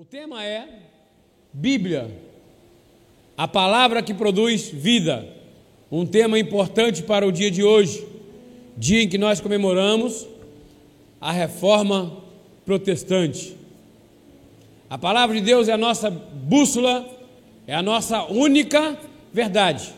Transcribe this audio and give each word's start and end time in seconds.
O 0.00 0.04
tema 0.06 0.42
é 0.42 0.66
Bíblia, 1.52 2.10
a 3.36 3.46
palavra 3.46 4.02
que 4.02 4.14
produz 4.14 4.70
vida. 4.70 5.28
Um 5.92 6.06
tema 6.06 6.38
importante 6.38 7.02
para 7.02 7.26
o 7.26 7.30
dia 7.30 7.50
de 7.50 7.62
hoje, 7.62 8.06
dia 8.78 9.02
em 9.02 9.08
que 9.10 9.18
nós 9.18 9.42
comemoramos 9.42 10.26
a 11.20 11.30
reforma 11.30 12.16
protestante. 12.64 13.54
A 14.88 14.96
palavra 14.96 15.36
de 15.36 15.42
Deus 15.42 15.68
é 15.68 15.72
a 15.72 15.76
nossa 15.76 16.08
bússola, 16.08 17.06
é 17.66 17.74
a 17.74 17.82
nossa 17.82 18.24
única 18.24 18.98
verdade. 19.30 19.92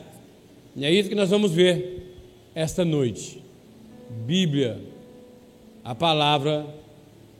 E 0.75 0.84
é 0.84 0.91
isso 0.91 1.09
que 1.09 1.14
nós 1.14 1.30
vamos 1.30 1.53
ver 1.53 2.12
esta 2.57 2.84
noite. 2.84 3.41
Bíblia, 4.27 4.82
a 5.84 5.95
palavra 5.95 6.66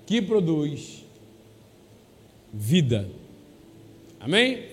que 0.07 0.23
produz 0.23 1.02
vida. 2.53 3.09
Amém? 4.21 4.64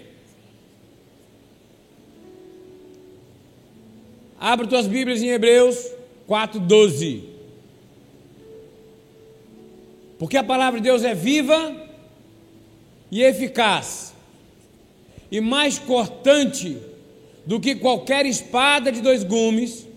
Abra 4.40 4.68
tuas 4.68 4.88
Bíblias 4.88 5.22
em 5.22 5.30
Hebreus 5.30 5.78
4:12. 6.28 7.24
Porque 10.18 10.38
a 10.38 10.44
palavra 10.44 10.80
de 10.80 10.84
Deus 10.84 11.04
é 11.04 11.16
viva 11.16 11.76
e 13.12 13.24
eficaz, 13.24 14.14
e 15.32 15.40
mais 15.40 15.80
cortante 15.80 16.78
do 17.46 17.60
que 17.60 17.76
qualquer 17.76 18.26
espada 18.26 18.92
de 18.92 19.02
dois 19.02 19.24
gumes, 19.24 19.88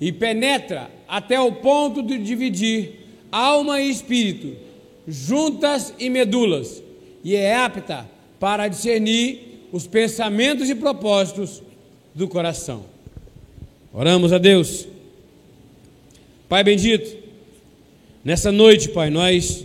e 0.00 0.12
penetra 0.12 0.90
até 1.08 1.40
o 1.40 1.52
ponto 1.52 2.02
de 2.02 2.18
dividir 2.18 3.00
alma 3.30 3.80
e 3.80 3.90
espírito, 3.90 4.56
juntas 5.06 5.92
e 5.98 6.08
medulas, 6.08 6.82
e 7.24 7.34
é 7.34 7.56
apta 7.56 8.08
para 8.38 8.68
discernir 8.68 9.68
os 9.72 9.86
pensamentos 9.86 10.68
e 10.68 10.74
propósitos 10.74 11.62
do 12.14 12.28
coração. 12.28 12.84
Oramos 13.92 14.32
a 14.32 14.38
Deus. 14.38 14.86
Pai 16.48 16.62
bendito, 16.62 17.16
nessa 18.24 18.52
noite, 18.52 18.88
Pai, 18.88 19.10
nós 19.10 19.64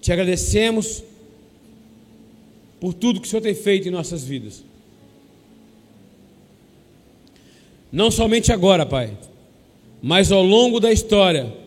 te 0.00 0.12
agradecemos 0.12 1.02
por 2.80 2.92
tudo 2.92 3.20
que 3.20 3.26
o 3.26 3.30
Senhor 3.30 3.42
tem 3.42 3.54
feito 3.54 3.88
em 3.88 3.90
nossas 3.90 4.24
vidas. 4.24 4.64
Não 7.90 8.10
somente 8.10 8.52
agora, 8.52 8.84
Pai, 8.84 9.16
mas 10.02 10.32
ao 10.32 10.42
longo 10.42 10.80
da 10.80 10.90
história 10.90 11.61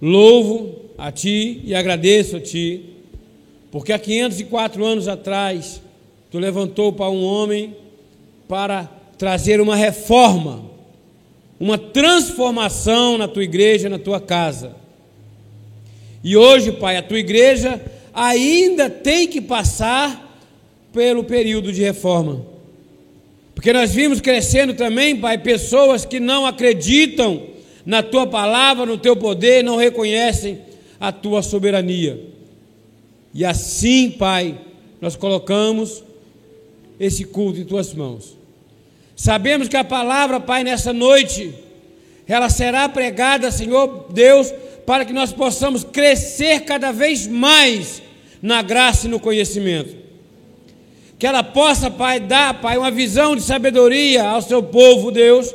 Louvo 0.00 0.90
a 0.96 1.12
Ti 1.12 1.60
e 1.64 1.74
agradeço 1.74 2.36
a 2.36 2.40
Ti, 2.40 2.84
porque 3.70 3.92
há 3.92 3.98
504 3.98 4.84
anos 4.84 5.08
atrás, 5.08 5.80
Tu 6.30 6.38
levantou 6.38 6.92
para 6.92 7.10
um 7.10 7.24
homem 7.24 7.76
para 8.46 8.84
trazer 9.18 9.60
uma 9.60 9.74
reforma, 9.74 10.64
uma 11.58 11.76
transformação 11.76 13.18
na 13.18 13.26
Tua 13.26 13.42
igreja, 13.42 13.88
na 13.88 13.98
Tua 13.98 14.20
casa. 14.20 14.76
E 16.22 16.36
hoje, 16.36 16.72
Pai, 16.72 16.96
a 16.96 17.02
Tua 17.02 17.18
igreja 17.18 17.80
ainda 18.14 18.88
tem 18.88 19.26
que 19.26 19.40
passar 19.40 20.28
pelo 20.92 21.24
período 21.24 21.72
de 21.72 21.82
reforma. 21.82 22.44
Porque 23.54 23.72
nós 23.72 23.92
vimos 23.92 24.20
crescendo 24.20 24.74
também, 24.74 25.16
Pai, 25.16 25.36
pessoas 25.38 26.04
que 26.04 26.20
não 26.20 26.46
acreditam 26.46 27.49
na 27.84 28.02
tua 28.02 28.26
palavra, 28.26 28.86
no 28.86 28.98
teu 28.98 29.16
poder, 29.16 29.64
não 29.64 29.76
reconhecem 29.76 30.60
a 30.98 31.10
tua 31.10 31.42
soberania. 31.42 32.20
E 33.32 33.44
assim, 33.44 34.10
Pai, 34.10 34.58
nós 35.00 35.16
colocamos 35.16 36.02
esse 36.98 37.24
culto 37.24 37.60
em 37.60 37.64
tuas 37.64 37.94
mãos. 37.94 38.36
Sabemos 39.16 39.68
que 39.68 39.76
a 39.76 39.84
palavra, 39.84 40.40
Pai, 40.40 40.64
nessa 40.64 40.92
noite, 40.92 41.54
ela 42.26 42.48
será 42.48 42.88
pregada, 42.88 43.50
Senhor 43.50 44.06
Deus, 44.10 44.52
para 44.86 45.04
que 45.04 45.12
nós 45.12 45.32
possamos 45.32 45.84
crescer 45.84 46.60
cada 46.60 46.92
vez 46.92 47.26
mais 47.26 48.02
na 48.42 48.62
graça 48.62 49.06
e 49.06 49.10
no 49.10 49.20
conhecimento. 49.20 49.96
Que 51.18 51.26
ela 51.26 51.42
possa, 51.42 51.90
Pai, 51.90 52.18
dar, 52.18 52.60
Pai, 52.60 52.78
uma 52.78 52.90
visão 52.90 53.36
de 53.36 53.42
sabedoria 53.42 54.26
ao 54.26 54.42
seu 54.42 54.62
povo, 54.62 55.10
Deus, 55.10 55.54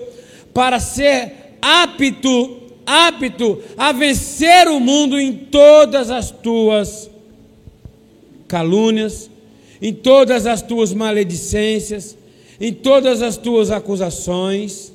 para 0.54 0.80
ser 0.80 1.45
apto, 1.66 2.62
apto 2.86 3.60
a 3.76 3.92
vencer 3.92 4.68
o 4.68 4.80
mundo 4.80 5.20
em 5.20 5.34
todas 5.34 6.12
as 6.12 6.30
tuas 6.30 7.10
calúnias, 8.48 9.32
em 9.82 9.92
todas 9.92 10.46
as 10.46 10.62
tuas 10.62 10.94
maledicências, 10.94 12.16
em 12.62 12.72
todas 12.72 13.24
as 13.24 13.36
tuas 13.36 13.72
acusações. 13.72 14.94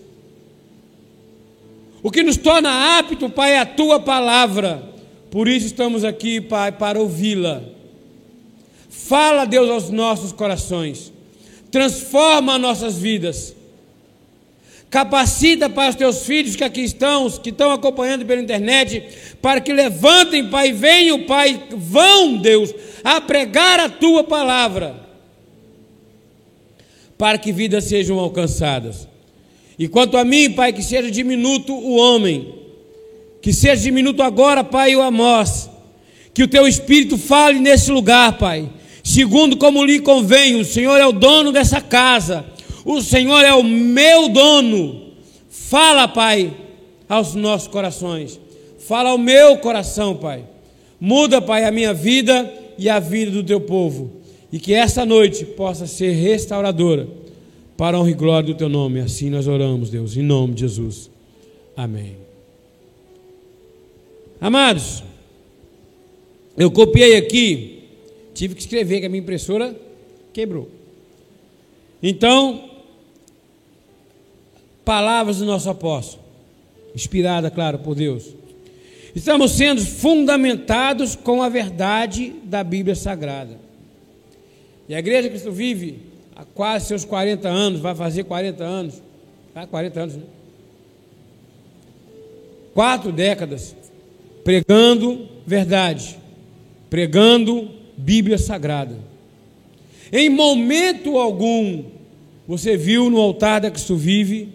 O 2.03 2.11
que 2.11 2.23
nos 2.23 2.37
torna 2.37 2.99
apto, 2.99 3.29
Pai, 3.29 3.53
é 3.55 3.59
a 3.59 3.67
tua 3.67 3.99
palavra. 3.99 4.89
Por 5.29 5.49
isso 5.49 5.67
estamos 5.67 6.05
aqui, 6.05 6.41
Pai, 6.41 6.71
para 6.71 7.01
ouvi-la. 7.01 7.63
Fala, 8.89 9.45
Deus, 9.45 9.69
aos 9.69 9.91
nossos 9.91 10.33
corações. 10.33 11.13
Transforma 11.71 12.59
nossas 12.59 12.97
vidas 12.97 13.55
Capacita, 14.91 15.71
Pai, 15.71 15.89
os 15.89 15.95
teus 15.95 16.27
filhos 16.27 16.57
que 16.57 16.65
aqui 16.65 16.81
estão, 16.81 17.31
que 17.31 17.51
estão 17.51 17.71
acompanhando 17.71 18.27
pela 18.27 18.43
internet, 18.43 19.05
para 19.41 19.61
que 19.61 19.73
levantem, 19.73 20.51
Pai, 20.51 20.73
venham, 20.73 21.23
Pai, 21.23 21.63
vão, 21.71 22.37
Deus, 22.37 22.75
a 23.05 23.21
pregar 23.21 23.79
a 23.79 23.89
tua 23.89 24.25
palavra, 24.25 24.97
para 27.17 27.39
que 27.39 27.53
vidas 27.53 27.85
sejam 27.85 28.19
alcançadas. 28.19 29.07
E 29.79 29.87
quanto 29.87 30.17
a 30.17 30.25
mim, 30.25 30.51
Pai, 30.51 30.73
que 30.73 30.83
seja 30.83 31.09
diminuto 31.09 31.73
o 31.73 31.95
homem, 31.95 32.53
que 33.41 33.53
seja 33.53 33.83
diminuto 33.83 34.25
agora, 34.25 34.65
Pai, 34.65 34.97
o 34.97 35.03
Amós, 35.03 35.71
que 36.35 36.43
o 36.43 36.49
teu 36.49 36.67
Espírito 36.67 37.17
fale 37.17 37.61
nesse 37.61 37.93
lugar, 37.93 38.39
Pai, 38.39 38.69
segundo 39.05 39.57
como 39.57 39.85
lhe 39.85 40.01
convém, 40.01 40.57
o 40.57 40.65
Senhor 40.65 40.97
é 40.97 41.07
o 41.07 41.13
dono 41.13 41.53
dessa 41.53 41.81
casa 41.81 42.45
o 42.85 43.01
Senhor 43.01 43.41
é 43.45 43.53
o 43.55 43.63
meu 43.63 44.29
dono. 44.29 45.13
Fala, 45.49 46.09
Pai, 46.09 46.53
aos 47.09 47.35
nossos 47.35 47.69
corações. 47.69 48.41
Fala 48.79 49.11
ao 49.11 49.19
meu 49.19 49.59
coração, 49.59 50.17
Pai. 50.17 50.45
Muda, 51.01 51.41
Pai, 51.41 51.65
a 51.65 51.71
minha 51.71 51.95
vida 51.95 52.53
e 52.79 52.89
a 52.89 52.99
vida 52.99 53.31
do 53.31 53.43
teu 53.43 53.61
povo. 53.61 54.11
E 54.53 54.59
que 54.59 54.75
essa 54.75 55.05
noite 55.05 55.45
possa 55.45 55.87
ser 55.87 56.13
restauradora 56.13 57.07
para 57.77 57.97
a 57.97 58.01
honra 58.01 58.11
e 58.11 58.15
glória 58.15 58.53
do 58.53 58.59
teu 58.59 58.69
nome. 58.69 59.01
Assim 59.01 59.31
nós 59.31 59.47
oramos, 59.47 59.91
Deus, 59.91 60.17
em 60.17 60.23
nome 60.23 60.55
de 60.55 60.61
Jesus. 60.61 61.11
Amém. 61.77 62.17
Amados, 64.41 65.03
eu 66.57 66.71
copiei 66.71 67.17
aqui, 67.17 67.85
tive 68.35 68.55
que 68.55 68.61
escrever 68.61 69.01
que 69.01 69.07
a 69.07 69.09
minha 69.09 69.23
impressora 69.23 69.79
quebrou. 70.33 70.80
Então, 72.03 72.71
palavras 74.85 75.39
do 75.39 75.45
nosso 75.45 75.69
apóstolo, 75.69 76.23
inspirada, 76.95 77.51
claro, 77.51 77.79
por 77.79 77.95
Deus. 77.95 78.35
Estamos 79.15 79.53
sendo 79.53 79.85
fundamentados 79.85 81.17
com 81.17 81.43
a 81.43 81.49
verdade 81.49 82.35
da 82.45 82.63
Bíblia 82.63 82.95
Sagrada. 82.95 83.59
E 84.89 84.95
a 84.95 84.99
igreja 84.99 85.29
que 85.29 85.31
Cristo 85.31 85.53
vive 85.53 85.99
há 86.35 86.45
quase 86.45 86.87
seus 86.87 87.05
40 87.05 87.49
anos, 87.49 87.81
vai 87.81 87.95
fazer 87.95 88.25
40 88.25 88.65
anos, 88.65 89.03
ah, 89.55 89.67
40 89.67 90.01
anos, 90.01 90.17
né? 90.17 90.23
Quatro 92.73 93.13
décadas 93.13 93.75
pregando 94.45 95.29
verdade, 95.47 96.19
pregando 96.89 97.71
Bíblia 97.97 98.39
Sagrada. 98.39 99.10
Em 100.13 100.29
momento 100.29 101.19
algum, 101.19 101.85
você 102.47 102.77
viu 102.77 103.09
no 103.09 103.21
altar 103.21 103.61
da 103.61 103.71
Cristo 103.71 103.97
vive 103.97 104.49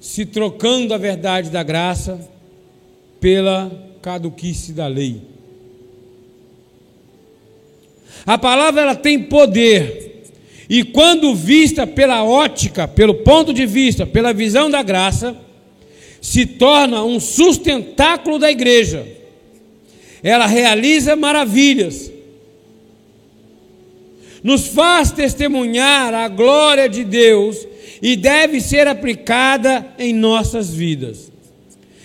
se 0.00 0.24
trocando 0.24 0.94
a 0.94 0.98
verdade 0.98 1.50
da 1.50 1.62
graça 1.62 2.28
pela 3.20 3.70
caduquice 4.00 4.72
da 4.72 4.86
lei. 4.86 5.20
A 8.26 8.38
palavra 8.38 8.82
ela 8.82 8.94
tem 8.94 9.22
poder. 9.22 10.24
E 10.68 10.84
quando 10.84 11.34
vista 11.34 11.86
pela 11.86 12.22
ótica, 12.24 12.86
pelo 12.86 13.14
ponto 13.14 13.52
de 13.52 13.66
vista, 13.66 14.06
pela 14.06 14.32
visão 14.32 14.70
da 14.70 14.82
graça, 14.82 15.36
se 16.20 16.46
torna 16.46 17.02
um 17.02 17.18
sustentáculo 17.18 18.38
da 18.38 18.50
igreja. 18.50 19.06
Ela 20.22 20.46
realiza 20.46 21.16
maravilhas. 21.16 22.10
Nos 24.42 24.68
faz 24.68 25.10
testemunhar 25.12 26.14
a 26.14 26.28
glória 26.28 26.88
de 26.88 27.04
Deus 27.04 27.66
e 28.00 28.16
deve 28.16 28.60
ser 28.60 28.86
aplicada 28.86 29.86
em 29.98 30.14
nossas 30.14 30.72
vidas. 30.72 31.30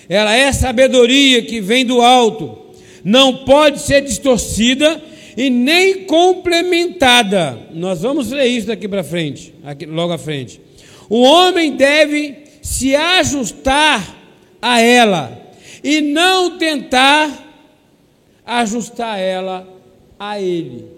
Ela 0.09 0.35
é 0.35 0.51
sabedoria 0.51 1.41
que 1.41 1.61
vem 1.61 1.85
do 1.85 2.01
alto, 2.01 2.57
não 3.03 3.37
pode 3.45 3.81
ser 3.81 4.01
distorcida 4.01 5.01
e 5.37 5.49
nem 5.49 6.05
complementada. 6.05 7.59
Nós 7.73 8.01
vamos 8.01 8.31
ler 8.31 8.47
isso 8.47 8.67
daqui 8.67 8.87
para 8.87 9.03
frente, 9.03 9.53
aqui, 9.63 9.85
logo 9.85 10.13
à 10.13 10.17
frente. 10.17 10.61
O 11.09 11.21
homem 11.21 11.75
deve 11.75 12.35
se 12.61 12.95
ajustar 12.95 14.15
a 14.61 14.81
ela 14.81 15.39
e 15.83 16.01
não 16.01 16.57
tentar 16.57 17.45
ajustar 18.45 19.19
ela 19.19 19.67
a 20.19 20.39
ele. 20.39 20.94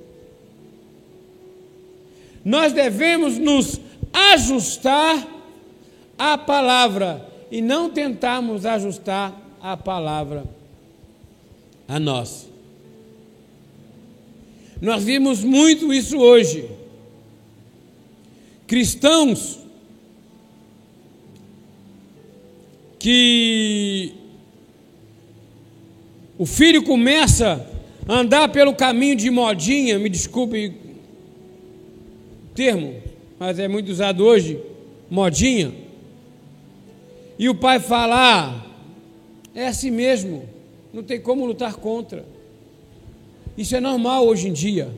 Nós 2.47 2.71
devemos 2.71 3.37
nos 3.37 3.77
ajustar 4.13 5.27
à 6.17 6.37
palavra 6.37 7.29
e 7.51 7.61
não 7.61 7.89
tentarmos 7.89 8.65
ajustar 8.65 9.37
a 9.61 9.75
palavra 9.75 10.45
a 11.89 11.99
nós. 11.99 12.47
Nós 14.81 15.03
vimos 15.03 15.43
muito 15.43 15.93
isso 15.93 16.17
hoje. 16.19 16.71
Cristãos 18.65 19.59
que 22.97 24.13
o 26.37 26.45
filho 26.45 26.81
começa 26.83 27.69
a 28.07 28.13
andar 28.13 28.47
pelo 28.53 28.73
caminho 28.73 29.17
de 29.17 29.29
modinha, 29.29 29.99
me 29.99 30.07
desculpe 30.07 30.86
termo, 32.57 32.95
mas 33.37 33.59
é 33.59 33.67
muito 33.67 33.91
usado 33.91 34.25
hoje, 34.25 34.59
modinha. 35.07 35.71
E 37.37 37.47
o 37.47 37.53
pai 37.53 37.79
fala: 37.79 38.15
ah, 38.17 38.65
é 39.53 39.67
assim 39.67 39.91
mesmo, 39.91 40.49
não 40.91 41.03
tem 41.03 41.21
como 41.21 41.45
lutar 41.45 41.75
contra. 41.75 42.25
Isso 43.55 43.75
é 43.75 43.79
normal 43.79 44.25
hoje 44.25 44.47
em 44.47 44.53
dia. 44.53 44.91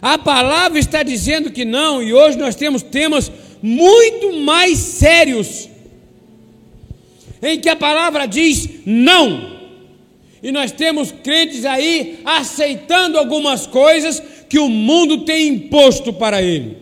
A 0.00 0.16
palavra 0.16 0.78
está 0.78 1.02
dizendo 1.02 1.50
que 1.50 1.66
não, 1.66 2.02
e 2.02 2.14
hoje 2.14 2.38
nós 2.38 2.54
temos 2.54 2.82
temas 2.82 3.30
muito 3.60 4.32
mais 4.40 4.78
sérios, 4.78 5.68
em 7.42 7.60
que 7.60 7.68
a 7.68 7.76
palavra 7.76 8.24
diz 8.24 8.70
não. 8.86 9.57
E 10.42 10.52
nós 10.52 10.70
temos 10.70 11.10
crentes 11.10 11.64
aí 11.64 12.20
aceitando 12.24 13.18
algumas 13.18 13.66
coisas 13.66 14.22
que 14.48 14.58
o 14.58 14.68
mundo 14.68 15.24
tem 15.24 15.48
imposto 15.48 16.12
para 16.12 16.42
ele. 16.42 16.78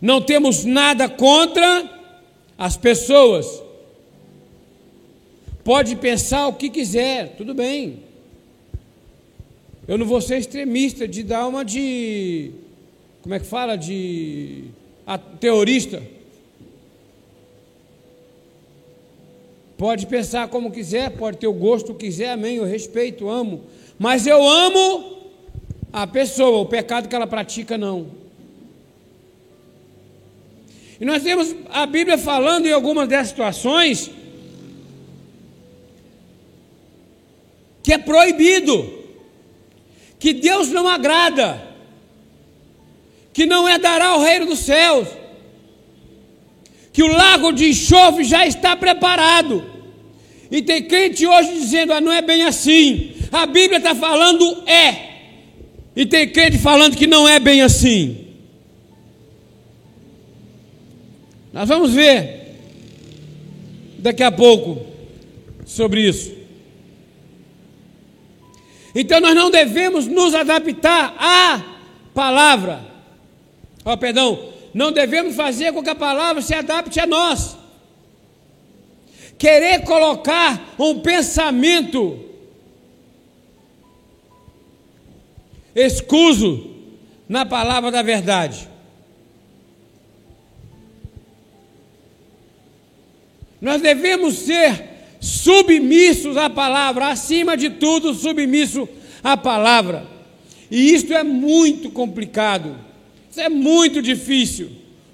Não 0.00 0.20
temos 0.20 0.64
nada 0.64 1.08
contra 1.08 1.90
as 2.58 2.76
pessoas. 2.76 3.62
Pode 5.64 5.96
pensar 5.96 6.46
o 6.46 6.52
que 6.52 6.70
quiser, 6.70 7.34
tudo 7.36 7.54
bem. 7.54 8.04
Eu 9.88 9.96
não 9.96 10.06
vou 10.06 10.20
ser 10.20 10.38
extremista 10.38 11.08
de 11.08 11.22
dar 11.22 11.46
uma 11.46 11.64
de. 11.64 12.50
Como 13.22 13.34
é 13.34 13.40
que 13.40 13.46
fala? 13.46 13.76
De. 13.76 14.64
A, 15.06 15.16
teorista. 15.16 16.02
Pode 19.76 20.06
pensar 20.06 20.48
como 20.48 20.70
quiser, 20.70 21.10
pode 21.10 21.36
ter 21.36 21.46
o 21.46 21.52
gosto 21.52 21.92
que 21.92 22.06
quiser, 22.06 22.30
amém. 22.30 22.56
Eu 22.56 22.64
respeito, 22.64 23.28
amo. 23.28 23.64
Mas 23.98 24.26
eu 24.26 24.42
amo 24.42 25.16
a 25.92 26.06
pessoa, 26.06 26.58
o 26.58 26.66
pecado 26.66 27.08
que 27.08 27.14
ela 27.14 27.26
pratica, 27.26 27.76
não. 27.76 28.06
E 30.98 31.04
nós 31.04 31.22
temos 31.22 31.54
a 31.70 31.84
Bíblia 31.84 32.16
falando 32.16 32.66
em 32.66 32.72
algumas 32.72 33.06
dessas 33.06 33.28
situações 33.28 34.10
que 37.82 37.92
é 37.92 37.98
proibido, 37.98 39.04
que 40.18 40.32
Deus 40.32 40.70
não 40.70 40.88
agrada, 40.88 41.62
que 43.32 43.46
não 43.46 43.68
é 43.68 43.78
dará 43.78 44.08
ao 44.08 44.20
reino 44.20 44.46
dos 44.46 44.60
céus, 44.60 45.06
que 46.96 47.02
o 47.02 47.08
lago 47.08 47.52
de 47.52 47.68
enxofre 47.68 48.24
já 48.24 48.46
está 48.46 48.74
preparado. 48.74 49.62
E 50.50 50.62
tem 50.62 50.82
crente 50.82 51.26
hoje 51.26 51.52
dizendo, 51.52 51.92
ah, 51.92 52.00
não 52.00 52.10
é 52.10 52.22
bem 52.22 52.44
assim. 52.44 53.12
A 53.30 53.44
Bíblia 53.44 53.76
está 53.76 53.94
falando 53.94 54.66
é. 54.66 55.10
E 55.94 56.06
tem 56.06 56.26
crente 56.26 56.56
falando 56.56 56.96
que 56.96 57.06
não 57.06 57.28
é 57.28 57.38
bem 57.38 57.60
assim. 57.60 58.28
Nós 61.52 61.68
vamos 61.68 61.92
ver 61.92 62.56
daqui 63.98 64.22
a 64.22 64.32
pouco 64.32 64.86
sobre 65.66 66.00
isso. 66.00 66.32
Então 68.94 69.20
nós 69.20 69.34
não 69.34 69.50
devemos 69.50 70.06
nos 70.06 70.34
adaptar 70.34 71.14
à 71.18 71.62
palavra. 72.14 72.80
Oh, 73.84 73.98
perdão, 73.98 74.55
não 74.76 74.92
devemos 74.92 75.34
fazer 75.34 75.72
com 75.72 75.82
que 75.82 75.88
a 75.88 75.94
palavra 75.94 76.42
se 76.42 76.52
adapte 76.52 77.00
a 77.00 77.06
nós. 77.06 77.56
Querer 79.38 79.84
colocar 79.84 80.74
um 80.78 81.00
pensamento 81.00 82.22
escuso 85.74 86.76
na 87.26 87.46
palavra 87.46 87.90
da 87.90 88.02
verdade. 88.02 88.68
Nós 93.58 93.80
devemos 93.80 94.34
ser 94.34 94.84
submissos 95.18 96.36
à 96.36 96.50
palavra, 96.50 97.08
acima 97.08 97.56
de 97.56 97.70
tudo, 97.70 98.12
submisso 98.12 98.86
à 99.24 99.38
palavra. 99.38 100.06
E 100.70 100.92
isto 100.92 101.14
é 101.14 101.22
muito 101.24 101.90
complicado, 101.90 102.85
isso 103.36 103.40
é 103.40 103.48
muito 103.50 104.00
difícil, 104.00 104.70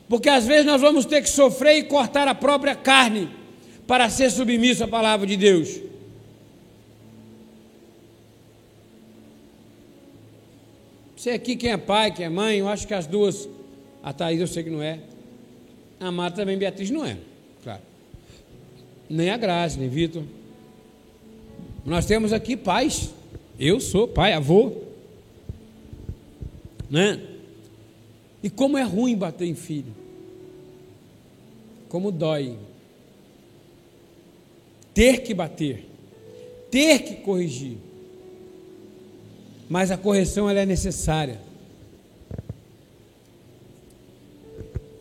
porque 0.08 0.28
às 0.28 0.46
vezes 0.46 0.64
nós 0.64 0.80
vamos 0.80 1.04
ter 1.04 1.20
que 1.22 1.28
sofrer 1.28 1.78
e 1.78 1.82
cortar 1.82 2.28
a 2.28 2.34
própria 2.34 2.76
carne 2.76 3.28
para 3.86 4.08
ser 4.08 4.30
submisso 4.30 4.84
à 4.84 4.88
palavra 4.88 5.26
de 5.26 5.36
Deus. 5.36 5.80
Você 11.16 11.30
aqui, 11.30 11.56
quem 11.56 11.72
é 11.72 11.76
pai, 11.76 12.12
quem 12.12 12.26
é 12.26 12.28
mãe, 12.28 12.58
eu 12.58 12.68
acho 12.68 12.86
que 12.86 12.94
as 12.94 13.06
duas, 13.06 13.48
a 14.02 14.12
Thaís 14.12 14.40
eu 14.40 14.46
sei 14.46 14.62
que 14.62 14.70
não 14.70 14.82
é, 14.82 15.00
a 15.98 16.10
Marta 16.12 16.36
também, 16.36 16.56
Beatriz 16.56 16.90
não 16.90 17.04
é 17.04 17.16
nem 19.12 19.28
a 19.28 19.36
Graça, 19.36 19.78
nem 19.78 19.90
Vitor. 19.90 20.22
Nós 21.84 22.06
temos 22.06 22.32
aqui 22.32 22.56
pais. 22.56 23.10
Eu 23.58 23.78
sou 23.78 24.08
pai, 24.08 24.32
avô. 24.32 24.72
Né? 26.90 27.20
E 28.42 28.50
como 28.50 28.76
é 28.76 28.82
ruim 28.82 29.16
bater 29.16 29.46
em 29.46 29.54
filho. 29.54 29.94
Como 31.88 32.10
dói. 32.10 32.56
Ter 34.92 35.22
que 35.22 35.32
bater. 35.32 35.86
Ter 36.70 37.00
que 37.00 37.16
corrigir. 37.16 37.76
Mas 39.68 39.90
a 39.90 39.96
correção 39.96 40.50
ela 40.50 40.60
é 40.60 40.66
necessária. 40.66 41.40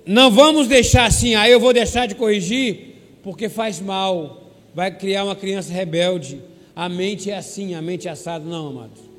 Não 0.06 0.32
vamos 0.32 0.68
deixar 0.68 1.06
assim, 1.06 1.36
aí 1.36 1.52
ah, 1.52 1.54
eu 1.54 1.60
vou 1.60 1.74
deixar 1.74 2.08
de 2.08 2.16
corrigir 2.16 2.96
porque 3.24 3.48
faz 3.48 3.80
mal, 3.80 4.52
vai 4.74 4.96
criar 4.96 5.24
uma 5.24 5.36
criança 5.36 5.72
rebelde. 5.72 6.42
A 6.76 6.90
mente 6.90 7.30
é 7.30 7.38
assim, 7.38 7.76
a 7.76 7.82
mente 7.82 8.08
é 8.08 8.12
assada. 8.12 8.44
Não, 8.44 8.70
amados. 8.70 9.11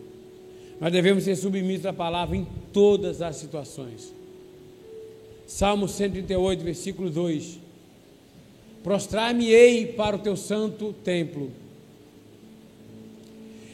Nós 0.82 0.90
devemos 0.90 1.22
ser 1.22 1.36
submissos 1.36 1.86
à 1.86 1.92
palavra 1.92 2.36
em 2.36 2.44
todas 2.72 3.22
as 3.22 3.36
situações. 3.36 4.12
Salmo 5.46 5.86
138, 5.86 6.64
versículo 6.64 7.08
2: 7.08 7.60
Prostrar-me-ei 8.82 9.86
para 9.86 10.16
o 10.16 10.18
teu 10.18 10.36
santo 10.36 10.92
templo, 11.04 11.52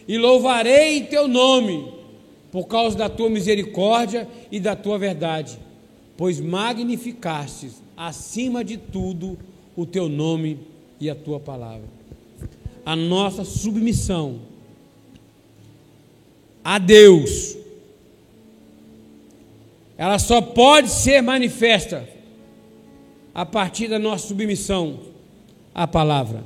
e 0.07 0.19
louvarei 0.19 1.05
teu 1.05 1.27
nome, 1.27 1.91
por 2.53 2.67
causa 2.67 2.95
da 2.99 3.09
tua 3.09 3.31
misericórdia 3.31 4.29
e 4.53 4.61
da 4.61 4.77
tua 4.77 4.99
verdade, 4.99 5.59
pois 6.15 6.39
magnificastes 6.39 7.83
acima 7.97 8.63
de 8.63 8.77
tudo 8.77 9.39
o 9.75 9.87
teu 9.87 10.11
nome 10.11 10.59
e 11.01 11.09
a 11.09 11.15
tua 11.15 11.41
palavra. 11.41 11.89
A 12.85 12.95
nossa 12.95 13.47
submissão 13.47 14.41
a 16.69 16.77
Deus, 16.77 17.57
ela 19.97 20.19
só 20.19 20.43
pode 20.43 20.91
ser 20.91 21.23
manifesta 21.23 22.07
a 23.35 23.47
partir 23.47 23.89
da 23.89 23.99
nossa 23.99 24.29
submissão 24.29 25.01
à 25.75 25.87
palavra. 25.87 26.45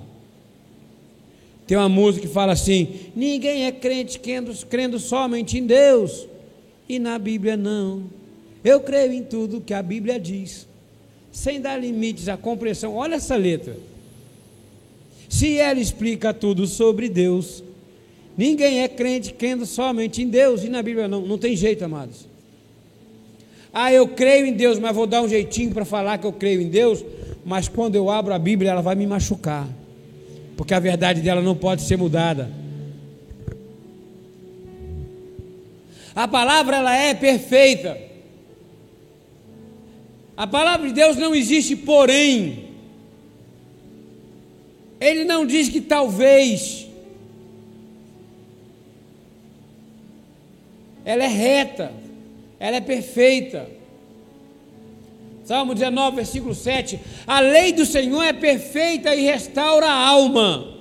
Tem 1.66 1.76
uma 1.76 1.88
música 1.88 2.24
que 2.24 2.32
fala 2.32 2.52
assim: 2.52 3.10
ninguém 3.16 3.66
é 3.66 3.72
crente 3.72 4.20
crendo, 4.20 4.54
crendo 4.66 5.00
somente 5.00 5.58
em 5.58 5.66
Deus 5.66 6.28
e 6.88 7.00
na 7.00 7.18
Bíblia 7.18 7.56
não. 7.56 8.04
Eu 8.62 8.78
creio 8.78 9.12
em 9.12 9.24
tudo 9.24 9.60
que 9.60 9.74
a 9.74 9.82
Bíblia 9.82 10.20
diz 10.20 10.68
sem 11.32 11.60
dar 11.60 11.76
limites 11.76 12.28
à 12.28 12.36
compreensão. 12.36 12.94
Olha 12.94 13.16
essa 13.16 13.34
letra. 13.34 13.76
Se 15.28 15.58
ela 15.58 15.80
explica 15.80 16.32
tudo 16.32 16.64
sobre 16.68 17.08
Deus, 17.08 17.64
ninguém 18.36 18.82
é 18.82 18.88
crente 18.88 19.32
crendo 19.32 19.66
somente 19.66 20.22
em 20.22 20.28
Deus 20.28 20.64
e 20.64 20.68
na 20.68 20.82
Bíblia 20.82 21.08
não, 21.08 21.20
não 21.22 21.38
tem 21.38 21.56
jeito, 21.56 21.84
amados. 21.84 22.26
Ah, 23.72 23.92
eu 23.92 24.06
creio 24.08 24.46
em 24.46 24.52
Deus, 24.52 24.78
mas 24.78 24.94
vou 24.94 25.06
dar 25.06 25.22
um 25.22 25.28
jeitinho 25.28 25.72
para 25.72 25.84
falar 25.84 26.18
que 26.18 26.26
eu 26.26 26.32
creio 26.32 26.60
em 26.60 26.68
Deus, 26.68 27.02
mas 27.44 27.68
quando 27.68 27.96
eu 27.96 28.10
abro 28.10 28.34
a 28.34 28.38
Bíblia 28.38 28.70
ela 28.70 28.82
vai 28.82 28.94
me 28.94 29.06
machucar, 29.06 29.66
porque 30.56 30.74
a 30.74 30.80
verdade 30.80 31.22
dela 31.22 31.40
não 31.40 31.56
pode 31.56 31.82
ser 31.82 31.96
mudada. 31.96 32.50
A 36.14 36.28
palavra 36.28 36.76
ela 36.76 36.94
é 36.94 37.14
perfeita. 37.14 37.96
A 40.36 40.46
palavra 40.46 40.88
de 40.88 40.94
Deus 40.94 41.16
não 41.16 41.34
existe 41.34 41.74
porém. 41.74 42.70
Ele 45.00 45.24
não 45.24 45.46
diz 45.46 45.68
que 45.68 45.80
talvez. 45.80 46.86
Ela 51.04 51.24
é 51.24 51.28
reta, 51.28 51.92
ela 52.58 52.76
é 52.76 52.80
perfeita. 52.80 53.68
Salmo 55.44 55.74
19, 55.74 56.16
versículo 56.16 56.54
7. 56.54 57.00
A 57.26 57.40
lei 57.40 57.72
do 57.72 57.84
Senhor 57.84 58.22
é 58.22 58.32
perfeita 58.32 59.14
e 59.14 59.22
restaura 59.22 59.86
a 59.86 60.08
alma. 60.08 60.72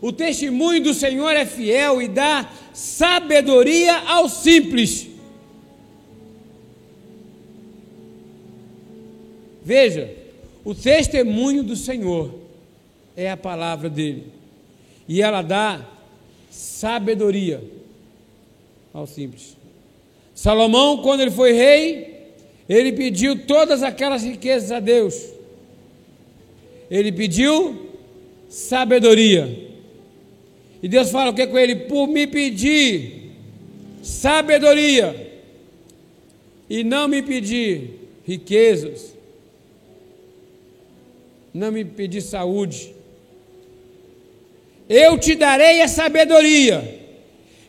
O 0.00 0.12
testemunho 0.12 0.82
do 0.82 0.94
Senhor 0.94 1.30
é 1.30 1.46
fiel 1.46 2.00
e 2.02 2.08
dá 2.08 2.50
sabedoria 2.72 3.96
aos 4.08 4.32
simples. 4.32 5.08
Veja, 9.62 10.14
o 10.62 10.74
testemunho 10.74 11.62
do 11.62 11.74
Senhor 11.74 12.38
é 13.16 13.30
a 13.30 13.36
palavra 13.36 13.88
dele. 13.88 14.30
E 15.08 15.22
ela 15.22 15.40
dá 15.40 15.93
sabedoria 16.54 17.60
ao 18.92 19.06
simples. 19.08 19.56
Salomão, 20.32 21.02
quando 21.02 21.20
ele 21.20 21.30
foi 21.32 21.52
rei, 21.52 22.32
ele 22.68 22.92
pediu 22.92 23.44
todas 23.44 23.82
aquelas 23.82 24.22
riquezas 24.22 24.70
a 24.70 24.78
Deus. 24.78 25.30
Ele 26.88 27.10
pediu 27.10 27.90
sabedoria. 28.48 29.72
E 30.80 30.88
Deus 30.88 31.10
fala 31.10 31.32
o 31.32 31.34
que 31.34 31.46
com 31.46 31.58
ele? 31.58 31.74
Por 31.74 32.06
me 32.06 32.26
pedir 32.26 33.32
sabedoria 34.00 35.32
e 36.70 36.84
não 36.84 37.08
me 37.08 37.20
pedir 37.20 37.98
riquezas, 38.24 39.14
não 41.52 41.72
me 41.72 41.84
pedir 41.84 42.20
saúde, 42.20 42.93
eu 44.88 45.18
te 45.18 45.34
darei 45.34 45.80
a 45.82 45.88
sabedoria, 45.88 47.02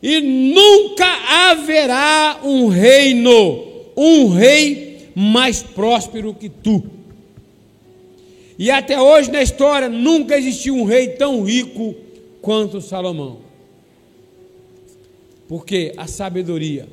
e 0.02 0.20
nunca 0.20 1.06
haverá 1.50 2.40
um 2.44 2.68
reino, 2.68 3.64
um 3.96 4.28
rei 4.28 5.10
mais 5.14 5.62
próspero 5.62 6.34
que 6.34 6.48
tu. 6.48 6.82
E 8.58 8.70
até 8.70 9.00
hoje 9.00 9.30
na 9.30 9.42
história 9.42 9.88
nunca 9.88 10.36
existiu 10.36 10.74
um 10.74 10.84
rei 10.84 11.08
tão 11.08 11.42
rico 11.42 11.94
quanto 12.40 12.80
Salomão. 12.80 13.38
Porque 15.48 15.92
a 15.96 16.06
sabedoria. 16.06 16.86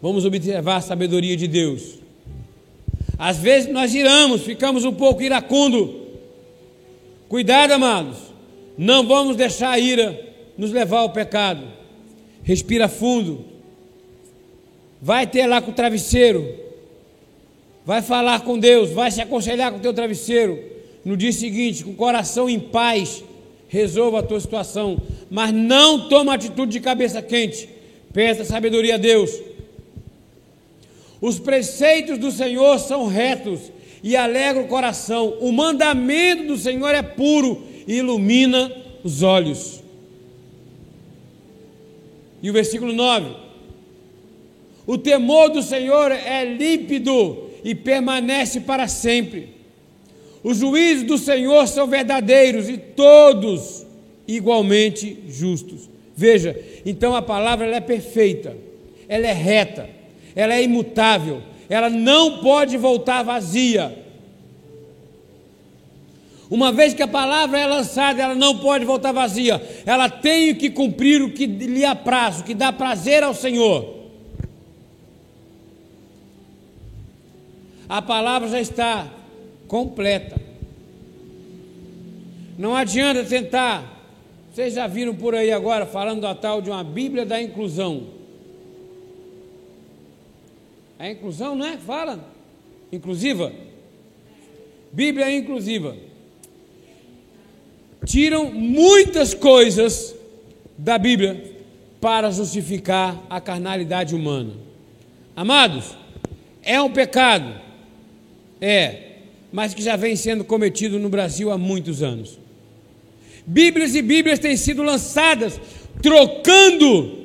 Vamos 0.00 0.24
observar 0.24 0.76
a 0.76 0.80
sabedoria 0.80 1.36
de 1.36 1.48
Deus. 1.48 1.98
Às 3.18 3.38
vezes 3.38 3.72
nós 3.72 3.94
iramos, 3.94 4.42
ficamos 4.42 4.84
um 4.84 4.92
pouco 4.92 5.22
iracundo. 5.22 6.05
Cuidado, 7.28 7.72
amados. 7.72 8.18
Não 8.78 9.06
vamos 9.06 9.36
deixar 9.36 9.70
a 9.70 9.78
ira 9.78 10.18
nos 10.56 10.70
levar 10.70 10.98
ao 10.98 11.10
pecado. 11.10 11.62
Respira 12.42 12.88
fundo. 12.88 13.44
Vai 15.00 15.26
ter 15.26 15.46
lá 15.46 15.60
com 15.60 15.70
o 15.70 15.74
travesseiro. 15.74 16.66
Vai 17.84 18.02
falar 18.02 18.40
com 18.40 18.58
Deus, 18.58 18.90
vai 18.90 19.10
se 19.10 19.20
aconselhar 19.20 19.70
com 19.70 19.78
o 19.78 19.80
teu 19.80 19.94
travesseiro 19.94 20.58
no 21.04 21.16
dia 21.16 21.32
seguinte, 21.32 21.84
com 21.84 21.92
o 21.92 21.94
coração 21.94 22.50
em 22.50 22.58
paz, 22.58 23.22
resolva 23.68 24.18
a 24.18 24.22
tua 24.24 24.40
situação, 24.40 25.00
mas 25.30 25.52
não 25.52 26.08
toma 26.08 26.34
atitude 26.34 26.72
de 26.72 26.80
cabeça 26.80 27.22
quente. 27.22 27.68
Peça 28.12 28.44
sabedoria 28.44 28.96
a 28.96 28.98
Deus. 28.98 29.30
Os 31.20 31.38
preceitos 31.38 32.18
do 32.18 32.32
Senhor 32.32 32.80
são 32.80 33.06
retos 33.06 33.70
e 34.06 34.14
alegram 34.14 34.62
o 34.62 34.68
coração. 34.68 35.36
O 35.40 35.50
mandamento 35.50 36.44
do 36.44 36.56
Senhor 36.56 36.94
é 36.94 37.02
puro 37.02 37.60
e 37.88 37.96
ilumina 37.96 38.70
os 39.02 39.24
olhos. 39.24 39.82
E 42.40 42.48
o 42.48 42.52
versículo 42.52 42.92
9: 42.92 43.34
O 44.86 44.96
temor 44.96 45.48
do 45.48 45.60
Senhor 45.60 46.12
é 46.12 46.44
límpido 46.44 47.50
e 47.64 47.74
permanece 47.74 48.60
para 48.60 48.86
sempre. 48.86 49.48
Os 50.44 50.58
juízos 50.58 51.02
do 51.02 51.18
Senhor 51.18 51.66
são 51.66 51.88
verdadeiros 51.88 52.68
e 52.68 52.78
todos 52.78 53.84
igualmente 54.28 55.18
justos. 55.26 55.90
Veja, 56.14 56.56
então 56.86 57.16
a 57.16 57.22
palavra 57.22 57.66
é 57.74 57.80
perfeita, 57.80 58.56
ela 59.08 59.26
é 59.26 59.32
reta, 59.32 59.90
ela 60.36 60.54
é 60.54 60.62
imutável, 60.62 61.42
ela 61.68 61.90
não 61.90 62.38
pode 62.38 62.76
voltar 62.76 63.22
vazia. 63.22 64.04
Uma 66.48 66.70
vez 66.70 66.94
que 66.94 67.02
a 67.02 67.08
palavra 67.08 67.58
é 67.58 67.66
lançada, 67.66 68.22
ela 68.22 68.34
não 68.34 68.58
pode 68.58 68.84
voltar 68.84 69.10
vazia. 69.12 69.60
Ela 69.84 70.08
tem 70.08 70.54
que 70.54 70.70
cumprir 70.70 71.20
o 71.20 71.32
que 71.32 71.44
lhe 71.46 71.84
apraz, 71.84 72.40
o 72.40 72.44
que 72.44 72.54
dá 72.54 72.72
prazer 72.72 73.22
ao 73.22 73.34
Senhor. 73.34 73.94
A 77.88 78.00
palavra 78.00 78.48
já 78.48 78.60
está 78.60 79.08
completa. 79.66 80.40
Não 82.56 82.74
adianta 82.74 83.24
tentar. 83.24 83.94
Vocês 84.52 84.74
já 84.74 84.86
viram 84.86 85.14
por 85.14 85.34
aí 85.34 85.52
agora 85.52 85.84
falando 85.84 86.22
da 86.22 86.34
tal 86.34 86.62
de 86.62 86.70
uma 86.70 86.82
Bíblia 86.82 87.26
da 87.26 87.42
inclusão. 87.42 88.15
A 90.98 91.10
inclusão, 91.10 91.54
não 91.54 91.66
é? 91.66 91.76
Fala. 91.76 92.32
Inclusiva. 92.92 93.52
Bíblia 94.92 95.34
inclusiva. 95.34 95.96
Tiram 98.04 98.50
muitas 98.50 99.34
coisas 99.34 100.14
da 100.78 100.96
Bíblia 100.98 101.54
para 102.00 102.30
justificar 102.30 103.20
a 103.28 103.40
carnalidade 103.40 104.14
humana. 104.14 104.52
Amados, 105.34 105.96
é 106.62 106.80
um 106.80 106.90
pecado? 106.90 107.60
É 108.60 109.06
mas 109.56 109.72
que 109.72 109.82
já 109.82 109.96
vem 109.96 110.16
sendo 110.16 110.44
cometido 110.44 110.98
no 110.98 111.08
Brasil 111.08 111.50
há 111.50 111.56
muitos 111.56 112.02
anos. 112.02 112.38
Bíblias 113.46 113.94
e 113.94 114.02
Bíblias 114.02 114.38
têm 114.38 114.54
sido 114.54 114.82
lançadas, 114.82 115.58
trocando 116.02 117.24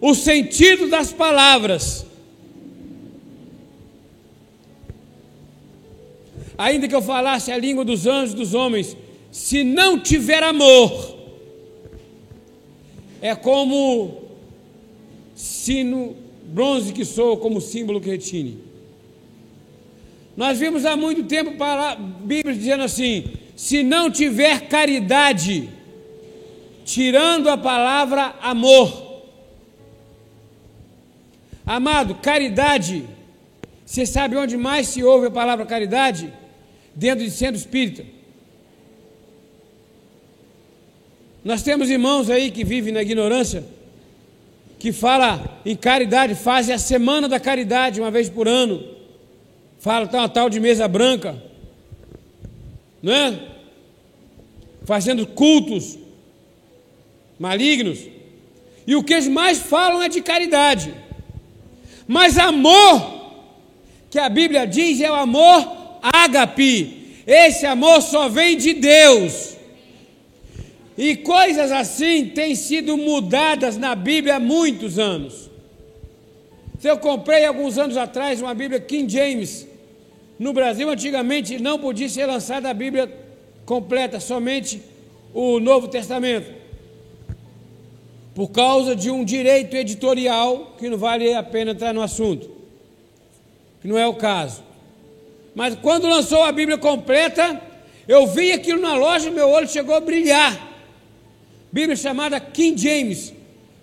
o 0.00 0.14
sentido 0.14 0.88
das 0.88 1.12
palavras. 1.12 2.06
Ainda 6.58 6.88
que 6.88 6.94
eu 6.94 7.00
falasse 7.00 7.52
a 7.52 7.56
língua 7.56 7.84
dos 7.84 8.04
anjos 8.04 8.34
e 8.34 8.36
dos 8.36 8.52
homens, 8.52 8.96
se 9.30 9.62
não 9.62 10.00
tiver 10.00 10.42
amor, 10.42 11.16
é 13.22 13.36
como 13.36 14.22
sino 15.36 16.16
bronze 16.46 16.92
que 16.92 17.04
sou, 17.04 17.36
como 17.36 17.60
símbolo 17.60 18.00
que 18.00 18.10
retine. 18.10 18.58
Nós 20.36 20.58
vimos 20.58 20.84
há 20.84 20.96
muito 20.96 21.22
tempo 21.24 21.56
para 21.56 21.92
a 21.92 21.94
Bíblia 21.94 22.54
dizendo 22.54 22.82
assim: 22.82 23.24
se 23.54 23.84
não 23.84 24.10
tiver 24.10 24.68
caridade, 24.68 25.68
tirando 26.84 27.48
a 27.48 27.56
palavra 27.56 28.34
amor. 28.40 29.06
Amado, 31.64 32.14
caridade, 32.16 33.04
você 33.84 34.06
sabe 34.06 34.36
onde 34.36 34.56
mais 34.56 34.88
se 34.88 35.04
ouve 35.04 35.26
a 35.26 35.30
palavra 35.30 35.66
caridade? 35.66 36.32
Dentro 36.98 37.24
de 37.24 37.30
centro 37.30 37.54
espírita. 37.54 38.04
Nós 41.44 41.62
temos 41.62 41.88
irmãos 41.88 42.28
aí 42.28 42.50
que 42.50 42.64
vivem 42.64 42.92
na 42.92 43.02
ignorância, 43.02 43.64
que 44.80 44.92
fala 44.92 45.60
em 45.64 45.76
caridade, 45.76 46.34
fazem 46.34 46.74
a 46.74 46.78
semana 46.78 47.28
da 47.28 47.38
caridade 47.38 48.00
uma 48.00 48.10
vez 48.10 48.28
por 48.28 48.48
ano. 48.48 48.82
Fala, 49.78 50.08
tá 50.08 50.18
uma 50.18 50.28
tal 50.28 50.50
de 50.50 50.58
mesa 50.58 50.88
branca, 50.88 51.40
não 53.00 53.12
é? 53.12 53.38
Fazendo 54.84 55.24
cultos 55.24 55.96
malignos. 57.38 58.00
E 58.84 58.96
o 58.96 59.04
que 59.04 59.12
eles 59.12 59.28
mais 59.28 59.58
falam 59.58 60.02
é 60.02 60.08
de 60.08 60.20
caridade. 60.20 60.92
Mas 62.08 62.36
amor, 62.36 63.36
que 64.10 64.18
a 64.18 64.28
Bíblia 64.28 64.66
diz, 64.66 65.00
é 65.00 65.08
o 65.08 65.14
amor 65.14 65.77
ágape. 66.14 67.22
Esse 67.26 67.66
amor 67.66 68.02
só 68.02 68.28
vem 68.28 68.56
de 68.56 68.74
Deus. 68.74 69.56
E 70.96 71.16
coisas 71.16 71.70
assim 71.70 72.26
têm 72.26 72.54
sido 72.54 72.96
mudadas 72.96 73.76
na 73.76 73.94
Bíblia 73.94 74.36
há 74.36 74.40
muitos 74.40 74.98
anos. 74.98 75.48
Eu 76.82 76.98
comprei 76.98 77.44
alguns 77.44 77.76
anos 77.76 77.96
atrás 77.96 78.40
uma 78.40 78.54
Bíblia 78.54 78.80
King 78.80 79.12
James. 79.12 79.66
No 80.38 80.52
Brasil, 80.52 80.88
antigamente, 80.88 81.60
não 81.60 81.78
podia 81.78 82.08
ser 82.08 82.26
lançada 82.26 82.70
a 82.70 82.74
Bíblia 82.74 83.12
completa, 83.66 84.20
somente 84.20 84.80
o 85.34 85.60
Novo 85.60 85.88
Testamento 85.88 86.58
por 88.38 88.52
causa 88.52 88.94
de 88.94 89.10
um 89.10 89.24
direito 89.24 89.74
editorial 89.74 90.76
que 90.78 90.88
não 90.88 90.96
vale 90.96 91.34
a 91.34 91.42
pena 91.42 91.72
entrar 91.72 91.92
no 91.92 92.00
assunto, 92.00 92.48
que 93.82 93.88
não 93.88 93.98
é 93.98 94.06
o 94.06 94.14
caso. 94.14 94.62
Mas 95.58 95.74
quando 95.74 96.06
lançou 96.06 96.44
a 96.44 96.52
Bíblia 96.52 96.78
completa, 96.78 97.60
eu 98.06 98.28
vi 98.28 98.52
aquilo 98.52 98.80
na 98.80 98.94
loja 98.94 99.28
meu 99.28 99.48
olho 99.48 99.68
chegou 99.68 99.92
a 99.92 100.00
brilhar. 100.00 100.56
Bíblia 101.72 101.96
chamada 101.96 102.38
King 102.38 102.80
James, 102.80 103.34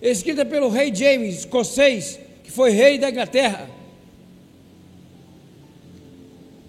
escrita 0.01 0.45
pelo 0.45 0.69
rei 0.69 0.95
James, 0.95 1.39
escocês, 1.39 2.17
que 2.45 2.49
foi 2.49 2.71
rei 2.71 2.97
da 2.97 3.09
Inglaterra. 3.09 3.69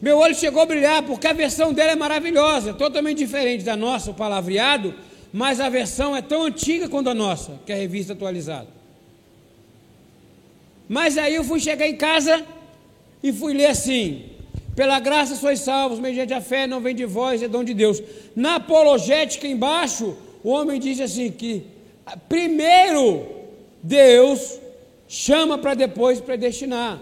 Meu 0.03 0.19
olho 0.19 0.35
chegou 0.35 0.61
a 0.61 0.67
brilhar 0.67 1.05
porque 1.05 1.29
a 1.29 1.33
versão 1.33 1.73
dela 1.73 1.93
é 1.93 1.97
maravilhosa, 1.97 2.75
totalmente 2.75 3.19
diferente 3.19 3.63
da 3.63 3.77
nossa, 3.77 4.11
o 4.11 4.15
palavreado 4.15 4.93
mas 5.33 5.61
a 5.61 5.69
versão 5.69 6.17
é 6.17 6.23
tão 6.23 6.45
antiga 6.45 6.89
quanto 6.89 7.11
a 7.11 7.15
nossa, 7.15 7.61
que 7.67 7.71
é 7.71 7.75
a 7.75 7.79
revista 7.79 8.15
atualizada. 8.15 8.69
Mas 10.89 11.19
aí 11.19 11.35
eu 11.35 11.45
fui 11.45 11.61
chegar 11.61 11.87
em 11.87 11.97
casa 11.97 12.43
e 13.23 13.31
fui 13.33 13.53
ler 13.53 13.67
assim: 13.67 14.36
pela 14.76 15.00
graça 15.00 15.35
sois 15.35 15.61
salvos, 15.61 15.99
mediante 15.99 16.35
a 16.35 16.40
fé, 16.40 16.66
não 16.66 16.80
vem 16.80 16.95
de 16.95 17.06
vós, 17.06 17.42
é 17.42 17.49
dom 17.49 17.64
de 17.64 17.73
Deus. 17.73 18.02
Na 18.37 18.56
apologética 18.56 19.49
embaixo, 19.49 20.14
o 20.45 20.50
homem 20.50 20.78
diz 20.78 21.00
assim: 21.00 21.30
que 21.30 21.64
primeiro 22.28 23.26
Deus 23.83 24.61
chama 25.09 25.56
para 25.56 25.73
depois 25.73 26.21
predestinar, 26.21 27.00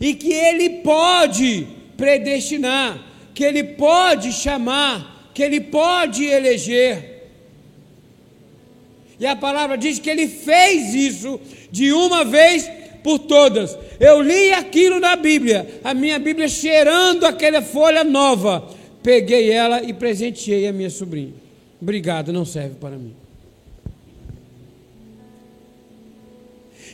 e 0.00 0.14
que 0.14 0.32
Ele 0.32 0.70
pode 0.84 1.66
predestinar, 1.96 3.04
que 3.34 3.44
Ele 3.44 3.64
pode 3.64 4.32
chamar, 4.32 5.30
que 5.34 5.42
Ele 5.42 5.60
pode 5.60 6.24
eleger. 6.24 7.10
E 9.18 9.26
a 9.26 9.34
palavra 9.36 9.76
diz 9.76 9.98
que 9.98 10.08
ele 10.08 10.26
fez 10.26 10.94
isso 10.94 11.38
de 11.70 11.92
uma 11.92 12.24
vez 12.24 12.70
por 13.02 13.18
todas. 13.18 13.76
Eu 13.98 14.20
li 14.20 14.52
aquilo 14.52 15.00
na 15.00 15.16
Bíblia, 15.16 15.80
a 15.82 15.92
minha 15.94 16.18
Bíblia 16.18 16.48
cheirando 16.48 17.24
aquela 17.24 17.62
folha 17.62 18.04
nova. 18.04 18.68
Peguei 19.02 19.50
ela 19.50 19.82
e 19.82 19.92
presenteei 19.92 20.66
a 20.66 20.72
minha 20.72 20.90
sobrinha. 20.90 21.32
Obrigado, 21.80 22.32
não 22.32 22.44
serve 22.44 22.74
para 22.74 22.96
mim. 22.96 23.14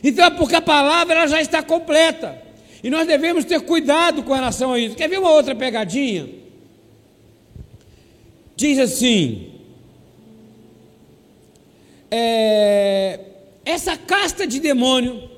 Então 0.03 0.25
é 0.25 0.29
porque 0.29 0.55
a 0.55 0.61
palavra 0.61 1.15
ela 1.15 1.27
já 1.27 1.41
está 1.41 1.61
completa. 1.61 2.41
E 2.83 2.89
nós 2.89 3.07
devemos 3.07 3.43
ter 3.43 3.59
cuidado 3.61 4.23
com 4.23 4.33
relação 4.33 4.73
a 4.73 4.79
isso. 4.79 4.95
Quer 4.95 5.09
ver 5.09 5.19
uma 5.19 5.31
outra 5.31 5.55
pegadinha? 5.55 6.29
Diz 8.55 8.79
assim: 8.79 9.51
é, 12.09 13.19
essa 13.65 13.97
casta 13.97 14.47
de 14.47 14.59
demônio 14.59 15.29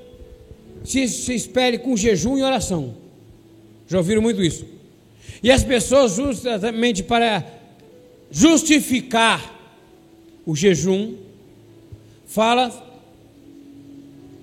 se, 0.84 1.08
se 1.08 1.34
espere 1.34 1.78
com 1.78 1.96
jejum 1.96 2.38
e 2.38 2.42
oração. 2.42 2.94
Já 3.88 3.98
ouviram 3.98 4.22
muito 4.22 4.42
isso? 4.42 4.64
E 5.42 5.50
as 5.50 5.64
pessoas, 5.64 6.12
justamente 6.12 7.02
para 7.02 7.44
justificar 8.30 9.58
o 10.46 10.54
jejum, 10.54 11.14
fala 12.26 12.88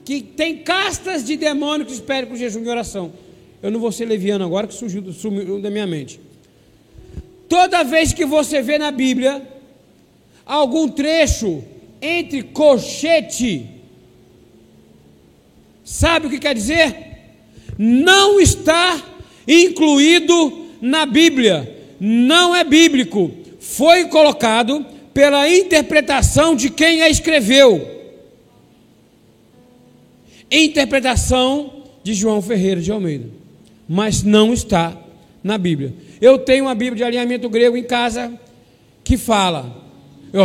que 0.04 0.22
tem 0.22 0.58
castas 0.58 1.24
de 1.24 1.36
demônio 1.38 1.86
que 1.86 1.94
esperam 1.94 2.30
com 2.30 2.36
jejum 2.36 2.64
e 2.64 2.70
oração. 2.70 3.14
Eu 3.62 3.72
não 3.72 3.80
vou 3.80 3.92
ser 3.92 4.06
leviano 4.06 4.46
agora, 4.46 4.68
que 4.68 4.74
surgiu, 4.74 5.12
sumiu 5.12 5.62
da 5.62 5.70
minha 5.70 5.88
mente. 5.88 6.20
Toda 7.50 7.84
vez 7.84 8.14
que 8.14 8.26
você 8.26 8.62
vê 8.62 8.78
na 8.78 8.92
Bíblia 8.92 9.42
algum 10.46 10.88
trecho 10.88 11.64
entre 12.02 12.44
colchete. 12.44 13.77
Sabe 15.88 16.28
o 16.28 16.30
que 16.30 16.38
quer 16.38 16.54
dizer? 16.54 16.94
Não 17.78 18.42
está 18.42 19.02
incluído 19.48 20.66
na 20.82 21.06
Bíblia, 21.06 21.82
não 21.98 22.54
é 22.54 22.66
bíblico, 22.66 23.32
foi 23.58 24.10
colocado 24.10 24.86
pela 25.14 25.50
interpretação 25.50 26.58
de 26.58 26.70
quem 26.70 27.02
a 27.04 27.10
escreveu. 27.10 27.90
Interpretação 30.52 31.84
de 32.04 32.14
João 32.14 32.42
Ferreira 32.42 32.82
de 32.82 32.92
Almeida, 32.92 33.30
mas 33.88 34.24
não 34.24 34.52
está 34.52 34.94
na 35.42 35.58
Bíblia. 35.58 35.94
Eu 36.20 36.38
tenho 36.38 36.66
uma 36.66 36.76
Bíblia 36.76 36.98
de 36.98 37.04
alinhamento 37.06 37.48
grego 37.48 37.78
em 37.78 37.84
casa 37.84 38.38
que 39.06 39.16
fala 39.16 39.88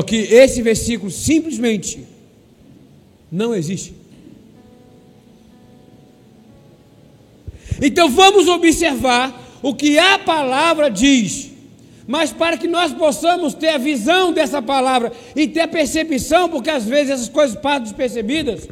que 0.07 0.15
esse 0.15 0.63
versículo 0.63 1.11
simplesmente 1.11 2.07
não 3.29 3.53
existe. 3.53 4.02
Então 7.81 8.09
vamos 8.11 8.49
observar 8.49 9.59
o 9.63 9.75
que 9.75 9.99
a 9.99 10.19
palavra 10.19 10.91
diz. 10.91 11.51
Mas 12.07 12.33
para 12.33 12.57
que 12.57 12.67
nós 12.67 12.93
possamos 12.93 13.55
ter 13.55 13.69
a 13.69 13.79
visão 13.79 14.33
dessa 14.33 14.61
palavra 14.61 15.13
e 15.37 15.47
ter 15.47 15.61
a 15.61 15.69
percepção, 15.69 16.49
porque 16.49 16.69
às 16.69 16.85
vezes 16.85 17.11
essas 17.11 17.29
coisas 17.29 17.57
passam 17.57 17.85
despercebidas, 17.85 18.69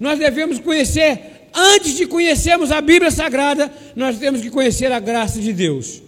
nós 0.00 0.18
devemos 0.18 0.58
conhecer, 0.58 1.48
antes 1.54 1.96
de 1.96 2.06
conhecermos 2.06 2.72
a 2.72 2.80
Bíblia 2.80 3.10
Sagrada, 3.10 3.72
nós 3.94 4.18
temos 4.18 4.40
que 4.40 4.50
conhecer 4.50 4.90
a 4.90 4.98
graça 4.98 5.40
de 5.40 5.52
Deus. 5.52 6.02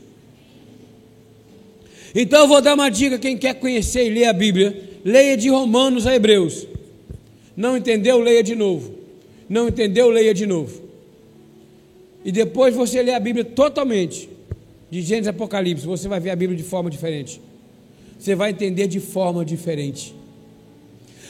Então 2.15 2.41
eu 2.41 2.49
vou 2.49 2.61
dar 2.61 2.75
uma 2.75 2.91
dica: 2.91 3.19
quem 3.19 3.37
quer 3.37 3.55
conhecer 3.55 4.07
e 4.07 4.11
ler 4.11 4.25
a 4.25 4.33
Bíblia, 4.33 4.99
leia 5.05 5.37
de 5.37 5.49
Romanos 5.49 6.07
a 6.07 6.15
Hebreus. 6.15 6.67
Não 7.57 7.77
entendeu? 7.77 8.19
Leia 8.19 8.43
de 8.43 8.55
novo. 8.55 8.95
Não 9.49 9.69
entendeu? 9.69 10.09
Leia 10.11 10.35
de 10.35 10.47
novo. 10.47 10.86
E 12.27 12.33
depois 12.33 12.75
você 12.75 13.01
lê 13.05 13.15
a 13.15 13.21
Bíblia 13.21 13.45
totalmente, 13.45 14.29
de 14.91 15.01
Gênesis 15.01 15.29
Apocalipse, 15.29 15.87
você 15.87 16.09
vai 16.09 16.19
ver 16.19 16.31
a 16.31 16.37
Bíblia 16.37 16.59
de 16.59 16.65
forma 16.65 16.91
diferente. 16.91 17.41
Você 18.19 18.35
vai 18.35 18.51
entender 18.51 18.89
de 18.89 18.99
forma 18.99 19.45
diferente. 19.45 20.13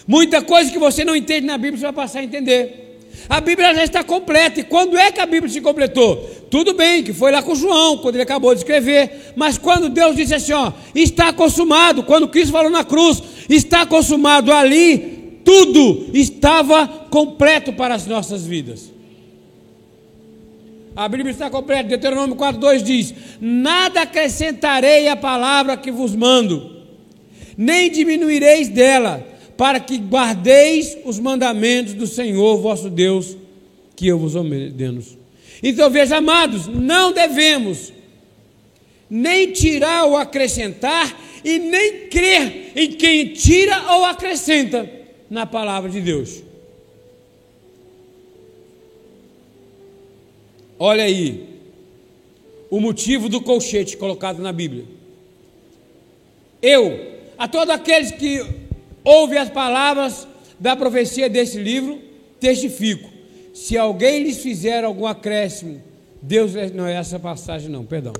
Muita 0.09 0.40
coisa 0.40 0.70
que 0.72 0.78
você 0.78 1.04
não 1.04 1.14
entende 1.14 1.46
na 1.46 1.59
Bíblia, 1.59 1.76
você 1.76 1.82
vai 1.82 1.92
passar 1.92 2.20
a 2.20 2.24
entender. 2.24 2.98
A 3.28 3.42
Bíblia 3.42 3.74
já 3.74 3.85
está 3.85 4.02
completa. 4.02 4.61
E 4.61 4.64
quando 4.64 4.96
é 4.96 5.12
que 5.12 5.20
a 5.20 5.26
Bíblia 5.26 5.52
se 5.52 5.61
completou? 5.61 6.16
Tudo 6.50 6.72
bem, 6.72 7.02
que 7.02 7.12
foi 7.12 7.30
lá 7.30 7.42
com 7.42 7.54
João, 7.54 7.98
quando 7.98 8.14
ele 8.14 8.22
acabou 8.22 8.54
de 8.54 8.61
escrever. 8.61 9.35
Mas 9.37 9.59
quando 9.59 9.90
Deus 9.90 10.16
disse 10.16 10.35
assim: 10.35 10.54
ó, 10.54 10.72
está 10.94 11.30
consumado, 11.30 12.04
quando 12.04 12.26
Cristo 12.26 12.52
falou 12.52 12.70
na 12.70 12.85
cruz, 12.85 13.22
está 13.50 13.85
consumado 13.85 14.50
ali, 14.50 15.40
tudo 15.44 16.09
estava 16.14 16.88
completo 17.11 17.70
para 17.74 17.94
as 17.94 18.06
nossas 18.06 18.46
vidas. 18.46 18.95
A 20.96 21.09
Bíblia 21.09 21.30
está 21.30 21.50
completa. 21.50 21.90
Deuteronômio 21.90 22.35
4,2 22.35 22.82
diz: 22.82 23.14
Nada 23.40 24.02
acrescentarei 24.02 25.06
à 25.09 25.14
palavra 25.14 25.76
que 25.76 25.92
vos 25.92 26.14
mando, 26.14 26.85
nem 27.56 27.90
diminuireis 27.90 28.68
dela 28.68 29.24
para 29.56 29.78
que 29.80 29.96
guardeis 29.96 30.96
os 31.04 31.18
mandamentos 31.18 31.94
do 31.94 32.06
Senhor 32.06 32.59
vosso 32.59 32.90
Deus, 32.90 33.37
que 33.94 34.06
eu 34.06 34.18
vos 34.18 34.35
ordeno. 34.35 35.02
Então 35.62 35.88
veja, 35.88 36.18
amados, 36.18 36.66
não 36.66 37.12
devemos 37.12 37.92
nem 39.09 39.52
tirar 39.52 40.04
ou 40.04 40.16
acrescentar, 40.16 41.16
e 41.46 41.61
nem 41.61 42.09
crer 42.09 42.72
em 42.74 42.90
quem 42.90 43.28
tira 43.28 43.92
ou 43.92 44.04
acrescenta 44.04 44.90
na 45.30 45.46
palavra 45.46 45.88
de 45.88 46.00
Deus. 46.00 46.42
Olha 50.79 51.05
aí, 51.05 51.49
o 52.71 52.81
motivo 52.81 53.29
do 53.29 53.41
colchete 53.41 53.97
colocado 53.97 54.43
na 54.43 54.53
Bíblia. 54.53 54.85
Eu, 56.61 57.17
a 57.39 57.49
todos 57.49 57.75
aqueles 57.75 58.11
que 58.11 58.45
ouve 59.05 59.39
as 59.39 59.49
palavras 59.49 60.27
da 60.59 60.75
profecia 60.75 61.29
desse 61.29 61.59
livro, 61.59 62.01
testifico. 62.41 63.09
Se 63.55 63.77
alguém 63.79 64.23
lhes 64.23 64.39
fizer 64.39 64.85
algum 64.85 65.07
acréscimo, 65.07 65.83
Deus, 66.21 66.53
não 66.75 66.87
é 66.87 66.95
essa 66.95 67.19
passagem, 67.19 67.69
não, 67.71 67.85
perdão. 67.85 68.12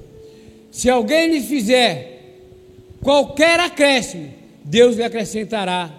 Se 0.71 0.89
alguém 0.89 1.29
lhes 1.29 1.47
fizer 1.47 2.23
qualquer 3.03 3.59
acréscimo, 3.61 4.33
Deus 4.65 4.97
lhe 4.97 5.03
acrescentará 5.03 5.93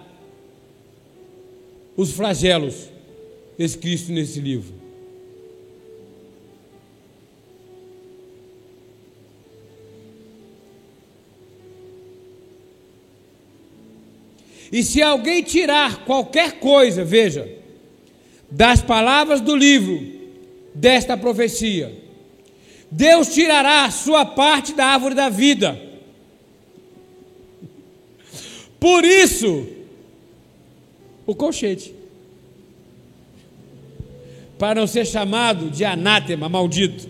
os 1.96 2.12
flagelos 2.12 2.88
escritos 3.58 4.08
nesse 4.08 4.40
livro. 4.40 4.77
E 14.70 14.82
se 14.82 15.00
alguém 15.00 15.42
tirar 15.42 16.04
qualquer 16.04 16.58
coisa, 16.58 17.04
veja, 17.04 17.48
das 18.50 18.82
palavras 18.82 19.40
do 19.40 19.56
livro 19.56 20.00
desta 20.74 21.16
profecia, 21.16 21.92
Deus 22.90 23.34
tirará 23.34 23.90
sua 23.90 24.24
parte 24.24 24.72
da 24.74 24.86
árvore 24.86 25.14
da 25.14 25.28
vida. 25.28 25.80
Por 28.80 29.04
isso, 29.04 29.66
o 31.26 31.34
colchete. 31.34 31.94
Para 34.58 34.80
não 34.80 34.86
ser 34.86 35.06
chamado 35.06 35.70
de 35.70 35.84
anátema, 35.84 36.48
maldito. 36.48 37.08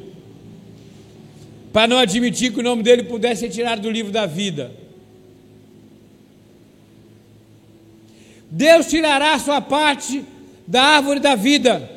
Para 1.72 1.86
não 1.86 1.98
admitir 1.98 2.52
que 2.52 2.60
o 2.60 2.62
nome 2.62 2.82
dele 2.82 3.04
pudesse 3.04 3.42
ser 3.42 3.50
tirado 3.50 3.82
do 3.82 3.90
livro 3.90 4.10
da 4.10 4.26
vida. 4.26 4.72
Deus 8.58 8.86
tirará 8.86 9.38
sua 9.38 9.60
parte 9.60 10.24
da 10.66 10.82
árvore 10.82 11.20
da 11.20 11.36
vida, 11.36 11.88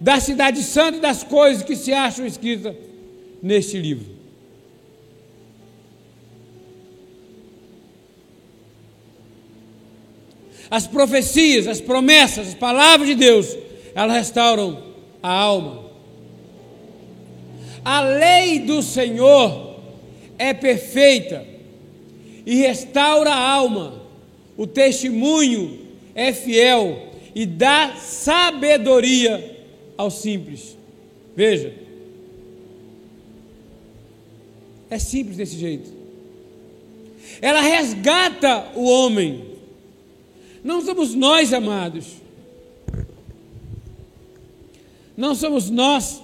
da 0.00 0.18
cidade 0.18 0.64
santa 0.64 0.98
e 0.98 1.00
das 1.00 1.22
coisas 1.22 1.62
que 1.62 1.76
se 1.76 1.92
acham 1.92 2.26
escritas 2.26 2.74
neste 3.40 3.78
livro. 3.78 4.18
As 10.68 10.88
profecias, 10.88 11.68
as 11.68 11.80
promessas, 11.80 12.48
as 12.48 12.54
palavras 12.54 13.06
de 13.06 13.14
Deus, 13.14 13.56
elas 13.94 14.16
restauram 14.16 14.82
a 15.22 15.30
alma. 15.30 15.84
A 17.84 18.00
lei 18.00 18.58
do 18.58 18.82
Senhor 18.82 19.78
é 20.36 20.52
perfeita 20.52 21.46
e 22.44 22.56
restaura 22.56 23.30
a 23.30 23.50
alma. 23.50 23.97
O 24.58 24.66
testemunho 24.66 25.78
é 26.16 26.32
fiel 26.32 27.12
e 27.32 27.46
dá 27.46 27.94
sabedoria 27.94 29.64
aos 29.96 30.14
simples. 30.14 30.76
Veja, 31.36 31.72
é 34.90 34.98
simples 34.98 35.36
desse 35.36 35.56
jeito. 35.56 35.88
Ela 37.40 37.60
resgata 37.60 38.72
o 38.74 38.82
homem. 38.82 39.44
Não 40.64 40.80
somos 40.80 41.14
nós, 41.14 41.52
amados. 41.52 42.16
Não 45.16 45.36
somos 45.36 45.70
nós. 45.70 46.20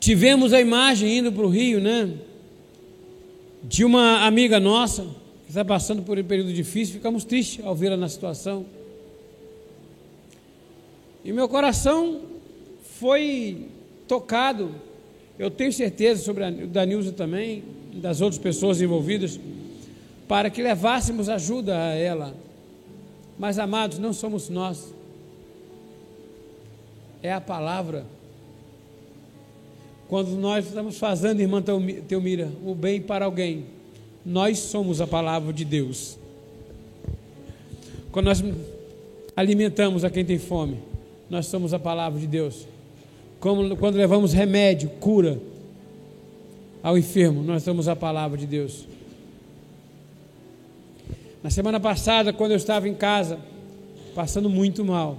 Tivemos 0.00 0.54
a 0.54 0.60
imagem 0.62 1.18
indo 1.18 1.30
para 1.30 1.44
o 1.44 1.50
Rio, 1.50 1.78
né? 1.78 2.10
De 3.62 3.84
uma 3.84 4.24
amiga 4.24 4.58
nossa 4.58 5.23
está 5.54 5.64
passando 5.64 6.02
por 6.02 6.18
um 6.18 6.24
período 6.24 6.52
difícil, 6.52 6.94
ficamos 6.94 7.24
tristes 7.24 7.64
ao 7.64 7.76
vê-la 7.76 7.96
na 7.96 8.08
situação. 8.08 8.66
E 11.24 11.32
meu 11.32 11.48
coração 11.48 12.22
foi 12.98 13.68
tocado. 14.08 14.74
Eu 15.38 15.52
tenho 15.52 15.72
certeza 15.72 16.22
sobre 16.24 16.42
a, 16.42 16.50
Danilson 16.50 17.12
também, 17.12 17.62
das 17.94 18.20
outras 18.20 18.42
pessoas 18.42 18.82
envolvidas, 18.82 19.38
para 20.26 20.50
que 20.50 20.60
levássemos 20.60 21.28
ajuda 21.28 21.78
a 21.78 21.94
ela. 21.94 22.34
Mas, 23.38 23.56
amados, 23.56 24.00
não 24.00 24.12
somos 24.12 24.48
nós. 24.48 24.92
É 27.22 27.32
a 27.32 27.40
palavra. 27.40 28.04
Quando 30.08 30.30
nós 30.30 30.66
estamos 30.66 30.98
fazendo, 30.98 31.40
irmã 31.40 31.62
Teumira, 31.62 32.50
o 32.64 32.74
bem 32.74 33.00
para 33.00 33.24
alguém, 33.24 33.66
nós 34.24 34.58
somos 34.58 35.00
a 35.00 35.06
palavra 35.06 35.52
de 35.52 35.64
Deus. 35.64 36.18
Quando 38.10 38.26
nós 38.26 38.42
alimentamos 39.36 40.04
a 40.04 40.10
quem 40.10 40.24
tem 40.24 40.38
fome, 40.38 40.78
nós 41.28 41.46
somos 41.46 41.74
a 41.74 41.78
palavra 41.78 42.18
de 42.18 42.26
Deus. 42.26 42.66
Como, 43.38 43.76
quando 43.76 43.96
levamos 43.96 44.32
remédio, 44.32 44.88
cura 44.88 45.38
ao 46.82 46.96
enfermo, 46.96 47.42
nós 47.42 47.62
somos 47.62 47.88
a 47.88 47.94
palavra 47.94 48.38
de 48.38 48.46
Deus. 48.46 48.86
Na 51.42 51.50
semana 51.50 51.78
passada, 51.78 52.32
quando 52.32 52.52
eu 52.52 52.56
estava 52.56 52.88
em 52.88 52.94
casa, 52.94 53.38
passando 54.14 54.48
muito 54.48 54.82
mal, 54.84 55.18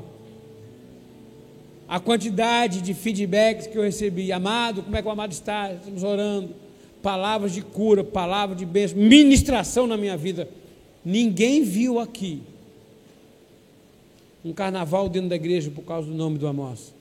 a 1.87 1.99
quantidade 1.99 2.81
de 2.81 2.95
feedbacks 2.95 3.67
que 3.67 3.77
eu 3.77 3.83
recebi, 3.83 4.31
amado, 4.31 4.81
como 4.81 4.95
é 4.95 5.01
que 5.03 5.07
o 5.07 5.11
amado 5.11 5.31
está? 5.31 5.71
Estamos 5.71 6.01
orando 6.01 6.64
palavras 7.05 7.53
de 7.53 7.61
cura, 7.61 8.03
palavras 8.03 8.57
de 8.57 8.65
bênção, 8.65 8.97
ministração 8.97 9.85
na 9.85 9.95
minha 9.95 10.17
vida. 10.17 10.49
Ninguém 11.05 11.63
viu 11.63 11.99
aqui 11.99 12.41
um 14.43 14.51
carnaval 14.51 15.07
dentro 15.07 15.29
da 15.29 15.35
igreja 15.35 15.69
por 15.69 15.83
causa 15.83 16.07
do 16.07 16.15
nome 16.15 16.39
do 16.39 16.47
Amós. 16.47 16.95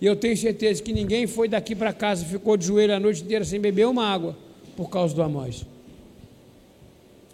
E 0.00 0.06
eu 0.06 0.14
tenho 0.14 0.36
certeza 0.36 0.80
que 0.80 0.92
ninguém 0.92 1.26
foi 1.26 1.48
daqui 1.48 1.74
para 1.74 1.92
casa 1.92 2.24
e 2.24 2.28
ficou 2.28 2.56
de 2.56 2.66
joelho 2.66 2.94
a 2.94 3.00
noite 3.00 3.24
inteira 3.24 3.44
sem 3.44 3.58
beber 3.58 3.88
uma 3.88 4.06
água 4.06 4.38
por 4.76 4.88
causa 4.88 5.12
do 5.12 5.20
Amós. 5.20 5.66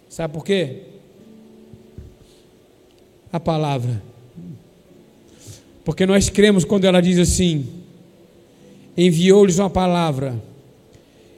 Sabe 0.09 0.33
por 0.33 0.43
quê? 0.43 0.81
A 3.31 3.39
palavra. 3.39 4.01
Porque 5.85 6.07
nós 6.07 6.27
cremos 6.27 6.65
quando 6.65 6.85
ela 6.85 7.01
diz 7.01 7.19
assim: 7.19 7.82
enviou-lhes 8.97 9.59
uma 9.59 9.69
palavra 9.69 10.41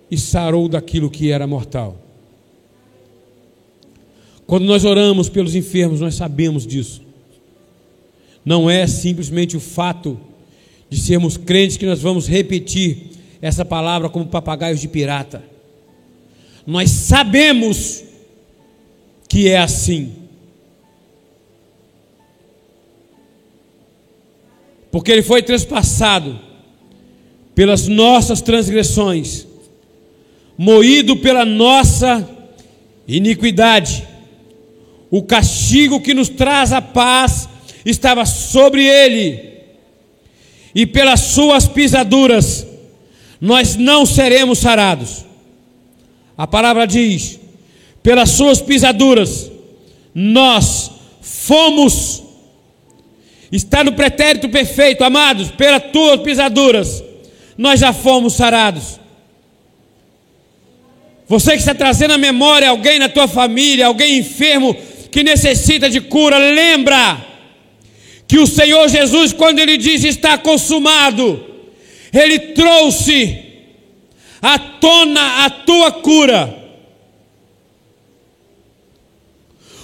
e 0.09 0.17
sarou 0.17 0.67
daquilo 0.67 1.09
que 1.09 1.31
era 1.31 1.47
mortal. 1.47 1.97
Quando 4.45 4.65
nós 4.65 4.85
oramos 4.85 5.27
pelos 5.27 5.55
enfermos, 5.55 5.99
nós 5.99 6.15
sabemos 6.15 6.67
disso. 6.67 7.01
Não 8.43 8.69
é 8.69 8.85
simplesmente 8.85 9.57
o 9.57 9.59
fato 9.59 10.19
de 10.89 10.99
sermos 10.99 11.35
crentes 11.35 11.77
que 11.77 11.85
nós 11.85 11.99
vamos 11.99 12.27
repetir 12.27 13.09
essa 13.41 13.65
palavra 13.65 14.07
como 14.07 14.27
papagaios 14.27 14.79
de 14.79 14.87
pirata. 14.87 15.43
Nós 16.65 16.91
sabemos 16.91 18.03
que 19.27 19.49
é 19.49 19.57
assim. 19.57 20.13
Porque 24.91 25.11
ele 25.11 25.23
foi 25.23 25.41
transpassado 25.41 26.39
pelas 27.55 27.87
nossas 27.87 28.41
transgressões, 28.41 29.47
moído 30.57 31.15
pela 31.15 31.45
nossa 31.45 32.29
iniquidade. 33.07 34.05
O 35.09 35.23
castigo 35.23 36.01
que 36.01 36.13
nos 36.13 36.27
traz 36.27 36.73
a 36.73 36.81
paz 36.81 37.47
estava 37.85 38.25
sobre 38.25 38.85
ele, 38.85 39.55
e 40.75 40.85
pelas 40.85 41.21
suas 41.21 41.65
pisaduras 41.65 42.67
nós 43.39 43.77
não 43.77 44.05
seremos 44.05 44.59
sarados. 44.59 45.23
A 46.37 46.45
palavra 46.45 46.85
diz: 46.85 47.39
pelas 48.03 48.31
suas 48.31 48.61
pisaduras 48.61 49.49
nós 50.13 50.91
fomos. 51.21 52.23
Está 53.51 53.83
no 53.83 53.93
pretérito 53.93 54.49
perfeito, 54.49 55.03
amados, 55.03 55.51
pelas 55.51 55.91
tuas 55.91 56.19
pisaduras 56.19 57.03
nós 57.57 57.79
já 57.79 57.93
fomos 57.93 58.33
sarados. 58.33 58.99
Você 61.27 61.51
que 61.51 61.57
está 61.57 61.73
trazendo 61.73 62.13
à 62.13 62.17
memória 62.17 62.69
alguém 62.69 62.99
na 62.99 63.09
tua 63.09 63.27
família, 63.27 63.87
alguém 63.87 64.19
enfermo 64.19 64.75
que 65.11 65.23
necessita 65.23 65.89
de 65.89 66.01
cura, 66.01 66.37
lembra 66.37 67.25
que 68.27 68.37
o 68.37 68.47
Senhor 68.47 68.87
Jesus, 68.89 69.33
quando 69.33 69.59
Ele 69.59 69.77
diz 69.77 70.03
está 70.03 70.37
consumado, 70.37 71.43
Ele 72.13 72.39
trouxe 72.39 73.43
à 74.41 74.59
tona 74.59 75.45
a 75.45 75.49
tua 75.49 75.91
cura. 75.91 76.63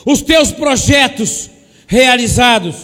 Os 0.05 0.21
teus 0.21 0.51
projetos 0.51 1.49
realizados, 1.87 2.75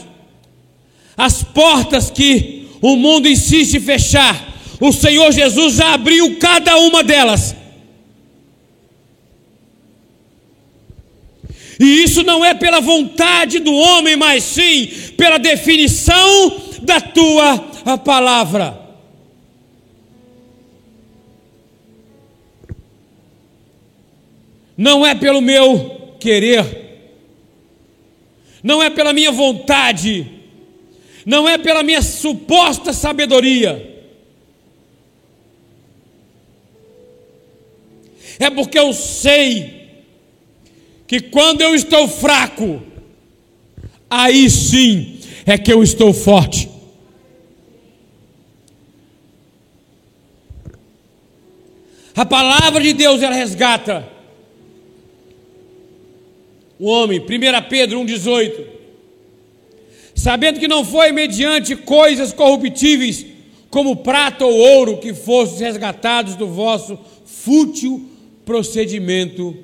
as 1.16 1.44
portas 1.44 2.10
que 2.10 2.68
o 2.82 2.96
mundo 2.96 3.28
insiste 3.28 3.80
fechar, 3.80 4.47
o 4.80 4.92
Senhor 4.92 5.32
Jesus 5.32 5.76
já 5.76 5.94
abriu 5.94 6.38
cada 6.38 6.78
uma 6.78 7.04
delas. 7.04 7.56
E 11.80 12.04
isso 12.04 12.24
não 12.24 12.44
é 12.44 12.54
pela 12.54 12.80
vontade 12.80 13.60
do 13.60 13.74
homem, 13.74 14.16
mas 14.16 14.44
sim 14.44 14.88
pela 15.16 15.38
definição 15.38 16.62
da 16.82 17.00
tua 17.00 17.58
palavra. 18.04 18.86
Não 24.76 25.06
é 25.06 25.16
pelo 25.16 25.42
meu 25.42 26.16
querer, 26.20 26.66
não 28.62 28.82
é 28.82 28.92
pela 28.92 29.12
minha 29.12 29.32
vontade, 29.32 30.28
não 31.26 31.50
é 31.50 31.58
pela 31.58 31.82
minha 31.82 32.02
suposta 32.02 32.94
sabedoria 32.94 33.97
é 38.40 38.50
porque 38.50 38.78
eu 38.78 38.94
sei 38.94 39.78
que 41.08 41.20
quando 41.20 41.62
eu 41.62 41.74
estou 41.74 42.08
fraco, 42.08 42.82
aí 44.10 44.50
sim 44.50 45.20
é 45.46 45.58
que 45.58 45.72
eu 45.72 45.82
estou 45.82 46.14
forte. 46.14 46.70
A 52.16 52.26
palavra 52.26 52.82
de 52.82 52.94
Deus 52.94 53.22
ela 53.22 53.36
resgata 53.36 54.08
o 56.80 56.88
homem. 56.88 57.20
1 57.20 57.24
Pedro 57.70 58.00
1,18. 58.02 58.66
Sabendo 60.16 60.60
que 60.60 60.68
não 60.68 60.84
foi 60.84 61.12
mediante 61.12 61.76
coisas 61.76 62.34
corruptíveis, 62.34 63.26
como 63.70 63.98
prata 63.98 64.46
ou 64.46 64.58
ouro, 64.58 64.98
que 64.98 65.14
fostes 65.14 65.60
resgatados 65.60 66.36
do 66.36 66.48
vosso 66.48 66.98
fútil 67.24 68.17
procedimento 68.48 69.58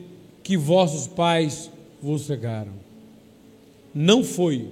que 0.44 0.58
vossos 0.58 1.08
pais 1.08 1.72
vos 2.02 2.24
cegaram. 2.24 2.74
Não 3.96 4.26
foi. 4.26 4.68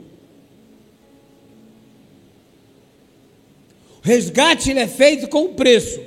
O 4.04 4.08
resgate 4.08 4.78
é 4.78 4.86
feito 4.86 5.30
com 5.30 5.54
preço. 5.54 6.02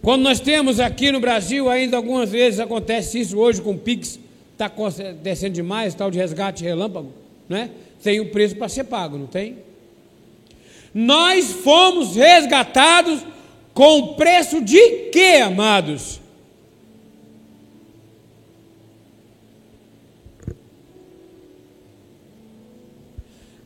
Quando 0.00 0.22
nós 0.22 0.38
temos 0.38 0.78
aqui 0.78 1.10
no 1.10 1.18
Brasil, 1.18 1.68
ainda 1.68 1.96
algumas 1.96 2.30
vezes 2.30 2.60
acontece 2.60 3.18
isso, 3.18 3.36
hoje 3.38 3.60
com 3.60 3.72
o 3.72 3.78
Pix, 3.78 4.20
está 4.52 4.70
descendo 5.20 5.54
demais, 5.54 5.94
tal 5.94 6.12
de 6.12 6.18
resgate 6.18 6.62
relâmpago, 6.62 7.12
né? 7.48 7.70
tem 8.00 8.20
um 8.20 8.28
preço 8.28 8.54
para 8.54 8.68
ser 8.68 8.84
pago, 8.84 9.18
não 9.18 9.26
tem? 9.26 9.56
Nós 10.94 11.50
fomos 11.50 12.14
resgatados 12.14 13.20
com 13.74 13.98
o 13.98 14.14
preço 14.14 14.60
de 14.60 15.10
quê, 15.10 15.42
amados? 15.44 16.20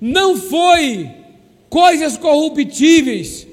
Não 0.00 0.36
foi 0.36 1.10
coisas 1.68 2.16
corruptíveis 2.16 3.46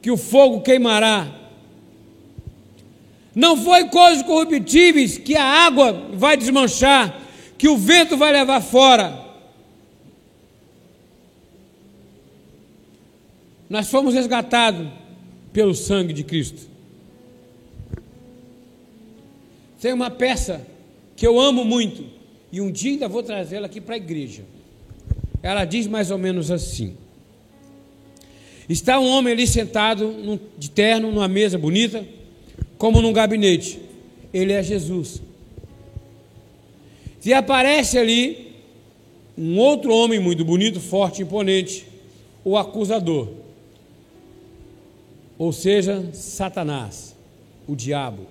que 0.00 0.10
o 0.10 0.16
fogo 0.16 0.60
queimará, 0.60 1.26
não 3.34 3.56
foi 3.56 3.88
coisas 3.88 4.22
corruptíveis 4.22 5.16
que 5.18 5.36
a 5.36 5.44
água 5.44 6.08
vai 6.12 6.36
desmanchar, 6.36 7.20
que 7.56 7.68
o 7.68 7.76
vento 7.76 8.16
vai 8.16 8.32
levar 8.32 8.60
fora. 8.60 9.27
Nós 13.68 13.90
fomos 13.90 14.14
resgatados 14.14 14.88
pelo 15.52 15.74
sangue 15.74 16.12
de 16.12 16.24
Cristo. 16.24 16.68
Tem 19.80 19.92
uma 19.92 20.10
peça 20.10 20.66
que 21.14 21.26
eu 21.26 21.38
amo 21.38 21.64
muito 21.64 22.04
e 22.50 22.60
um 22.60 22.70
dia 22.70 22.92
ainda 22.92 23.08
vou 23.08 23.22
trazê-la 23.22 23.66
aqui 23.66 23.80
para 23.80 23.94
a 23.94 23.98
igreja. 23.98 24.44
Ela 25.42 25.64
diz 25.64 25.86
mais 25.86 26.10
ou 26.10 26.18
menos 26.18 26.50
assim: 26.50 26.96
Está 28.68 28.98
um 28.98 29.06
homem 29.06 29.32
ali 29.32 29.46
sentado 29.46 30.40
de 30.56 30.70
terno 30.70 31.12
numa 31.12 31.28
mesa 31.28 31.58
bonita 31.58 32.04
como 32.76 33.00
num 33.02 33.12
gabinete. 33.12 33.80
Ele 34.32 34.52
é 34.52 34.62
Jesus. 34.62 35.22
E 37.24 37.34
aparece 37.34 37.98
ali 37.98 38.54
um 39.36 39.58
outro 39.58 39.92
homem 39.92 40.18
muito 40.18 40.46
bonito, 40.46 40.80
forte, 40.80 41.20
imponente, 41.20 41.86
o 42.42 42.56
acusador. 42.56 43.28
Ou 45.38 45.52
seja, 45.52 46.10
Satanás, 46.12 47.14
o 47.68 47.76
diabo. 47.76 48.26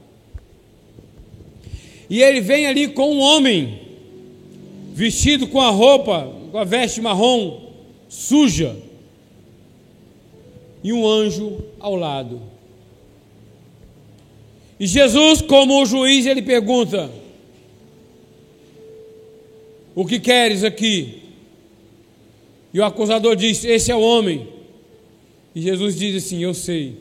E 2.10 2.22
ele 2.22 2.42
vem 2.42 2.68
ali 2.68 2.90
com 2.90 3.14
um 3.14 3.20
homem, 3.20 3.82
vestido 4.94 5.48
com 5.48 5.62
a 5.62 5.70
roupa, 5.70 6.34
com 6.52 6.58
a 6.58 6.64
veste 6.66 7.00
marrom, 7.00 7.72
suja, 8.10 8.76
e 10.84 10.92
um 10.92 11.08
anjo 11.08 11.64
ao 11.80 11.96
lado. 11.96 12.42
E 14.80 14.86
Jesus, 14.86 15.42
como 15.42 15.82
o 15.82 15.86
juiz, 15.86 16.26
ele 16.26 16.42
pergunta: 16.42 17.10
O 19.96 20.06
que 20.06 20.20
queres 20.20 20.64
aqui? 20.64 21.24
E 22.74 22.80
o 22.80 22.86
acusador 22.86 23.36
diz: 23.36 23.64
Esse 23.64 23.92
é 23.92 23.96
o 23.96 24.02
homem. 24.02 24.57
E 25.58 25.62
Jesus 25.62 25.96
diz 25.96 26.24
assim: 26.24 26.44
Eu 26.44 26.54
sei, 26.54 27.00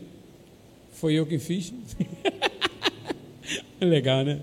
foi 0.93 1.13
eu 1.13 1.27
que 1.27 1.39
fiz. 1.39 1.75
Legal, 3.79 4.25
né? 4.25 4.41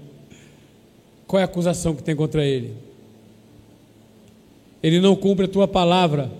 Qual 1.25 1.39
é 1.39 1.41
a 1.41 1.45
acusação 1.45 1.95
que 1.95 2.03
tem 2.03 2.15
contra 2.15 2.45
ele? 2.45 2.75
Ele 4.83 4.99
não 4.99 5.15
cumpre 5.15 5.45
a 5.45 5.47
tua 5.47 5.67
palavra. 5.67 6.31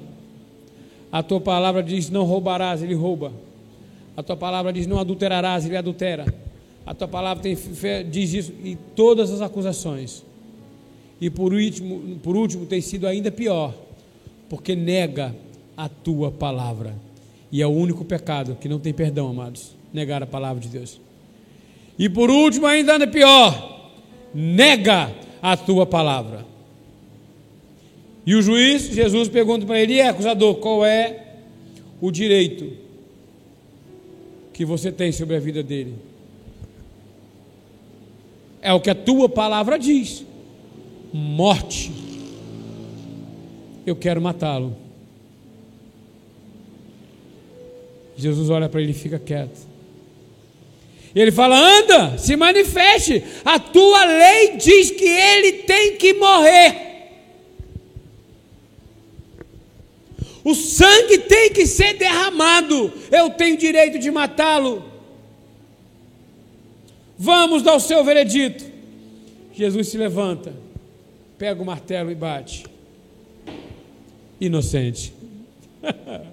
A 1.12 1.24
tua 1.24 1.42
palavra 1.42 1.82
diz: 1.82 2.12
Não 2.12 2.26
roubarás, 2.26 2.84
ele 2.84 2.94
rouba. 2.94 3.34
A 4.16 4.22
tua 4.22 4.38
palavra 4.38 4.72
diz: 4.72 4.86
Não 4.86 5.00
adulterarás, 5.00 5.66
ele 5.66 5.76
adultera. 5.76 6.32
A 6.86 6.94
tua 6.94 7.08
palavra 7.08 7.42
tem, 7.42 7.58
diz 8.08 8.34
isso 8.36 8.54
em 8.64 8.78
todas 8.96 9.32
as 9.32 9.42
acusações. 9.42 10.24
E 11.20 11.28
por 11.28 11.52
último, 11.52 12.20
por 12.20 12.36
último, 12.36 12.68
tem 12.68 12.82
sido 12.82 13.08
ainda 13.08 13.32
pior, 13.32 13.74
porque 14.48 14.76
nega 14.76 15.36
a 15.76 15.90
tua 15.90 16.30
palavra. 16.30 17.12
E 17.54 17.62
é 17.62 17.68
o 17.68 17.70
único 17.70 18.04
pecado 18.04 18.58
que 18.60 18.68
não 18.68 18.80
tem 18.80 18.92
perdão, 18.92 19.30
amados, 19.30 19.76
negar 19.94 20.24
a 20.24 20.26
palavra 20.26 20.60
de 20.60 20.70
Deus. 20.70 21.00
E 22.00 22.10
por 22.10 22.32
último, 22.32 22.66
ainda 22.66 22.96
é 22.96 23.06
pior, 23.06 23.92
nega 24.34 25.14
a 25.40 25.56
tua 25.56 25.86
palavra. 25.86 26.48
E 28.26 28.34
o 28.34 28.42
juiz, 28.42 28.90
Jesus 28.90 29.30
pergunta 29.30 29.68
para 29.68 29.80
ele, 29.80 29.94
e 29.94 30.00
é, 30.00 30.08
acusador, 30.08 30.56
qual 30.56 30.84
é 30.84 31.36
o 32.02 32.10
direito 32.10 32.74
que 34.52 34.66
você 34.66 34.92
tem 34.92 35.12
sobre 35.12 35.36
a 35.36 35.40
vida 35.40 35.62
dele? 35.62 35.94
É 38.64 38.74
o 38.74 38.82
que 38.82 38.90
a 38.90 38.96
tua 38.96 39.30
palavra 39.30 39.78
diz: 39.78 40.26
morte. 41.14 41.92
Eu 43.86 43.96
quero 43.96 44.20
matá-lo. 44.20 44.83
Jesus 48.16 48.50
olha 48.50 48.70
para 48.70 48.82
ele 48.82 48.92
e 48.92 48.96
fica 48.96 49.20
quieto. 49.20 49.74
E 51.16 51.20
ele 51.20 51.32
fala: 51.32 51.58
anda, 51.58 52.18
se 52.18 52.36
manifeste. 52.36 53.24
A 53.46 53.60
tua 53.60 54.06
lei 54.06 54.58
diz 54.58 54.92
que 54.92 55.06
ele 55.06 55.54
tem 55.64 55.98
que 55.98 56.14
morrer. 56.14 56.94
O 60.44 60.54
sangue 60.54 61.20
tem 61.20 61.52
que 61.52 61.66
ser 61.66 61.94
derramado. 61.94 62.92
Eu 63.12 63.30
tenho 63.30 63.58
direito 63.58 63.98
de 63.98 64.12
matá-lo. 64.12 64.84
Vamos 67.18 67.64
dar 67.64 67.76
o 67.76 67.80
seu 67.80 68.04
veredito. 68.04 68.66
Jesus 69.54 69.88
se 69.88 69.98
levanta, 69.98 70.54
pega 71.38 71.62
o 71.62 71.66
martelo 71.66 72.12
e 72.12 72.16
bate. 72.16 72.66
Inocente. 74.42 75.14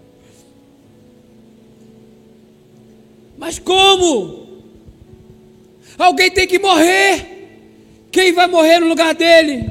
Mas 3.40 3.59
como? 3.59 4.46
Alguém 5.98 6.31
tem 6.31 6.46
que 6.46 6.59
morrer. 6.59 7.48
Quem 8.12 8.35
vai 8.35 8.46
morrer 8.46 8.81
no 8.81 8.88
lugar 8.88 9.14
dele? 9.14 9.66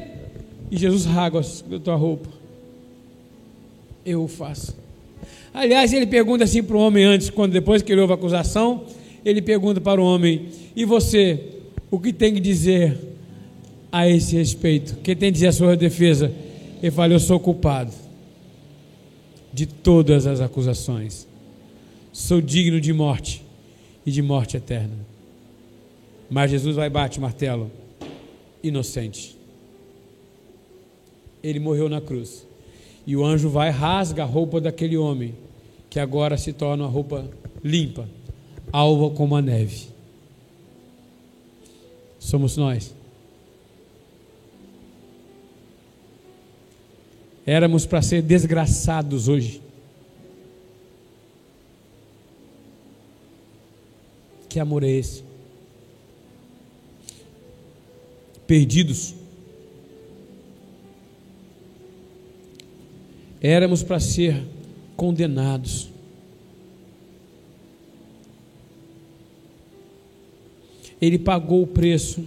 E 0.72 0.76
Jesus 0.78 1.06
rasga 1.06 1.40
a 1.40 1.80
tua 1.80 1.96
roupa. 1.96 2.30
Eu 4.04 4.24
o 4.24 4.28
faço. 4.28 4.76
Aliás, 5.54 5.94
ele 5.94 6.08
pergunta 6.08 6.46
assim 6.46 6.64
para 6.64 6.76
o 6.76 6.80
homem 6.80 7.04
antes, 7.04 7.30
quando 7.30 7.52
depois 7.52 7.84
que 7.84 7.92
ele 7.92 8.02
ouve 8.02 8.14
a 8.14 8.16
acusação, 8.16 8.86
ele 9.24 9.42
pergunta 9.42 9.80
para 9.80 10.02
o 10.02 10.04
homem: 10.04 10.48
E 10.76 10.84
você, 10.84 11.40
o 11.92 12.00
que 12.00 12.12
tem 12.12 12.34
que 12.34 12.40
dizer 12.40 12.98
a 13.92 14.10
esse 14.10 14.36
respeito? 14.36 14.96
Quem 15.04 15.16
tem 15.16 15.30
que 15.30 15.34
dizer 15.34 15.48
a 15.48 15.52
sua 15.52 15.78
defesa? 15.78 16.34
Ele 16.82 16.92
fala: 16.92 17.14
Eu 17.14 17.20
sou 17.20 17.40
culpado 17.40 17.92
de 19.54 19.68
todas 19.68 20.26
as 20.26 20.42
acusações. 20.42 21.28
Sou 22.12 22.42
digno 22.42 22.82
de 22.82 22.92
morte 22.92 23.49
e 24.06 24.12
de 24.12 24.22
morte 24.22 24.58
eterna. 24.58 24.96
Mas 26.30 26.52
Jesus 26.52 26.76
vai 26.76 26.90
bate 26.90 27.20
martelo, 27.20 27.72
inocente. 28.64 29.38
Ele 31.44 31.60
morreu 31.60 31.90
na 31.90 32.02
cruz. 32.02 32.46
E 33.06 33.16
o 33.16 33.26
anjo 33.26 33.50
vai 33.50 33.70
rasga 33.70 34.24
a 34.24 34.26
roupa 34.26 34.62
daquele 34.62 34.98
homem, 34.98 35.34
que 35.90 36.00
agora 36.00 36.38
se 36.38 36.54
torna 36.54 36.84
uma 36.84 36.90
roupa 36.90 37.30
limpa 37.64 38.08
alva 38.72 39.10
como 39.16 39.36
a 39.36 39.42
neve. 39.42 39.90
Somos 42.20 42.58
nós. 42.58 42.94
Éramos 47.46 47.86
para 47.86 48.02
ser 48.02 48.22
desgraçados 48.22 49.28
hoje. 49.28 49.62
Que 54.50 54.60
amor 54.60 54.84
é 54.84 54.90
esse? 54.90 55.24
Perdidos. 58.48 59.14
Éramos 63.40 63.84
para 63.84 64.00
ser 64.00 64.44
condenados. 64.98 65.88
Ele 71.00 71.20
pagou 71.20 71.62
o 71.62 71.68
preço. 71.68 72.26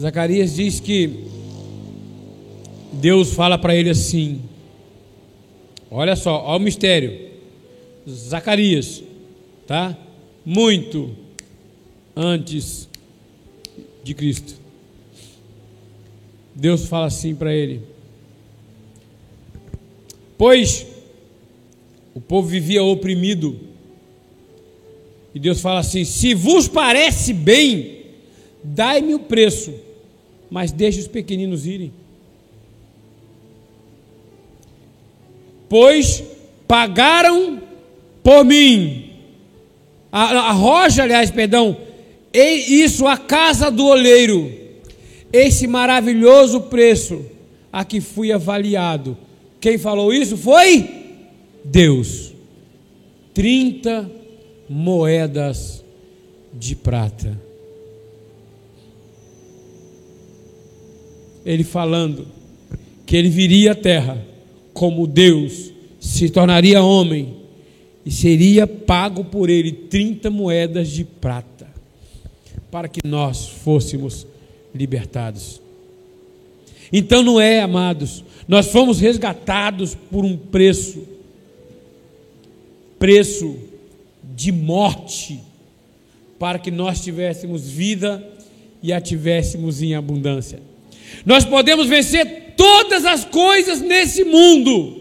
Zacarias 0.00 0.54
diz 0.54 0.80
que 0.80 1.26
Deus 2.92 3.32
fala 3.34 3.58
para 3.58 3.74
ele 3.74 3.90
assim: 3.90 4.42
Olha 5.90 6.16
só, 6.16 6.42
olha 6.44 6.56
o 6.56 6.60
mistério. 6.60 7.30
Zacarias, 8.08 9.02
tá? 9.66 9.96
Muito 10.44 11.14
antes 12.16 12.88
de 14.02 14.14
Cristo. 14.14 14.54
Deus 16.54 16.86
fala 16.86 17.06
assim 17.06 17.34
para 17.34 17.54
ele: 17.54 17.82
Pois 20.36 20.86
o 22.14 22.20
povo 22.20 22.48
vivia 22.48 22.82
oprimido, 22.82 23.58
e 25.34 25.38
Deus 25.38 25.60
fala 25.60 25.80
assim: 25.80 26.04
Se 26.04 26.34
vos 26.34 26.66
parece 26.68 27.32
bem, 27.32 28.06
dai-me 28.62 29.14
o 29.14 29.20
preço, 29.20 29.72
mas 30.50 30.72
deixe 30.72 31.00
os 31.00 31.08
pequeninos 31.08 31.66
irem. 31.66 31.92
Pois 35.70 36.24
pagaram 36.66 37.62
por 38.24 38.44
mim, 38.44 39.12
a, 40.10 40.24
a 40.24 40.50
rocha, 40.50 41.04
aliás, 41.04 41.30
perdão, 41.30 41.76
e 42.34 42.82
isso 42.82 43.06
a 43.06 43.16
casa 43.16 43.70
do 43.70 43.86
oleiro, 43.86 44.50
esse 45.32 45.68
maravilhoso 45.68 46.62
preço 46.62 47.24
a 47.72 47.84
que 47.84 48.00
fui 48.00 48.32
avaliado. 48.32 49.16
Quem 49.60 49.78
falou 49.78 50.12
isso 50.12 50.36
foi 50.36 50.90
Deus. 51.64 52.32
30 53.32 54.10
moedas 54.68 55.84
de 56.52 56.74
prata. 56.74 57.40
Ele 61.46 61.62
falando 61.62 62.26
que 63.06 63.16
ele 63.16 63.28
viria 63.28 63.70
à 63.70 63.74
terra 63.76 64.29
como 64.80 65.06
Deus, 65.06 65.74
se 66.00 66.30
tornaria 66.30 66.82
homem 66.82 67.36
e 68.02 68.10
seria 68.10 68.66
pago 68.66 69.22
por 69.22 69.50
ele 69.50 69.72
30 69.72 70.30
moedas 70.30 70.88
de 70.88 71.04
prata 71.04 71.68
para 72.70 72.88
que 72.88 73.06
nós 73.06 73.46
fôssemos 73.46 74.26
libertados. 74.74 75.60
Então 76.90 77.22
não 77.22 77.38
é, 77.38 77.60
amados, 77.60 78.24
nós 78.48 78.68
fomos 78.68 78.98
resgatados 79.00 79.94
por 80.10 80.24
um 80.24 80.34
preço 80.34 81.06
preço 82.98 83.58
de 84.34 84.50
morte 84.50 85.40
para 86.38 86.58
que 86.58 86.70
nós 86.70 87.04
tivéssemos 87.04 87.68
vida 87.68 88.26
e 88.82 88.94
a 88.94 89.00
tivéssemos 89.00 89.82
em 89.82 89.94
abundância. 89.94 90.58
Nós 91.26 91.44
podemos 91.44 91.86
vencer 91.86 92.49
todas 92.60 93.06
as 93.06 93.24
coisas 93.24 93.80
nesse 93.80 94.22
mundo. 94.22 95.00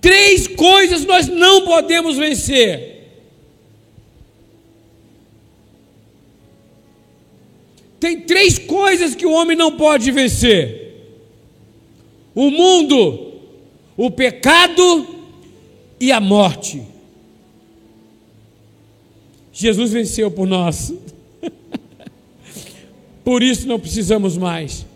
Três 0.00 0.46
coisas 0.46 1.04
nós 1.04 1.26
não 1.26 1.64
podemos 1.64 2.16
vencer: 2.16 3.08
Tem 7.98 8.20
três 8.20 8.56
coisas 8.56 9.16
que 9.16 9.26
o 9.26 9.32
homem 9.32 9.56
não 9.56 9.76
pode 9.76 10.12
vencer: 10.12 10.94
o 12.36 12.52
mundo, 12.52 13.32
o 13.96 14.08
pecado 14.08 15.24
e 15.98 16.12
a 16.12 16.20
morte. 16.20 16.82
Jesus 19.52 19.90
venceu 19.90 20.30
por 20.30 20.46
nós. 20.46 20.94
por 23.24 23.42
isso 23.42 23.66
não 23.66 23.78
precisamos 23.80 24.36
mais. 24.36 24.86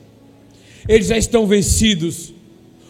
Eles 0.88 1.09
já 1.09 1.18
estão 1.18 1.46
vencidos. 1.46 2.33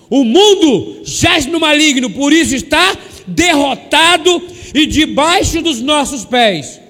O 0.09 0.25
mundo 0.25 1.03
jaz 1.05 1.47
no 1.47 1.59
maligno, 1.59 2.11
por 2.11 2.33
isso 2.33 2.55
está 2.55 2.97
derrotado 3.27 4.43
e 4.75 4.87
debaixo 4.87 5.61
dos 5.63 5.81
nossos 5.81 6.25
pés. 6.25 6.81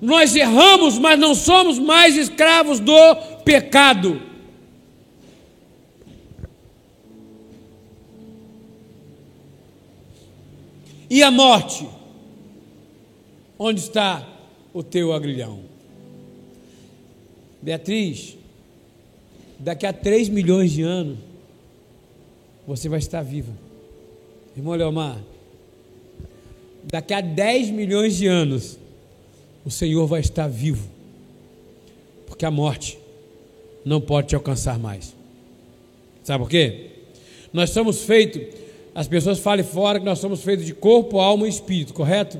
Nós 0.00 0.34
erramos, 0.34 0.98
mas 0.98 1.18
não 1.18 1.34
somos 1.34 1.78
mais 1.78 2.16
escravos 2.16 2.80
do 2.80 3.14
pecado. 3.44 4.20
E 11.08 11.22
a 11.22 11.30
morte? 11.30 11.86
Onde 13.58 13.80
está 13.80 14.26
o 14.72 14.82
teu 14.82 15.12
agrilhão? 15.12 15.60
Beatriz, 17.60 18.36
daqui 19.62 19.86
a 19.86 19.92
3 19.92 20.28
milhões 20.28 20.72
de 20.72 20.82
anos, 20.82 21.18
você 22.66 22.88
vai 22.88 22.98
estar 22.98 23.22
viva. 23.22 23.52
Irmão 24.56 24.74
Leomar, 24.74 25.18
daqui 26.84 27.14
a 27.14 27.20
10 27.20 27.70
milhões 27.70 28.16
de 28.16 28.26
anos, 28.26 28.76
o 29.64 29.70
Senhor 29.70 30.04
vai 30.06 30.20
estar 30.20 30.48
vivo, 30.48 30.88
porque 32.26 32.44
a 32.44 32.50
morte 32.50 32.98
não 33.84 34.00
pode 34.00 34.28
te 34.28 34.34
alcançar 34.34 34.78
mais. 34.78 35.14
Sabe 36.24 36.42
por 36.42 36.50
quê? 36.50 36.90
Nós 37.52 37.70
somos 37.70 38.02
feitos, 38.02 38.42
as 38.94 39.06
pessoas 39.06 39.38
falam 39.38 39.64
fora 39.64 40.00
que 40.00 40.04
nós 40.04 40.18
somos 40.18 40.42
feitos 40.42 40.66
de 40.66 40.74
corpo, 40.74 41.20
alma 41.20 41.46
e 41.46 41.50
espírito, 41.50 41.94
correto? 41.94 42.38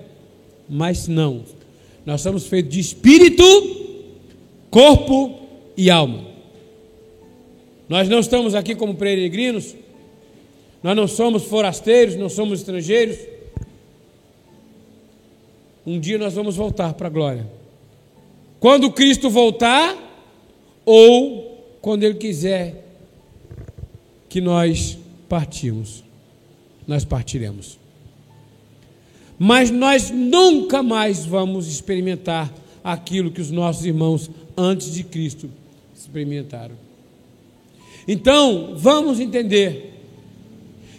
Mas 0.68 1.06
não. 1.06 1.44
Nós 2.04 2.20
somos 2.20 2.46
feitos 2.46 2.72
de 2.72 2.80
espírito, 2.80 3.44
corpo 4.70 5.38
e 5.76 5.88
alma. 5.88 6.31
Nós 7.92 8.08
não 8.08 8.20
estamos 8.20 8.54
aqui 8.54 8.74
como 8.74 8.94
peregrinos, 8.94 9.76
nós 10.82 10.96
não 10.96 11.06
somos 11.06 11.44
forasteiros, 11.44 12.16
não 12.16 12.30
somos 12.30 12.60
estrangeiros. 12.60 13.18
Um 15.86 16.00
dia 16.00 16.16
nós 16.16 16.32
vamos 16.32 16.56
voltar 16.56 16.94
para 16.94 17.08
a 17.08 17.10
glória. 17.10 17.46
Quando 18.58 18.90
Cristo 18.90 19.28
voltar, 19.28 19.94
ou 20.86 21.76
quando 21.82 22.04
Ele 22.04 22.14
quiser 22.14 22.82
que 24.26 24.40
nós 24.40 24.96
partimos, 25.28 26.02
nós 26.88 27.04
partiremos. 27.04 27.78
Mas 29.38 29.70
nós 29.70 30.10
nunca 30.10 30.82
mais 30.82 31.26
vamos 31.26 31.68
experimentar 31.68 32.50
aquilo 32.82 33.30
que 33.30 33.42
os 33.42 33.50
nossos 33.50 33.84
irmãos 33.84 34.30
antes 34.56 34.94
de 34.94 35.04
Cristo 35.04 35.50
experimentaram. 35.94 36.81
Então, 38.06 38.74
vamos 38.76 39.20
entender 39.20 39.90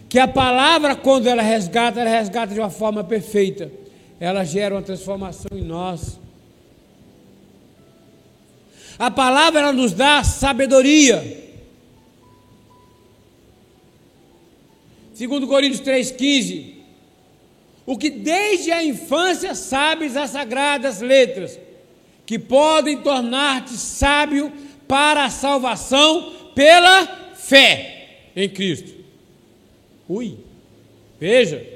que 0.09 0.19
a 0.19 0.27
palavra, 0.27 0.95
quando 0.95 1.27
ela 1.27 1.41
resgata, 1.41 1.99
ela 1.99 2.09
resgata 2.09 2.53
de 2.53 2.59
uma 2.59 2.69
forma 2.69 3.03
perfeita 3.03 3.83
ela 4.23 4.45
gera 4.45 4.75
uma 4.75 4.81
transformação 4.81 5.57
em 5.57 5.63
nós. 5.63 6.17
A 8.97 9.11
palavra 9.11 9.59
ela 9.59 9.73
nos 9.73 9.91
dá 9.91 10.23
sabedoria. 10.23 11.51
Segundo 15.13 15.45
Coríntios 15.45 15.81
3:15, 15.81 16.75
o 17.85 17.97
que 17.97 18.09
desde 18.09 18.71
a 18.71 18.81
infância 18.81 19.53
sabes 19.55 20.15
as 20.15 20.29
sagradas 20.29 21.01
letras, 21.01 21.59
que 22.25 22.39
podem 22.39 23.01
tornar-te 23.01 23.73
sábio 23.73 24.53
para 24.87 25.25
a 25.25 25.29
salvação 25.29 26.31
pela 26.53 27.07
fé 27.35 28.07
em 28.35 28.49
Cristo. 28.49 28.93
Ui, 30.07 30.37
veja, 31.19 31.73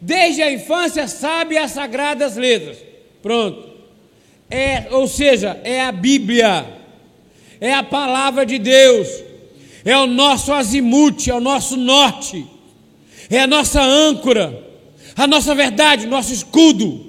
Desde 0.00 0.42
a 0.42 0.52
infância 0.52 1.08
sabe 1.08 1.56
as 1.56 1.72
sagradas 1.72 2.36
letras. 2.36 2.78
Pronto. 3.22 3.70
É, 4.48 4.86
ou 4.90 5.08
seja, 5.08 5.60
é 5.64 5.80
a 5.80 5.92
Bíblia. 5.92 6.66
É 7.60 7.72
a 7.72 7.82
palavra 7.82 8.44
de 8.44 8.58
Deus. 8.58 9.08
É 9.84 9.96
o 9.96 10.06
nosso 10.06 10.52
azimute, 10.52 11.30
é 11.30 11.34
o 11.34 11.40
nosso 11.40 11.76
norte. 11.76 12.46
É 13.30 13.40
a 13.40 13.46
nossa 13.46 13.82
âncora, 13.82 14.64
a 15.16 15.26
nossa 15.26 15.54
verdade, 15.54 16.06
nosso 16.06 16.32
escudo. 16.32 17.05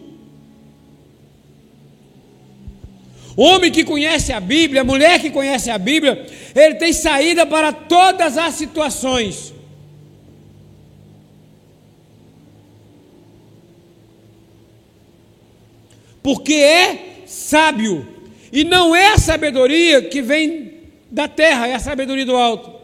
Homem 3.37 3.71
que 3.71 3.83
conhece 3.83 4.33
a 4.33 4.39
Bíblia, 4.39 4.83
mulher 4.83 5.21
que 5.21 5.29
conhece 5.29 5.69
a 5.69 5.77
Bíblia, 5.77 6.25
ele 6.55 6.73
tem 6.73 6.91
saída 6.91 7.45
para 7.45 7.71
todas 7.71 8.35
as 8.35 8.55
situações. 8.55 9.53
Porque 16.23 16.55
é 16.55 17.23
sábio. 17.27 18.07
E 18.51 18.63
não 18.63 18.95
é 18.95 19.13
a 19.13 19.19
sabedoria 19.19 20.01
que 20.01 20.19
vem 20.19 20.73
da 21.11 21.27
terra, 21.27 21.67
é 21.67 21.75
a 21.75 21.79
sabedoria 21.79 22.25
do 22.25 22.35
alto. 22.35 22.75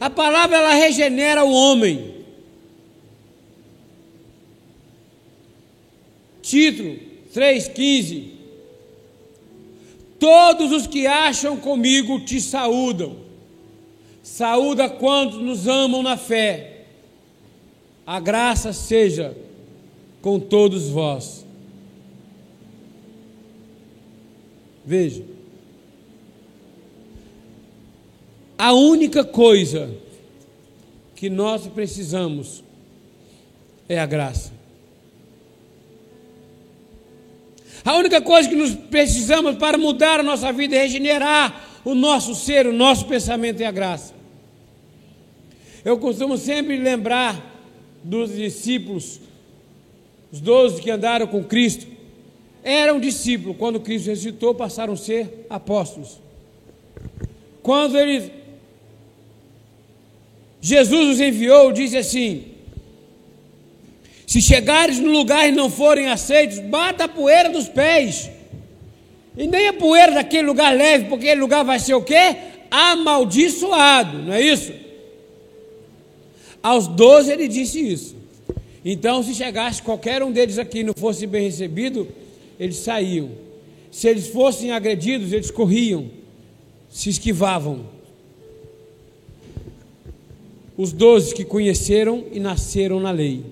A 0.00 0.08
palavra 0.08 0.56
ela 0.56 0.74
regenera 0.74 1.44
o 1.44 1.52
homem. 1.52 2.13
Título 6.44 6.98
3,15. 7.34 8.32
Todos 10.18 10.72
os 10.72 10.86
que 10.86 11.06
acham 11.06 11.56
comigo 11.56 12.20
te 12.20 12.38
saúdam. 12.38 13.16
Saúda 14.22 14.88
quantos 14.88 15.40
nos 15.40 15.66
amam 15.66 16.02
na 16.02 16.18
fé. 16.18 16.84
A 18.06 18.20
graça 18.20 18.74
seja 18.74 19.34
com 20.20 20.38
todos 20.38 20.90
vós. 20.90 21.46
Veja. 24.84 25.24
A 28.58 28.74
única 28.74 29.24
coisa 29.24 29.94
que 31.16 31.30
nós 31.30 31.66
precisamos 31.66 32.62
é 33.88 33.98
a 33.98 34.04
graça. 34.04 34.53
A 37.84 37.96
única 37.96 38.20
coisa 38.22 38.48
que 38.48 38.56
nós 38.56 38.74
precisamos 38.74 39.56
para 39.56 39.76
mudar 39.76 40.20
a 40.20 40.22
nossa 40.22 40.50
vida 40.52 40.74
e 40.74 40.78
regenerar 40.78 41.80
o 41.84 41.94
nosso 41.94 42.34
ser, 42.34 42.66
o 42.66 42.72
nosso 42.72 43.06
pensamento 43.06 43.60
é 43.60 43.66
a 43.66 43.70
graça. 43.70 44.14
Eu 45.84 45.98
costumo 45.98 46.38
sempre 46.38 46.78
lembrar 46.78 47.52
dos 48.02 48.34
discípulos, 48.34 49.20
os 50.32 50.40
doze 50.40 50.80
que 50.80 50.90
andaram 50.90 51.26
com 51.26 51.44
Cristo, 51.44 51.86
eram 52.62 52.98
discípulos, 52.98 53.58
quando 53.58 53.78
Cristo 53.78 54.06
ressuscitou, 54.06 54.54
passaram 54.54 54.94
a 54.94 54.96
ser 54.96 55.46
apóstolos. 55.50 56.18
Quando 57.62 57.98
eles 57.98 58.30
Jesus 60.64 61.16
os 61.16 61.20
enviou, 61.20 61.70
disse 61.72 61.98
assim: 61.98 62.53
Se 64.34 64.42
chegares 64.42 64.98
no 64.98 65.12
lugar 65.12 65.48
e 65.48 65.52
não 65.52 65.70
forem 65.70 66.08
aceitos, 66.08 66.58
bata 66.58 67.04
a 67.04 67.08
poeira 67.08 67.50
dos 67.50 67.68
pés. 67.68 68.28
E 69.38 69.46
nem 69.46 69.68
a 69.68 69.72
poeira 69.72 70.10
daquele 70.10 70.48
lugar 70.48 70.74
leve, 70.74 71.04
porque 71.04 71.26
aquele 71.26 71.40
lugar 71.40 71.64
vai 71.64 71.78
ser 71.78 71.94
o 71.94 72.02
quê? 72.02 72.34
Amaldiçoado, 72.68 74.18
não 74.24 74.32
é 74.32 74.42
isso? 74.42 74.72
Aos 76.60 76.88
doze 76.88 77.30
ele 77.30 77.46
disse 77.46 77.78
isso. 77.78 78.16
Então, 78.84 79.22
se 79.22 79.36
chegasse 79.36 79.80
qualquer 79.80 80.20
um 80.20 80.32
deles 80.32 80.58
aqui 80.58 80.80
e 80.80 80.82
não 80.82 80.94
fosse 80.94 81.28
bem 81.28 81.44
recebido, 81.44 82.08
eles 82.58 82.78
saíam. 82.78 83.30
Se 83.88 84.08
eles 84.08 84.26
fossem 84.26 84.72
agredidos, 84.72 85.32
eles 85.32 85.52
corriam, 85.52 86.10
se 86.90 87.08
esquivavam 87.08 87.86
os 90.76 90.92
doze 90.92 91.32
que 91.32 91.44
conheceram 91.44 92.24
e 92.32 92.40
nasceram 92.40 92.98
na 92.98 93.12
lei. 93.12 93.44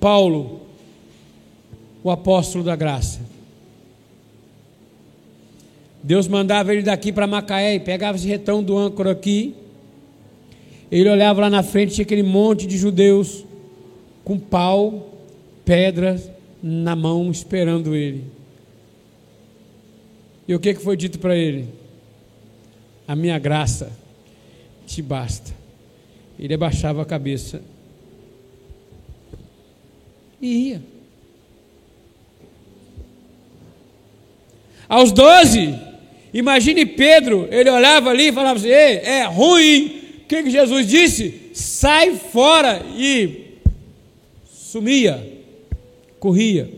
Paulo, 0.00 0.62
o 2.02 2.10
apóstolo 2.10 2.64
da 2.64 2.74
graça. 2.74 3.20
Deus 6.02 6.26
mandava 6.26 6.72
ele 6.72 6.82
daqui 6.82 7.12
para 7.12 7.26
Macaé 7.26 7.74
e 7.74 7.80
pegava 7.80 8.16
esse 8.16 8.26
retão 8.26 8.62
do 8.62 8.76
âncora 8.78 9.12
aqui. 9.12 9.54
Ele 10.90 11.08
olhava 11.08 11.42
lá 11.42 11.50
na 11.50 11.62
frente, 11.62 11.94
tinha 11.94 12.04
aquele 12.04 12.22
monte 12.22 12.66
de 12.66 12.78
judeus 12.78 13.44
com 14.24 14.38
pau, 14.38 15.10
pedras 15.64 16.30
na 16.62 16.96
mão, 16.96 17.30
esperando 17.30 17.94
ele. 17.94 18.24
E 20.48 20.54
o 20.54 20.58
que 20.58 20.74
foi 20.74 20.96
dito 20.96 21.18
para 21.18 21.36
ele? 21.36 21.68
A 23.06 23.14
minha 23.14 23.38
graça 23.38 23.92
te 24.86 25.02
basta. 25.02 25.52
Ele 26.38 26.54
abaixava 26.54 27.02
a 27.02 27.04
cabeça 27.04 27.62
e 30.40 30.68
ia. 30.68 30.82
Aos 34.88 35.12
doze, 35.12 35.78
imagine 36.34 36.84
Pedro, 36.84 37.48
ele 37.50 37.70
olhava 37.70 38.10
ali 38.10 38.28
e 38.28 38.32
falava 38.32 38.58
assim: 38.58 38.68
é 38.68 39.24
ruim. 39.24 40.00
O 40.22 40.26
que, 40.30 40.42
que 40.44 40.50
Jesus 40.50 40.86
disse? 40.86 41.50
Sai 41.54 42.14
fora 42.14 42.82
e 42.96 43.56
sumia, 44.52 45.40
corria. 46.18 46.70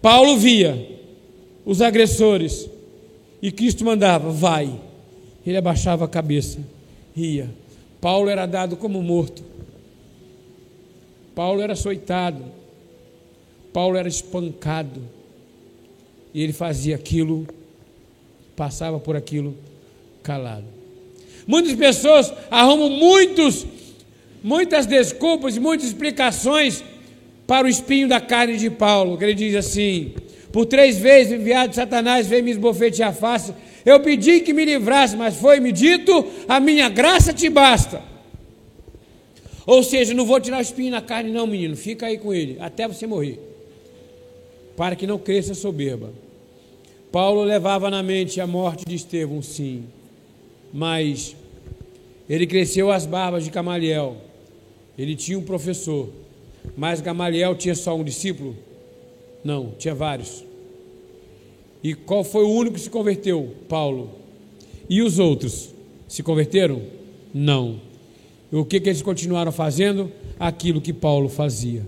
Paulo 0.00 0.36
via 0.36 0.88
os 1.64 1.80
agressores 1.80 2.68
e 3.40 3.50
Cristo 3.52 3.84
mandava: 3.84 4.30
vai. 4.30 4.72
Ele 5.46 5.56
abaixava 5.56 6.04
a 6.04 6.08
cabeça 6.08 6.60
ria. 7.14 7.50
Paulo 8.00 8.28
era 8.28 8.46
dado 8.46 8.76
como 8.76 9.02
morto. 9.02 9.42
Paulo 11.34 11.62
era 11.62 11.72
açoitado. 11.72 12.44
Paulo 13.72 13.96
era 13.96 14.08
espancado. 14.08 15.00
E 16.34 16.42
ele 16.42 16.52
fazia 16.52 16.96
aquilo, 16.96 17.46
passava 18.56 18.98
por 18.98 19.16
aquilo 19.16 19.56
calado. 20.22 20.64
Muitas 21.46 21.74
pessoas 21.74 22.32
arrumam 22.50 22.88
muitos, 22.88 23.66
muitas 24.42 24.86
desculpas 24.86 25.58
muitas 25.58 25.88
explicações 25.88 26.82
para 27.46 27.66
o 27.66 27.70
espinho 27.70 28.08
da 28.08 28.20
carne 28.20 28.56
de 28.56 28.70
Paulo, 28.70 29.18
que 29.18 29.24
ele 29.24 29.34
diz 29.34 29.54
assim: 29.54 30.14
por 30.52 30.66
três 30.66 30.98
vezes 30.98 31.32
enviado 31.32 31.74
Satanás 31.74 32.26
veio 32.26 32.44
me 32.44 32.50
esbofetear 32.50 33.10
a 33.10 33.12
face, 33.12 33.52
eu 33.84 33.98
pedi 34.00 34.40
que 34.40 34.52
me 34.52 34.64
livrasse, 34.64 35.16
mas 35.16 35.36
foi-me 35.36 35.72
dito: 35.72 36.24
a 36.48 36.60
minha 36.60 36.88
graça 36.88 37.32
te 37.32 37.48
basta. 37.50 38.11
Ou 39.66 39.82
seja, 39.82 40.12
não 40.14 40.26
vou 40.26 40.40
tirar 40.40 40.58
o 40.58 40.62
espinho 40.62 40.90
na 40.90 41.00
carne, 41.00 41.30
não, 41.30 41.46
menino. 41.46 41.76
Fica 41.76 42.06
aí 42.06 42.18
com 42.18 42.34
ele, 42.34 42.56
até 42.60 42.86
você 42.88 43.06
morrer. 43.06 43.38
Para 44.76 44.96
que 44.96 45.06
não 45.06 45.18
cresça 45.18 45.54
soberba. 45.54 46.12
Paulo 47.12 47.42
levava 47.42 47.90
na 47.90 48.02
mente 48.02 48.40
a 48.40 48.46
morte 48.46 48.84
de 48.84 48.94
Estevão, 48.94 49.42
sim. 49.42 49.84
Mas 50.72 51.36
ele 52.28 52.46
cresceu 52.46 52.90
às 52.90 53.04
barbas 53.04 53.44
de 53.44 53.50
Gamaliel. 53.50 54.16
Ele 54.96 55.14
tinha 55.14 55.38
um 55.38 55.42
professor. 55.42 56.08
Mas 56.76 57.00
Gamaliel 57.00 57.54
tinha 57.54 57.74
só 57.74 57.94
um 57.94 58.04
discípulo? 58.04 58.56
Não, 59.44 59.72
tinha 59.78 59.94
vários. 59.94 60.44
E 61.82 61.94
qual 61.94 62.24
foi 62.24 62.44
o 62.44 62.50
único 62.50 62.76
que 62.76 62.80
se 62.80 62.90
converteu? 62.90 63.54
Paulo. 63.68 64.10
E 64.88 65.02
os 65.02 65.18
outros 65.18 65.74
se 66.08 66.22
converteram? 66.22 66.82
Não. 67.34 67.80
O 68.52 68.66
que, 68.66 68.78
que 68.78 68.90
eles 68.90 69.00
continuaram 69.00 69.50
fazendo? 69.50 70.12
Aquilo 70.38 70.80
que 70.80 70.92
Paulo 70.92 71.30
fazia. 71.30 71.82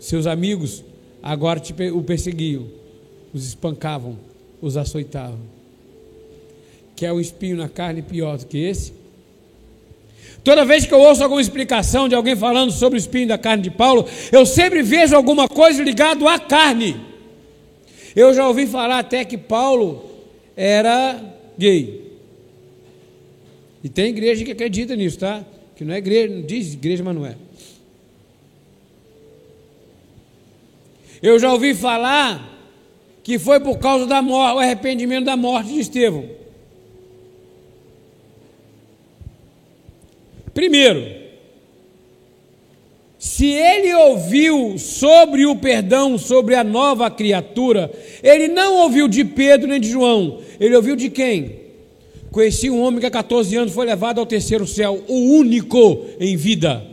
Seus 0.00 0.26
amigos 0.26 0.82
agora 1.22 1.60
o 1.92 2.02
perseguiam, 2.02 2.66
os 3.34 3.46
espancavam, 3.46 4.18
os 4.62 4.76
açoitavam. 4.76 5.40
Quer 6.94 7.12
um 7.12 7.20
espinho 7.20 7.58
na 7.58 7.68
carne 7.68 8.00
pior 8.00 8.38
do 8.38 8.46
que 8.46 8.56
esse? 8.56 8.94
Toda 10.42 10.64
vez 10.64 10.86
que 10.86 10.94
eu 10.94 11.00
ouço 11.00 11.22
alguma 11.22 11.42
explicação 11.42 12.08
de 12.08 12.14
alguém 12.14 12.36
falando 12.36 12.70
sobre 12.70 12.96
o 12.96 13.00
espinho 13.00 13.28
da 13.28 13.36
carne 13.36 13.64
de 13.64 13.70
Paulo, 13.70 14.06
eu 14.32 14.46
sempre 14.46 14.82
vejo 14.82 15.14
alguma 15.14 15.46
coisa 15.46 15.82
ligado 15.82 16.26
à 16.26 16.38
carne. 16.38 16.96
Eu 18.14 18.32
já 18.32 18.48
ouvi 18.48 18.66
falar 18.66 19.00
até 19.00 19.24
que 19.24 19.36
Paulo 19.36 20.02
era 20.56 21.20
gay. 21.58 22.05
E 23.82 23.88
tem 23.88 24.06
igreja 24.06 24.44
que 24.44 24.52
acredita 24.52 24.96
nisso, 24.96 25.18
tá? 25.18 25.44
Que 25.76 25.84
não 25.84 25.94
é 25.94 25.98
igreja, 25.98 26.34
não 26.34 26.42
diz 26.42 26.74
igreja, 26.74 27.04
mas 27.04 27.14
não 27.14 27.26
é. 27.26 27.36
Eu 31.22 31.38
já 31.38 31.52
ouvi 31.52 31.74
falar 31.74 32.54
que 33.22 33.38
foi 33.38 33.58
por 33.58 33.78
causa 33.78 34.06
da 34.06 34.22
morte, 34.22 34.56
o 34.56 34.58
arrependimento 34.60 35.24
da 35.24 35.36
morte 35.36 35.72
de 35.72 35.80
Estevão. 35.80 36.24
Primeiro, 40.54 41.04
se 43.18 43.46
ele 43.46 43.92
ouviu 43.94 44.78
sobre 44.78 45.44
o 45.44 45.56
perdão, 45.56 46.16
sobre 46.16 46.54
a 46.54 46.62
nova 46.62 47.10
criatura, 47.10 47.90
ele 48.22 48.48
não 48.48 48.76
ouviu 48.76 49.08
de 49.08 49.24
Pedro 49.24 49.68
nem 49.68 49.80
de 49.80 49.90
João, 49.90 50.40
ele 50.60 50.76
ouviu 50.76 50.96
de 50.96 51.10
quem? 51.10 51.65
Conheci 52.36 52.68
um 52.68 52.82
homem 52.82 53.00
que 53.00 53.06
há 53.06 53.10
14 53.10 53.56
anos 53.56 53.72
foi 53.72 53.86
levado 53.86 54.18
ao 54.18 54.26
terceiro 54.26 54.66
céu, 54.66 55.02
o 55.08 55.14
único 55.38 56.04
em 56.20 56.36
vida. 56.36 56.86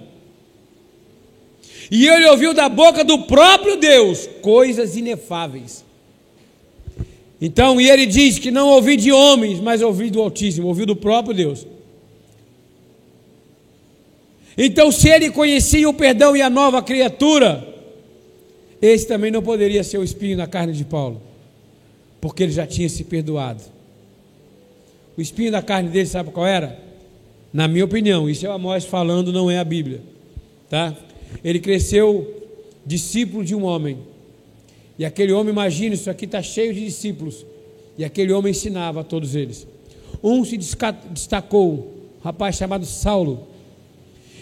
E 1.91 2.07
ele 2.07 2.29
ouviu 2.29 2.53
da 2.53 2.69
boca 2.69 3.03
do 3.03 3.23
próprio 3.23 3.75
Deus 3.75 4.25
coisas 4.41 4.95
inefáveis. 4.95 5.83
Então, 7.41 7.81
e 7.81 7.89
ele 7.89 8.05
diz 8.05 8.39
que 8.39 8.51
não 8.51 8.69
ouvi 8.69 8.95
de 8.95 9.11
homens, 9.11 9.59
mas 9.59 9.81
ouvi 9.81 10.09
do 10.09 10.21
Altíssimo, 10.21 10.69
ouvi 10.69 10.85
do 10.85 10.95
próprio 10.95 11.35
Deus. 11.35 11.67
Então, 14.57 14.93
se 14.93 15.09
ele 15.09 15.29
conhecia 15.29 15.89
o 15.89 15.93
perdão 15.93 16.37
e 16.37 16.41
a 16.41 16.49
nova 16.49 16.81
criatura, 16.81 17.67
esse 18.81 19.05
também 19.05 19.29
não 19.29 19.41
poderia 19.41 19.83
ser 19.83 19.97
o 19.97 20.05
espinho 20.05 20.37
na 20.37 20.47
carne 20.47 20.71
de 20.71 20.85
Paulo, 20.85 21.21
porque 22.21 22.43
ele 22.43 22.53
já 22.53 22.65
tinha 22.65 22.87
se 22.87 23.03
perdoado. 23.03 23.72
O 25.17 25.21
espinho 25.21 25.51
da 25.51 25.61
carne 25.61 25.89
dele, 25.89 26.07
sabe 26.07 26.31
qual 26.31 26.45
era? 26.45 26.79
Na 27.51 27.67
minha 27.67 27.85
opinião, 27.85 28.29
isso 28.29 28.45
é 28.45 28.49
o 28.49 28.53
Amós 28.53 28.83
falando, 28.83 29.31
não 29.31 29.49
é 29.49 29.59
a 29.59 29.63
Bíblia. 29.63 30.01
Tá? 30.69 30.95
Ele 31.43 31.59
cresceu 31.59 32.49
discípulo 32.85 33.45
de 33.45 33.53
um 33.53 33.63
homem. 33.63 33.99
E 34.97 35.05
aquele 35.05 35.31
homem, 35.31 35.51
imagina, 35.51 35.93
isso 35.93 36.09
aqui 36.09 36.25
está 36.25 36.41
cheio 36.41 36.73
de 36.73 36.83
discípulos. 36.83 37.45
E 37.97 38.03
aquele 38.03 38.33
homem 38.33 38.51
ensinava 38.51 39.01
a 39.01 39.03
todos 39.03 39.35
eles. 39.35 39.67
Um 40.23 40.43
se 40.43 40.57
destacou, 40.57 41.73
um 42.19 42.23
rapaz 42.23 42.55
chamado 42.55 42.85
Saulo. 42.85 43.47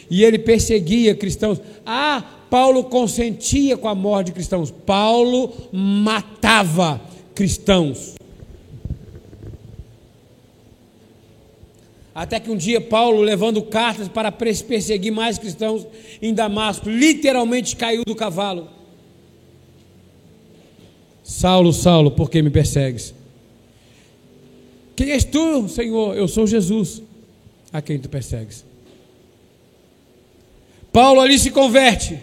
E 0.09 0.24
ele 0.24 0.39
perseguia 0.39 1.15
cristãos. 1.15 1.59
Ah, 1.86 2.24
Paulo 2.49 2.86
consentia 2.86 3.78
com 3.78 3.88
a 3.88 3.95
morte 3.95 4.28
de 4.28 4.34
cristãos. 4.34 4.72
Paulo 4.72 5.53
matava 5.72 7.01
cristãos. 7.34 8.15
Até 12.14 12.39
que 12.39 12.51
um 12.51 12.57
dia 12.57 12.82
Paulo, 12.82 13.22
levando 13.22 13.62
cartas 13.62 14.07
para 14.09 14.32
perseguir 14.32 15.12
mais 15.12 15.38
cristãos 15.38 15.88
em 16.22 16.34
Damasco, 16.34 16.89
literalmente 16.89 17.76
caiu 17.76 18.03
do 18.05 18.16
cavalo. 18.16 18.68
Saulo, 21.24 21.72
Saulo, 21.72 22.12
por 22.12 22.30
que 22.30 22.41
me 22.41 22.49
persegues? 22.49 23.14
Quem 24.95 25.12
és 25.12 25.24
tu, 25.24 25.70
Senhor? 25.70 26.18
Eu 26.18 26.28
sou 26.28 26.45
Jesus, 26.45 27.01
a 27.72 27.82
quem 27.82 27.97
tu 27.97 28.09
persegues. 28.09 28.66
Paulo 30.91 31.22
ali 31.22 31.39
se 31.39 31.49
converte, 31.49 32.20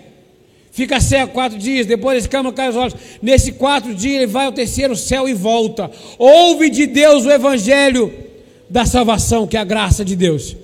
fica 0.71 1.01
cego 1.01 1.33
quatro 1.33 1.57
dias, 1.59 1.87
depois 1.87 2.25
escama 2.25 2.53
cai 2.53 2.69
os 2.69 2.77
olhos. 2.77 2.95
Nesse 3.23 3.53
quatro 3.53 3.95
dias 3.95 4.17
ele 4.17 4.27
vai 4.27 4.45
ao 4.45 4.53
terceiro 4.53 4.95
céu 4.95 5.27
e 5.27 5.33
volta. 5.33 5.91
Ouve 6.19 6.69
de 6.69 6.87
Deus 6.87 7.25
o 7.25 7.31
evangelho 7.31 8.28
da 8.69 8.85
salvação, 8.85 9.47
que 9.47 9.57
é 9.57 9.61
a 9.61 9.65
graça 9.65 10.05
de 10.05 10.15
Deus. 10.15 10.57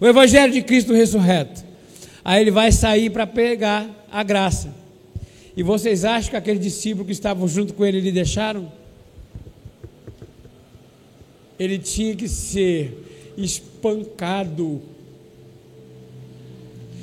O 0.00 0.06
Evangelho 0.06 0.52
de 0.52 0.62
Cristo 0.62 0.92
ressurreto. 0.92 1.64
Aí 2.24 2.40
ele 2.40 2.50
vai 2.50 2.72
sair 2.72 3.10
para 3.10 3.26
pegar 3.26 3.88
a 4.10 4.22
graça. 4.22 4.74
E 5.56 5.62
vocês 5.62 6.04
acham 6.04 6.30
que 6.30 6.36
aqueles 6.36 6.62
discípulos 6.62 7.06
que 7.06 7.12
estavam 7.12 7.46
junto 7.46 7.74
com 7.74 7.84
ele 7.84 8.00
lhe 8.00 8.12
deixaram? 8.12 8.72
Ele 11.58 11.78
tinha 11.78 12.16
que 12.16 12.28
ser 12.28 13.32
espancado. 13.36 14.82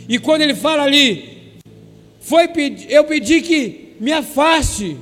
E 0.07 0.17
quando 0.17 0.41
ele 0.41 0.55
fala 0.55 0.83
ali, 0.83 1.59
foi 2.19 2.49
eu 2.89 3.03
pedi 3.03 3.41
que 3.41 3.95
me 3.99 4.11
afaste. 4.11 4.97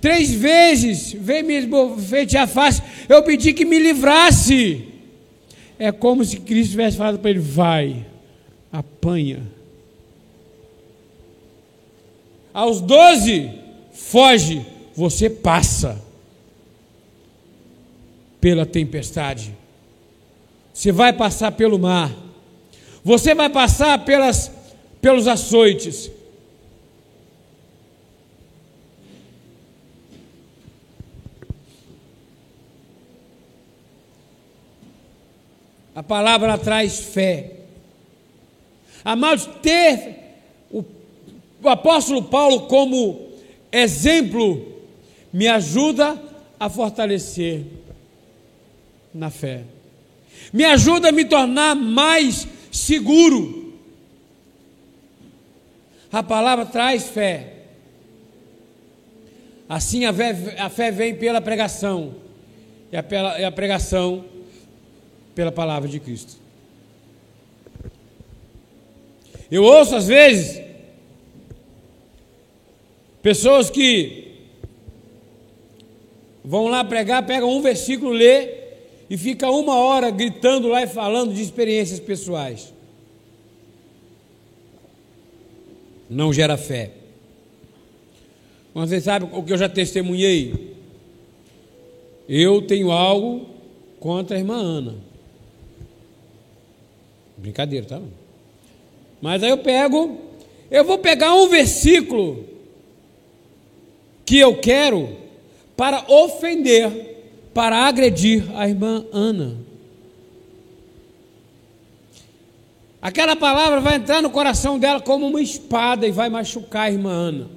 Três 0.00 0.30
vezes 0.32 1.12
veio 1.12 1.44
me 1.44 1.54
esbofetear 1.54 2.44
a 2.44 2.46
face. 2.46 2.82
Eu 3.08 3.22
pedi 3.22 3.52
que 3.52 3.64
me 3.64 3.78
livrasse. 3.78 4.88
É 5.78 5.92
como 5.92 6.24
se 6.24 6.38
Cristo 6.40 6.70
tivesse 6.72 6.96
falado 6.96 7.18
para 7.18 7.30
ele: 7.30 7.40
vai, 7.40 8.04
apanha. 8.72 9.42
Aos 12.52 12.80
doze, 12.80 13.50
foge, 13.92 14.64
você 14.94 15.28
passa 15.28 16.02
pela 18.40 18.64
tempestade. 18.64 19.54
Você 20.72 20.92
vai 20.92 21.12
passar 21.12 21.52
pelo 21.52 21.78
mar. 21.78 22.14
Você 23.02 23.34
vai 23.34 23.48
passar 23.48 24.04
pelas, 24.04 24.50
pelos 25.00 25.26
açoites. 25.26 26.10
A 35.96 36.02
palavra 36.02 36.58
traz 36.58 37.00
fé. 37.00 37.52
Amados, 39.02 39.46
ter 39.62 40.34
o, 40.70 40.84
o 41.62 41.68
apóstolo 41.70 42.24
Paulo 42.24 42.66
como 42.66 43.30
exemplo 43.72 44.74
me 45.32 45.48
ajuda 45.48 46.22
a 46.60 46.68
fortalecer 46.68 47.64
na 49.14 49.30
fé. 49.30 49.64
Me 50.52 50.66
ajuda 50.66 51.08
a 51.08 51.12
me 51.12 51.24
tornar 51.24 51.74
mais 51.74 52.46
seguro. 52.70 53.72
A 56.12 56.22
palavra 56.22 56.66
traz 56.66 57.08
fé. 57.08 57.54
Assim 59.66 60.04
a 60.04 60.12
fé, 60.12 60.56
a 60.58 60.68
fé 60.68 60.90
vem 60.90 61.14
pela 61.14 61.40
pregação. 61.40 62.16
E 62.92 62.96
a, 62.98 63.40
e 63.40 63.44
a 63.44 63.50
pregação 63.50 64.35
pela 65.36 65.52
palavra 65.52 65.86
de 65.86 66.00
Cristo. 66.00 66.34
Eu 69.50 69.62
ouço 69.62 69.94
às 69.94 70.08
vezes 70.08 70.62
pessoas 73.22 73.68
que 73.68 74.32
vão 76.42 76.68
lá 76.68 76.82
pregar, 76.82 77.26
pegam 77.26 77.54
um 77.54 77.60
versículo, 77.60 78.12
lê 78.12 78.48
e 79.10 79.18
fica 79.18 79.50
uma 79.50 79.76
hora 79.78 80.10
gritando 80.10 80.68
lá 80.68 80.82
e 80.82 80.86
falando 80.86 81.34
de 81.34 81.42
experiências 81.42 82.00
pessoais. 82.00 82.72
Não 86.08 86.32
gera 86.32 86.56
fé. 86.56 86.92
Mas 88.72 88.88
você 88.88 89.00
sabe 89.02 89.28
o 89.30 89.42
que 89.42 89.52
eu 89.52 89.58
já 89.58 89.68
testemunhei? 89.68 90.74
Eu 92.26 92.62
tenho 92.62 92.90
algo 92.90 93.46
contra 94.00 94.36
a 94.36 94.40
irmã 94.40 94.56
Ana. 94.56 95.05
Brincadeira, 97.36 97.86
tá? 97.86 98.00
Mas 99.20 99.42
aí 99.42 99.50
eu 99.50 99.58
pego, 99.58 100.18
eu 100.70 100.84
vou 100.84 100.98
pegar 100.98 101.34
um 101.34 101.48
versículo 101.48 102.44
que 104.24 104.38
eu 104.38 104.58
quero 104.58 105.08
para 105.76 106.04
ofender, 106.08 107.50
para 107.52 107.86
agredir 107.86 108.44
a 108.56 108.68
irmã 108.68 109.04
Ana. 109.12 109.56
Aquela 113.00 113.36
palavra 113.36 113.80
vai 113.80 113.96
entrar 113.96 114.20
no 114.20 114.30
coração 114.30 114.78
dela 114.78 115.00
como 115.00 115.28
uma 115.28 115.40
espada 115.40 116.06
e 116.06 116.10
vai 116.10 116.28
machucar 116.28 116.88
a 116.88 116.90
irmã 116.90 117.10
Ana. 117.10 117.50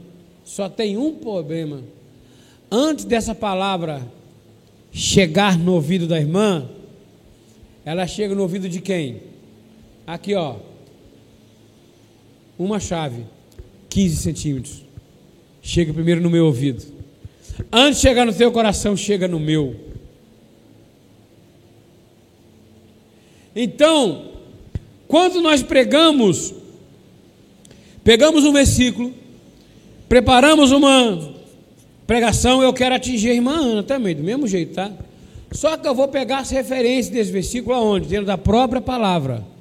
Só 0.43 0.69
tem 0.69 0.97
um 0.97 1.15
problema. 1.15 1.81
Antes 2.69 3.05
dessa 3.05 3.33
palavra 3.33 4.05
chegar 4.91 5.57
no 5.57 5.73
ouvido 5.73 6.05
da 6.05 6.19
irmã, 6.19 6.69
ela 7.83 8.05
chega 8.05 8.35
no 8.35 8.43
ouvido 8.43 8.69
de 8.69 8.79
quem? 8.79 9.28
Aqui, 10.09 10.33
ó. 10.33 10.55
Uma 12.57 12.79
chave, 12.79 13.25
15 13.89 14.15
centímetros. 14.15 14.83
Chega 15.61 15.93
primeiro 15.93 16.19
no 16.19 16.31
meu 16.31 16.47
ouvido. 16.47 16.83
Antes 17.71 18.01
de 18.01 18.07
chegar 18.07 18.25
no 18.25 18.33
teu 18.33 18.51
coração, 18.51 18.97
chega 18.97 19.27
no 19.27 19.39
meu. 19.39 19.75
Então, 23.55 24.31
quando 25.07 25.41
nós 25.41 25.61
pregamos, 25.61 26.55
pegamos 28.03 28.45
um 28.45 28.51
versículo, 28.51 29.13
preparamos 30.07 30.71
uma 30.71 31.35
pregação, 32.07 32.63
eu 32.63 32.73
quero 32.73 32.95
atingir 32.95 33.29
a 33.29 33.33
irmã 33.35 33.57
Ana 33.57 33.83
também, 33.83 34.15
do 34.15 34.23
mesmo 34.23 34.47
jeito, 34.47 34.73
tá? 34.73 34.91
Só 35.51 35.77
que 35.77 35.87
eu 35.87 35.93
vou 35.93 36.07
pegar 36.07 36.39
as 36.39 36.49
referências 36.49 37.13
desse 37.13 37.31
versículo 37.31 37.75
aonde? 37.75 38.07
Dentro 38.07 38.25
da 38.25 38.39
própria 38.39 38.81
palavra. 38.81 39.58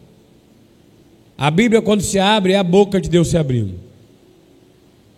A 1.39 1.53
Bíblia, 1.53 1.81
quando 1.81 2.01
se 2.01 2.19
abre, 2.19 2.55
é 2.55 2.57
a 2.57 2.65
boca 2.65 3.01
de 3.01 3.09
Deus 3.09 3.29
se 3.29 3.39
abrindo. 3.39 3.79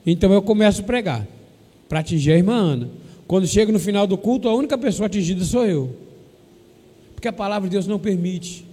Então 0.04 0.30
eu 0.34 0.42
começo 0.42 0.82
a 0.82 0.84
pregar 0.84 1.26
para 1.88 2.00
atingir 2.00 2.32
a 2.32 2.36
irmã 2.36 2.56
Ana. 2.56 2.90
Quando 3.26 3.46
chega 3.46 3.72
no 3.72 3.78
final 3.78 4.06
do 4.06 4.18
culto, 4.18 4.46
a 4.46 4.54
única 4.54 4.76
pessoa 4.76 5.06
atingida 5.06 5.42
sou 5.44 5.64
eu. 5.64 5.96
Porque 7.14 7.28
a 7.28 7.32
palavra 7.32 7.68
de 7.68 7.72
Deus 7.72 7.86
não 7.86 7.98
permite. 7.98 8.66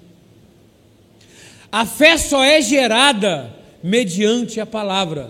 A 1.72 1.86
fé 1.86 2.18
só 2.18 2.44
é 2.44 2.62
gerada 2.62 3.56
mediante 3.82 4.60
a 4.60 4.66
palavra, 4.66 5.30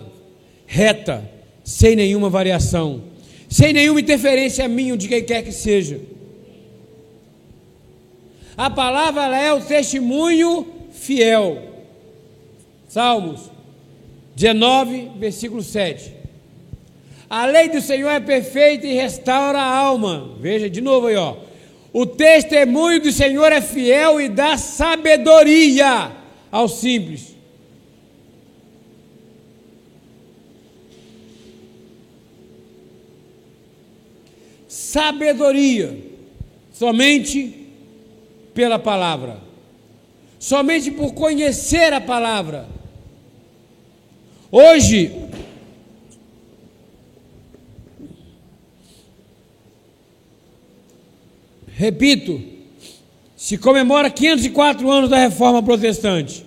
reta, 0.66 1.28
sem 1.62 1.94
nenhuma 1.94 2.28
variação, 2.28 3.02
sem 3.48 3.72
nenhuma 3.72 4.00
interferência 4.00 4.66
minha 4.66 4.94
ou 4.94 4.98
de 4.98 5.06
quem 5.06 5.22
quer 5.22 5.42
que 5.42 5.52
seja. 5.52 6.00
A 8.56 8.68
palavra 8.68 9.36
é 9.36 9.52
o 9.52 9.60
testemunho 9.60 10.66
fiel. 10.90 11.77
Salmos 12.98 13.48
19, 14.34 15.12
versículo 15.18 15.62
7. 15.62 16.12
A 17.30 17.46
lei 17.46 17.68
do 17.68 17.80
Senhor 17.80 18.08
é 18.08 18.18
perfeita 18.18 18.88
e 18.88 18.92
restaura 18.92 19.56
a 19.56 19.76
alma. 19.76 20.34
Veja 20.40 20.68
de 20.68 20.80
novo 20.80 21.06
aí, 21.06 21.14
ó. 21.14 21.36
O 21.92 22.04
testemunho 22.04 23.00
do 23.00 23.12
Senhor 23.12 23.52
é 23.52 23.60
fiel 23.60 24.20
e 24.20 24.28
dá 24.28 24.58
sabedoria 24.58 26.10
aos 26.50 26.80
simples. 26.80 27.36
Sabedoria, 34.66 35.96
somente 36.72 37.68
pela 38.52 38.76
palavra, 38.76 39.40
somente 40.36 40.90
por 40.90 41.14
conhecer 41.14 41.92
a 41.92 42.00
palavra. 42.00 42.77
Hoje, 44.50 45.14
repito, 51.68 52.42
se 53.36 53.58
comemora 53.58 54.10
504 54.10 54.90
anos 54.90 55.10
da 55.10 55.18
reforma 55.18 55.62
protestante. 55.62 56.46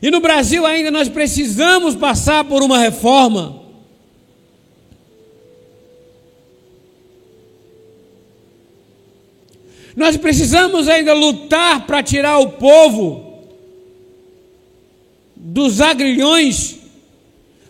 E 0.00 0.10
no 0.10 0.20
Brasil 0.20 0.64
ainda 0.64 0.90
nós 0.90 1.08
precisamos 1.08 1.96
passar 1.96 2.44
por 2.44 2.62
uma 2.62 2.78
reforma. 2.78 3.62
Nós 9.96 10.16
precisamos 10.16 10.88
ainda 10.88 11.12
lutar 11.12 11.86
para 11.86 12.02
tirar 12.02 12.38
o 12.38 12.52
povo 12.52 13.23
dos 15.46 15.82
agrilhões, 15.82 16.76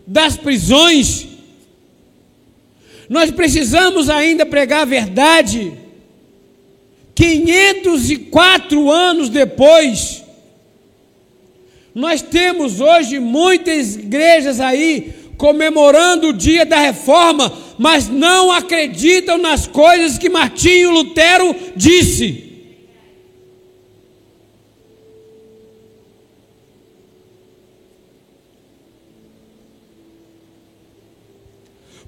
das 0.07 0.37
prisões, 0.37 1.27
nós 3.09 3.33
precisamos 3.33 4.09
ainda 4.09 4.47
pregar 4.47 4.83
a 4.83 4.85
verdade. 4.85 5.73
504 7.17 8.91
anos 8.91 9.29
depois, 9.29 10.23
nós 11.93 12.23
temos 12.23 12.81
hoje 12.81 13.19
muitas 13.19 13.97
igrejas 13.97 14.61
aí 14.61 15.13
comemorando 15.37 16.29
o 16.29 16.33
dia 16.33 16.65
da 16.65 16.79
reforma, 16.79 17.53
mas 17.77 18.09
não 18.09 18.53
acreditam 18.53 19.37
nas 19.37 19.67
coisas 19.67 20.17
que 20.17 20.29
Martinho 20.29 20.93
Lutero 20.93 21.55
disse. 21.75 22.54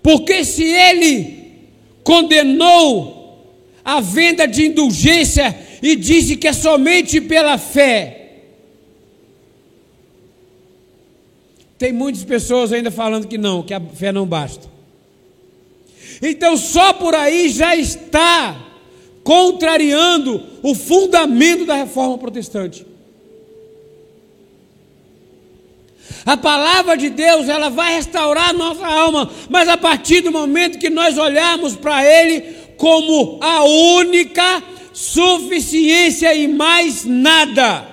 Porque 0.07 0.45
se 0.45 0.63
ele 0.63 1.67
condenou 2.05 3.45
a 3.85 4.01
venda 4.01 4.47
de 4.47 4.67
indulgência 4.67 5.59
e 5.83 5.97
disse 5.97 6.37
que 6.37 6.47
é 6.47 6.53
somente 6.53 7.21
pela 7.21 7.59
fé, 7.59 8.45
tem 11.77 11.93
muitas 11.93 12.23
pessoas 12.23 12.73
ainda 12.73 12.89
falando 12.89 13.27
que 13.27 13.37
não, 13.37 13.65
que 13.65 13.75
a 13.75 13.81
fé 13.81 14.13
não 14.13 14.25
basta. 14.25 14.71
Então, 16.23 16.57
só 16.57 16.93
por 16.93 17.13
aí 17.13 17.49
já 17.49 17.75
está 17.75 18.65
contrariando 19.25 20.41
o 20.63 20.73
fundamento 20.73 21.67
da 21.67 21.75
reforma 21.75 22.17
protestante. 22.17 22.87
A 26.25 26.37
palavra 26.37 26.97
de 26.97 27.11
Deus, 27.11 27.49
ela 27.49 27.69
vai 27.69 27.97
restaurar 27.97 28.53
nossa 28.55 28.87
alma, 28.87 29.31
mas 29.49 29.69
a 29.69 29.77
partir 29.77 30.21
do 30.21 30.33
momento 30.33 30.79
que 30.79 30.91
nós 30.91 31.17
olharmos 31.17 31.77
para 31.77 32.05
Ele 32.05 32.43
como 32.77 33.39
a 33.41 33.65
única 33.65 34.63
suficiência 34.93 36.35
e 36.35 36.49
mais 36.49 37.05
nada. 37.05 37.87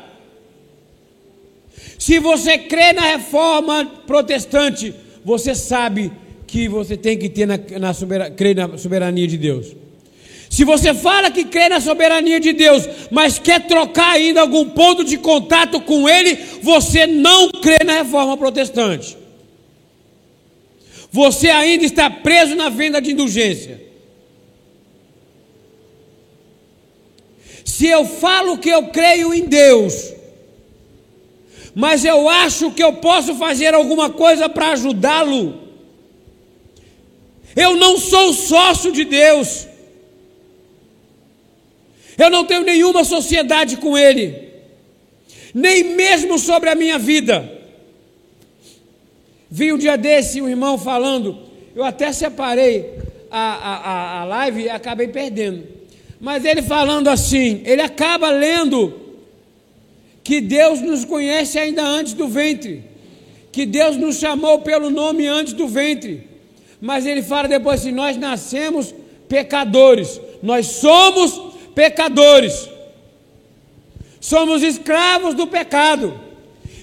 Se 1.99 2.19
você 2.19 2.57
crê 2.57 2.91
na 2.93 3.03
reforma 3.03 3.85
protestante, 4.05 4.93
você 5.23 5.55
sabe 5.55 6.11
que 6.45 6.67
você 6.67 6.97
tem 6.97 7.17
que 7.17 7.29
ter 7.29 7.45
na, 7.45 7.57
na 7.57 8.29
crer 8.31 8.55
na 8.55 8.77
soberania 8.77 9.27
de 9.27 9.37
Deus. 9.37 9.75
Se 10.53 10.63
você 10.63 10.93
fala 10.93 11.31
que 11.31 11.45
crê 11.45 11.67
na 11.67 11.81
soberania 11.81 12.39
de 12.39 12.53
Deus, 12.53 12.87
mas 13.09 13.39
quer 13.39 13.65
trocar 13.65 14.11
ainda 14.11 14.41
algum 14.41 14.69
ponto 14.69 15.03
de 15.03 15.17
contato 15.17 15.81
com 15.81 16.07
Ele, 16.07 16.35
você 16.61 17.07
não 17.07 17.49
crê 17.49 17.79
na 17.83 17.93
reforma 17.93 18.37
protestante. 18.37 19.17
Você 21.11 21.49
ainda 21.49 21.83
está 21.83 22.07
preso 22.07 22.53
na 22.53 22.69
venda 22.69 23.01
de 23.01 23.13
indulgência. 23.13 23.81
Se 27.65 27.87
eu 27.87 28.05
falo 28.05 28.59
que 28.59 28.69
eu 28.69 28.89
creio 28.89 29.33
em 29.33 29.45
Deus, 29.45 30.13
mas 31.73 32.05
eu 32.05 32.29
acho 32.29 32.69
que 32.69 32.83
eu 32.83 32.93
posso 32.93 33.33
fazer 33.33 33.73
alguma 33.73 34.11
coisa 34.11 34.47
para 34.47 34.73
ajudá-lo, 34.73 35.61
eu 37.55 37.75
não 37.75 37.97
sou 37.97 38.31
sócio 38.33 38.91
de 38.91 39.03
Deus. 39.03 39.72
Eu 42.17 42.29
não 42.29 42.45
tenho 42.45 42.63
nenhuma 42.63 43.03
sociedade 43.03 43.77
com 43.77 43.97
Ele, 43.97 44.49
nem 45.53 45.83
mesmo 45.95 46.37
sobre 46.37 46.69
a 46.69 46.75
minha 46.75 46.97
vida. 46.97 47.49
Vi 49.49 49.71
um 49.71 49.77
dia 49.77 49.97
desse 49.97 50.41
um 50.41 50.49
irmão 50.49 50.77
falando, 50.77 51.37
eu 51.75 51.83
até 51.83 52.11
separei 52.11 52.97
a, 53.29 53.39
a, 53.39 54.21
a 54.21 54.25
live 54.25 54.63
e 54.63 54.69
acabei 54.69 55.07
perdendo. 55.07 55.67
Mas 56.19 56.45
ele 56.45 56.61
falando 56.61 57.07
assim, 57.07 57.61
ele 57.65 57.81
acaba 57.81 58.29
lendo 58.29 58.93
que 60.23 60.39
Deus 60.39 60.81
nos 60.81 61.03
conhece 61.03 61.59
ainda 61.59 61.83
antes 61.83 62.13
do 62.13 62.27
ventre, 62.27 62.83
que 63.51 63.65
Deus 63.65 63.97
nos 63.97 64.17
chamou 64.17 64.59
pelo 64.59 64.89
nome 64.89 65.27
antes 65.27 65.53
do 65.53 65.67
ventre. 65.67 66.27
Mas 66.79 67.05
ele 67.05 67.21
fala 67.21 67.47
depois 67.47 67.81
assim: 67.81 67.91
nós 67.91 68.15
nascemos 68.17 68.95
pecadores, 69.27 70.19
nós 70.41 70.65
somos 70.67 71.52
pecadores. 71.73 72.69
Somos 74.19 74.63
escravos 74.63 75.33
do 75.35 75.47
pecado. 75.47 76.19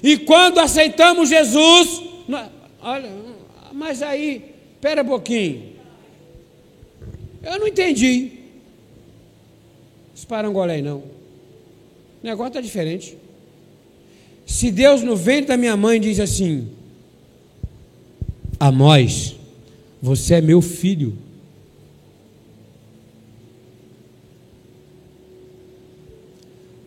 E 0.03 0.19
quando 0.19 0.59
aceitamos 0.59 1.29
Jesus, 1.29 2.03
nós, 2.29 2.49
olha, 2.83 3.11
mas 3.73 4.03
aí, 4.03 4.55
espera 4.75 5.03
um 5.03 5.07
pouquinho. 5.07 5.73
Eu 7.43 7.59
não 7.59 7.67
entendi. 7.67 8.33
Esparangolei 10.15 10.83
não. 10.83 10.99
O 10.99 11.07
negócio 12.23 12.49
está 12.49 12.61
diferente. 12.61 13.17
Se 14.47 14.71
Deus 14.71 15.03
no 15.03 15.17
ventre 15.17 15.47
da 15.47 15.57
minha 15.57 15.77
mãe 15.77 16.01
diz 16.01 16.21
assim: 16.21 16.69
Amós, 18.59 19.37
você 20.03 20.35
é 20.35 20.41
meu 20.41 20.61
filho. 20.61 21.17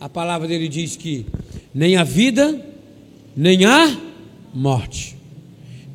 A 0.04 0.10
palavra 0.10 0.50
dele 0.50 0.68
diz 0.68 0.98
que 0.98 1.26
nem 1.74 1.96
a 1.96 2.04
vida, 2.04 2.62
nem 3.34 3.64
a 3.64 3.98
morte, 4.54 5.16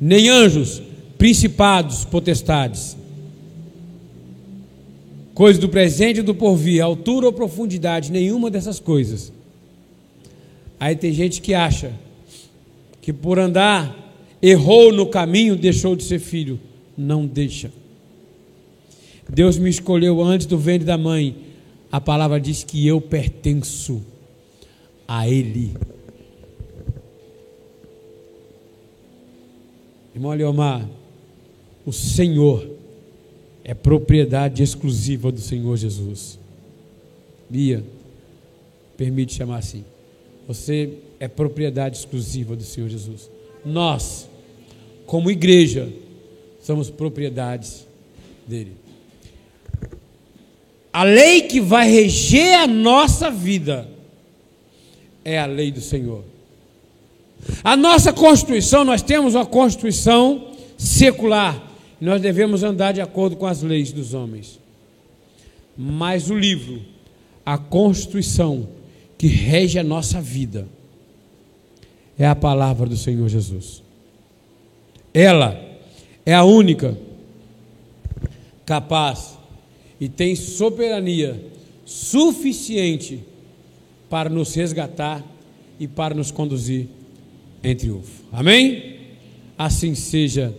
nem 0.01 0.27
anjos, 0.27 0.81
principados, 1.15 2.05
potestades, 2.05 2.97
coisas 5.35 5.61
do 5.61 5.69
presente 5.69 6.21
e 6.21 6.23
do 6.23 6.33
porvir, 6.33 6.81
altura 6.81 7.27
ou 7.27 7.31
profundidade, 7.31 8.11
nenhuma 8.11 8.49
dessas 8.49 8.79
coisas. 8.79 9.31
Aí 10.79 10.95
tem 10.95 11.13
gente 11.13 11.39
que 11.39 11.53
acha 11.53 11.93
que 13.03 13.13
por 13.13 13.37
andar 13.37 13.95
errou 14.41 14.91
no 14.91 15.05
caminho, 15.05 15.55
deixou 15.55 15.95
de 15.95 16.03
ser 16.03 16.17
filho. 16.17 16.59
Não 16.97 17.27
deixa. 17.27 17.71
Deus 19.31 19.59
me 19.59 19.69
escolheu 19.69 20.19
antes 20.19 20.47
do 20.47 20.57
ventre 20.57 20.83
da 20.83 20.97
mãe 20.97 21.48
a 21.91 21.99
palavra 21.99 22.39
diz 22.39 22.63
que 22.63 22.85
eu 22.85 23.01
pertenço 23.01 24.01
a 25.07 25.27
Ele. 25.27 25.73
Irmão 30.13 30.31
Leomar, 30.33 30.87
o 31.85 31.91
Senhor 31.91 32.69
é 33.63 33.73
propriedade 33.73 34.61
exclusiva 34.61 35.31
do 35.31 35.39
Senhor 35.39 35.77
Jesus. 35.77 36.37
Bia, 37.49 37.83
permite 38.97 39.33
chamar 39.33 39.57
assim. 39.57 39.83
Você 40.47 40.97
é 41.19 41.27
propriedade 41.27 41.97
exclusiva 41.97 42.55
do 42.55 42.63
Senhor 42.63 42.89
Jesus. 42.89 43.29
Nós, 43.65 44.29
como 45.05 45.31
igreja, 45.31 45.91
somos 46.61 46.89
propriedades 46.89 47.87
dele. 48.47 48.73
A 50.91 51.03
lei 51.03 51.43
que 51.43 51.61
vai 51.61 51.89
reger 51.89 52.59
a 52.59 52.67
nossa 52.67 53.29
vida 53.29 53.87
é 55.23 55.39
a 55.39 55.45
lei 55.45 55.71
do 55.71 55.81
Senhor. 55.81 56.23
A 57.63 57.77
nossa 57.77 58.11
Constituição, 58.11 58.83
nós 58.83 59.01
temos 59.01 59.35
uma 59.35 59.45
Constituição 59.45 60.51
secular. 60.77 61.61
Nós 62.01 62.21
devemos 62.21 62.63
andar 62.63 62.93
de 62.93 63.01
acordo 63.01 63.35
com 63.35 63.45
as 63.45 63.61
leis 63.61 63.91
dos 63.91 64.13
homens. 64.13 64.59
Mas 65.77 66.29
o 66.29 66.37
livro, 66.37 66.81
a 67.45 67.57
Constituição 67.57 68.67
que 69.17 69.27
rege 69.27 69.77
a 69.77 69.83
nossa 69.83 70.19
vida, 70.21 70.67
é 72.17 72.25
a 72.25 72.35
palavra 72.35 72.87
do 72.87 72.97
Senhor 72.97 73.27
Jesus. 73.29 73.83
Ela 75.13 75.59
é 76.25 76.33
a 76.33 76.43
única 76.43 76.97
capaz 78.65 79.38
e 79.99 80.07
tem 80.07 80.35
soberania 80.35 81.43
suficiente 81.85 83.19
para 84.09 84.29
nos 84.29 84.53
resgatar 84.55 85.23
e 85.79 85.87
para 85.87 86.13
nos 86.13 86.31
conduzir 86.31 86.87
em 87.63 87.75
triunfo. 87.75 88.23
Amém? 88.31 88.97
Assim 89.57 89.95
seja, 89.95 90.53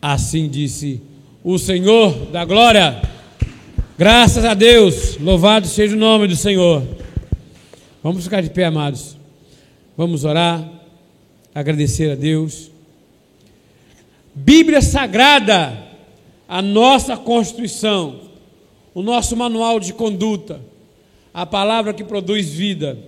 assim 0.00 0.48
disse 0.48 1.00
o 1.42 1.58
Senhor 1.58 2.26
da 2.26 2.44
glória. 2.44 3.02
Graças 3.98 4.44
a 4.44 4.54
Deus, 4.54 5.16
louvado 5.18 5.66
seja 5.66 5.94
o 5.94 5.98
nome 5.98 6.26
do 6.26 6.36
Senhor. 6.36 6.82
Vamos 8.02 8.24
ficar 8.24 8.40
de 8.40 8.50
pé, 8.50 8.64
amados. 8.64 9.16
Vamos 9.96 10.24
orar, 10.24 10.68
agradecer 11.54 12.10
a 12.10 12.14
Deus. 12.14 12.70
Bíblia 14.34 14.80
Sagrada, 14.80 15.86
a 16.48 16.62
nossa 16.62 17.16
Constituição, 17.16 18.20
o 18.94 19.02
nosso 19.02 19.36
manual 19.36 19.80
de 19.80 19.92
conduta, 19.92 20.60
a 21.32 21.46
palavra 21.46 21.92
que 21.92 22.04
produz 22.04 22.50
vida. 22.50 22.98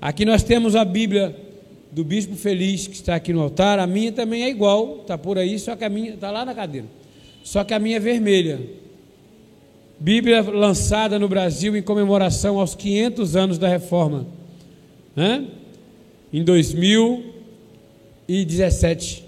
Aqui 0.00 0.24
nós 0.24 0.42
temos 0.42 0.76
a 0.76 0.84
Bíblia 0.84 1.36
do 1.90 2.04
Bispo 2.04 2.36
Feliz, 2.36 2.86
que 2.86 2.94
está 2.94 3.16
aqui 3.16 3.32
no 3.32 3.42
altar. 3.42 3.78
A 3.78 3.86
minha 3.86 4.12
também 4.12 4.44
é 4.44 4.48
igual, 4.48 4.98
está 5.00 5.18
por 5.18 5.38
aí, 5.38 5.58
só 5.58 5.74
que 5.74 5.84
a 5.84 5.88
minha 5.88 6.14
está 6.14 6.30
lá 6.30 6.44
na 6.44 6.54
cadeira. 6.54 6.86
Só 7.42 7.64
que 7.64 7.74
a 7.74 7.78
minha 7.78 7.96
é 7.96 8.00
vermelha. 8.00 8.60
Bíblia 9.98 10.42
lançada 10.42 11.18
no 11.18 11.28
Brasil 11.28 11.76
em 11.76 11.82
comemoração 11.82 12.60
aos 12.60 12.76
500 12.76 13.34
anos 13.34 13.58
da 13.58 13.66
Reforma, 13.66 14.26
né? 15.16 15.44
em 16.32 16.44
2017. 16.44 19.24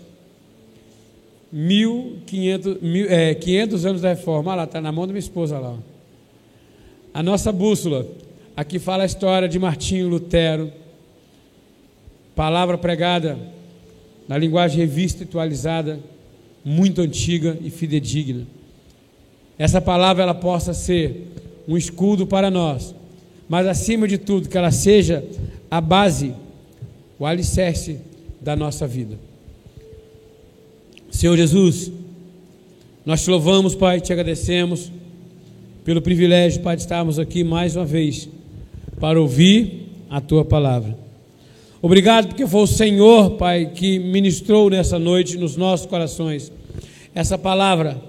1500, 1.53 2.81
mil, 2.81 3.07
é, 3.11 3.35
500 3.35 3.87
anos 3.87 4.01
da 4.03 4.11
reforma. 4.11 4.51
Olha 4.51 4.59
lá, 4.59 4.65
está 4.65 4.81
na 4.81 4.93
mão 4.93 5.07
da 5.07 5.13
minha 5.13 5.21
esposa 5.21 5.59
lá. 5.59 5.77
A 7.13 7.23
nossa 7.23 7.51
bússola. 7.51 8.07
Aqui 8.57 8.79
fala 8.79 9.05
a 9.05 9.07
história 9.07 9.49
de 9.49 9.59
Martinho 9.59 10.09
Lutero. 10.09 10.71
Palavra 12.35 12.79
pregada 12.79 13.39
na 14.31 14.39
linguagem 14.39 14.79
revista 14.79 15.25
e 15.25 15.27
atualizada, 15.27 15.99
muito 16.65 17.01
antiga 17.01 17.59
e 17.61 17.69
fidedigna. 17.69 18.47
Essa 19.59 19.81
palavra 19.81 20.23
ela 20.23 20.35
possa 20.35 20.73
ser 20.73 21.33
um 21.67 21.77
escudo 21.77 22.27
para 22.27 22.49
nós, 22.49 22.95
mas 23.49 23.67
acima 23.67 24.07
de 24.07 24.19
tudo 24.19 24.49
que 24.49 24.57
ela 24.57 24.71
seja 24.71 25.25
a 25.69 25.81
base, 25.81 26.33
o 27.19 27.27
alicerce 27.27 27.99
da 28.41 28.55
nossa 28.55 28.87
vida. 28.87 29.19
Senhor 31.11 31.37
Jesus, 31.37 31.91
nós 33.05 33.23
te 33.23 33.31
louvamos, 33.31 33.75
Pai, 33.75 34.01
te 34.01 34.13
agradecemos 34.13 34.93
pelo 35.85 36.01
privilégio, 36.01 36.63
Pai, 36.63 36.77
de 36.77 36.83
estarmos 36.83 37.19
aqui 37.19 37.43
mais 37.43 37.75
uma 37.75 37.85
vez 37.85 38.29
para 39.01 39.21
ouvir 39.21 39.89
a 40.09 40.21
tua 40.21 40.45
palavra. 40.45 40.97
Obrigado 41.83 42.29
porque 42.29 42.47
foi 42.47 42.63
o 42.63 42.67
Senhor, 42.67 43.33
Pai, 43.33 43.73
que 43.75 43.99
ministrou 43.99 44.71
nessa 44.71 44.99
noite 44.99 45.37
nos 45.37 45.57
nossos 45.57 45.87
corações 45.87 46.53
essa 47.13 47.37
palavra, 47.37 48.01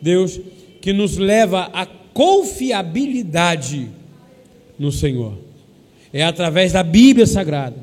Deus, 0.00 0.40
que 0.80 0.94
nos 0.94 1.18
leva 1.18 1.68
à 1.74 1.84
confiabilidade 1.84 3.88
no 4.78 4.90
Senhor. 4.90 5.34
É 6.12 6.24
através 6.24 6.72
da 6.72 6.82
Bíblia 6.82 7.26
Sagrada. 7.26 7.76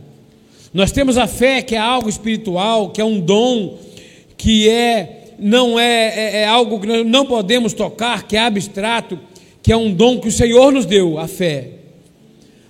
Nós 0.73 0.91
temos 0.91 1.17
a 1.17 1.27
fé 1.27 1.61
que 1.61 1.75
é 1.75 1.79
algo 1.79 2.09
espiritual, 2.09 2.89
que 2.89 2.99
é 2.99 3.05
um 3.05 3.19
dom 3.19 3.77
que 4.37 4.69
é 4.69 5.25
não 5.39 5.79
é, 5.79 6.07
é, 6.07 6.41
é 6.41 6.47
algo 6.47 6.79
que 6.79 7.03
não 7.03 7.25
podemos 7.25 7.73
tocar, 7.73 8.23
que 8.23 8.35
é 8.35 8.41
abstrato, 8.41 9.19
que 9.61 9.71
é 9.71 9.77
um 9.77 9.93
dom 9.93 10.19
que 10.19 10.27
o 10.27 10.31
Senhor 10.31 10.71
nos 10.71 10.85
deu, 10.85 11.19
a 11.19 11.27
fé. 11.27 11.71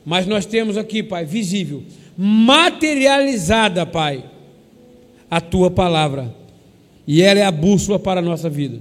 Mas 0.06 0.26
nós 0.26 0.46
temos 0.46 0.78
aqui, 0.78 1.04
Pai, 1.04 1.26
visível, 1.26 1.84
materializada, 2.18 3.86
Pai, 3.86 4.24
a 5.30 5.40
tua 5.40 5.70
palavra. 5.70 6.34
E 7.06 7.22
ela 7.22 7.40
é 7.40 7.44
a 7.44 7.52
bússola 7.52 8.00
para 8.00 8.20
a 8.20 8.24
nossa 8.24 8.50
vida. 8.50 8.80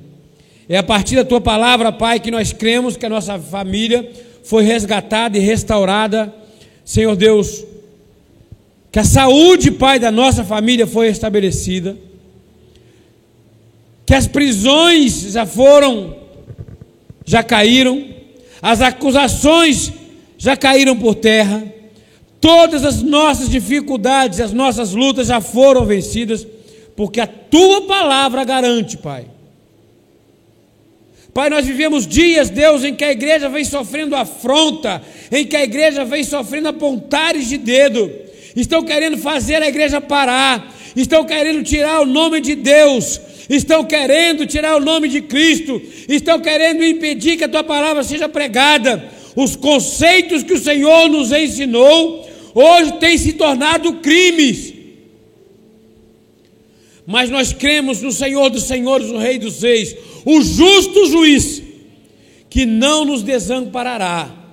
É 0.69 0.79
a 0.79 0.83
partir 0.83 1.15
da 1.15 1.25
tua 1.25 1.41
palavra, 1.41 1.93
Pai, 1.93 2.19
que 2.19 2.31
nós 2.31 2.53
cremos 2.53 2.97
que 2.97 3.07
a 3.07 3.09
nossa 3.11 3.39
família 3.39 4.09
foi 4.43 4.65
resgatada 4.65 5.39
e 5.39 5.41
restaurada. 5.41 6.35
Senhor 6.85 7.15
Deus, 7.15 7.65
que 8.91 8.99
a 8.99 9.05
saúde, 9.05 9.71
Pai, 9.71 10.01
da 10.01 10.11
nossa 10.11 10.45
família 10.45 10.87
foi 10.87 11.09
estabelecida 11.09 11.97
que 14.07 14.15
as 14.15 14.29
prisões 14.29 15.33
já 15.33 15.45
foram, 15.45 16.17
já 17.25 17.43
caíram, 17.43 18.05
as 18.63 18.81
acusações 18.81 19.93
já 20.39 20.57
caíram 20.57 20.97
por 20.97 21.17
terra, 21.17 21.65
todas 22.41 22.85
as 22.85 23.03
nossas 23.03 23.51
dificuldades, 23.51 24.41
as 24.41 24.53
nossas 24.53 24.93
lutas 24.93 25.27
já 25.27 25.41
foram 25.41 25.85
vencidas, 25.85 26.47
porque 26.95 27.21
a 27.21 27.27
tua 27.27 27.83
palavra 27.83 28.45
garante, 28.45 28.97
Pai. 28.97 29.27
Pai, 31.35 31.51
nós 31.51 31.67
vivemos 31.67 32.07
dias, 32.07 32.49
Deus, 32.49 32.85
em 32.85 32.95
que 32.95 33.05
a 33.05 33.13
igreja 33.13 33.49
vem 33.49 33.65
sofrendo 33.65 34.17
afronta, 34.17 35.03
em 35.31 35.45
que 35.45 35.57
a 35.57 35.65
igreja 35.65 36.05
vem 36.05 36.25
sofrendo 36.25 36.69
apontares 36.69 37.49
de 37.49 37.59
dedo, 37.59 38.11
estão 38.55 38.83
querendo 38.83 39.19
fazer 39.19 39.61
a 39.63 39.69
igreja 39.69 40.01
parar, 40.01 40.73
estão 40.95 41.25
querendo 41.25 41.63
tirar 41.63 42.01
o 42.01 42.07
nome 42.07 42.41
de 42.41 42.55
Deus, 42.55 43.21
estão 43.49 43.85
querendo 43.85 44.47
tirar 44.47 44.77
o 44.77 44.85
nome 44.85 45.09
de 45.09 45.21
Cristo, 45.21 45.81
estão 46.09 46.41
querendo 46.41 46.85
impedir 46.85 47.37
que 47.37 47.45
a 47.45 47.49
tua 47.49 47.65
palavra 47.65 48.03
seja 48.03 48.29
pregada. 48.29 49.11
Os 49.35 49.55
conceitos 49.55 50.43
que 50.43 50.55
o 50.55 50.59
Senhor 50.59 51.09
nos 51.09 51.31
ensinou 51.31 52.29
hoje 52.55 52.93
têm 52.95 53.19
se 53.19 53.35
tornado 53.35 53.95
crimes. 53.95 54.73
Mas 57.07 57.31
nós 57.31 57.53
cremos 57.53 58.03
no 58.03 58.11
Senhor 58.11 58.49
dos 58.51 58.65
Senhores, 58.65 59.09
o 59.09 59.19
Rei 59.19 59.39
dos 59.39 59.63
Reis, 59.63 59.95
o 60.25 60.41
justo 60.41 61.07
juiz, 61.07 61.63
que 62.49 62.67
não 62.67 63.05
nos 63.05 63.23
desamparará 63.23 64.46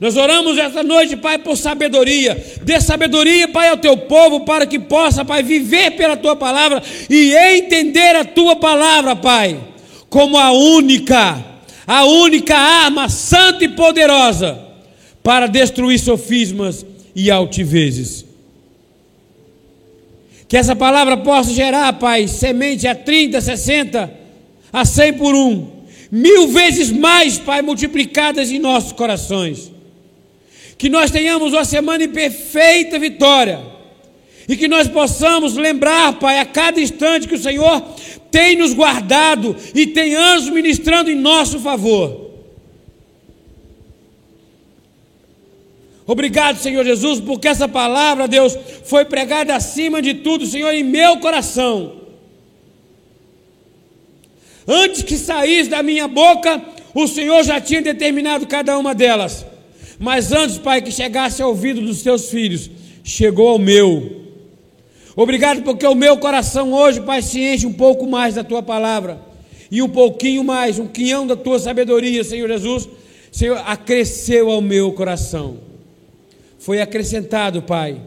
nós 0.00 0.16
oramos 0.16 0.58
esta 0.58 0.82
noite, 0.82 1.16
Pai, 1.16 1.38
por 1.38 1.56
sabedoria. 1.56 2.42
Dê 2.62 2.80
sabedoria, 2.80 3.46
Pai, 3.48 3.68
ao 3.68 3.76
teu 3.76 3.96
povo, 3.96 4.40
para 4.40 4.66
que 4.66 4.78
possa, 4.78 5.24
Pai, 5.24 5.42
viver 5.42 5.92
pela 5.92 6.16
tua 6.16 6.34
palavra 6.34 6.82
e 7.08 7.32
entender 7.32 8.16
a 8.16 8.24
tua 8.24 8.56
palavra, 8.56 9.14
Pai, 9.14 9.58
como 10.08 10.36
a 10.36 10.50
única, 10.50 11.42
a 11.86 12.04
única 12.04 12.56
arma 12.56 13.08
santa 13.08 13.64
e 13.64 13.68
poderosa 13.68 14.58
para 15.22 15.46
destruir 15.46 15.98
sofismas 15.98 16.84
e 17.14 17.30
altivezes. 17.30 18.24
Que 20.48 20.56
essa 20.56 20.74
palavra 20.74 21.16
possa 21.16 21.52
gerar, 21.52 21.92
Pai, 21.94 22.26
semente 22.26 22.86
a 22.88 22.96
30, 22.96 23.40
60, 23.40 24.12
a 24.72 24.84
100 24.84 25.12
por 25.14 25.34
um, 25.36 25.68
mil 26.10 26.48
vezes 26.48 26.90
mais, 26.90 27.38
Pai, 27.38 27.62
multiplicadas 27.62 28.50
em 28.50 28.58
nossos 28.58 28.90
corações 28.90 29.73
que 30.76 30.88
nós 30.88 31.10
tenhamos 31.10 31.52
uma 31.52 31.64
semana 31.64 32.04
em 32.04 32.08
perfeita 32.08 32.98
vitória 32.98 33.60
e 34.48 34.56
que 34.56 34.68
nós 34.68 34.88
possamos 34.88 35.54
lembrar, 35.54 36.18
Pai, 36.18 36.38
a 36.38 36.44
cada 36.44 36.80
instante 36.80 37.28
que 37.28 37.34
o 37.34 37.42
Senhor 37.42 37.82
tem 38.30 38.56
nos 38.56 38.74
guardado 38.74 39.56
e 39.74 39.86
tem 39.86 40.14
anjos 40.14 40.50
ministrando 40.50 41.10
em 41.10 41.14
nosso 41.14 41.60
favor. 41.60 42.24
Obrigado, 46.06 46.58
Senhor 46.58 46.84
Jesus, 46.84 47.20
porque 47.20 47.48
essa 47.48 47.66
palavra, 47.66 48.28
Deus, 48.28 48.56
foi 48.84 49.06
pregada 49.06 49.56
acima 49.56 50.02
de 50.02 50.14
tudo, 50.14 50.44
Senhor, 50.44 50.72
em 50.74 50.84
meu 50.84 51.18
coração. 51.18 52.02
Antes 54.66 55.02
que 55.02 55.16
saísse 55.16 55.70
da 55.70 55.82
minha 55.82 56.06
boca, 56.06 56.62
o 56.94 57.06
Senhor 57.06 57.42
já 57.42 57.60
tinha 57.60 57.80
determinado 57.80 58.46
cada 58.46 58.78
uma 58.78 58.94
delas. 58.94 59.46
Mas 59.98 60.32
antes, 60.32 60.58
Pai, 60.58 60.82
que 60.82 60.90
chegasse 60.90 61.42
ao 61.42 61.50
ouvido 61.50 61.80
dos 61.80 62.02
teus 62.02 62.28
filhos, 62.30 62.70
chegou 63.02 63.48
ao 63.48 63.58
meu. 63.58 64.24
Obrigado 65.16 65.62
porque 65.62 65.86
o 65.86 65.94
meu 65.94 66.16
coração 66.18 66.72
hoje, 66.72 67.00
Pai, 67.00 67.22
se 67.22 67.40
enche 67.40 67.66
um 67.66 67.72
pouco 67.72 68.06
mais 68.06 68.34
da 68.34 68.42
tua 68.42 68.62
palavra 68.62 69.20
e 69.70 69.80
um 69.80 69.88
pouquinho 69.88 70.42
mais, 70.42 70.78
um 70.78 70.86
quinhão 70.86 71.26
da 71.26 71.36
tua 71.36 71.58
sabedoria, 71.58 72.24
Senhor 72.24 72.48
Jesus. 72.48 72.88
Senhor, 73.30 73.60
acresceu 73.66 74.50
ao 74.50 74.60
meu 74.60 74.92
coração. 74.92 75.58
Foi 76.58 76.80
acrescentado, 76.80 77.62
Pai, 77.62 78.00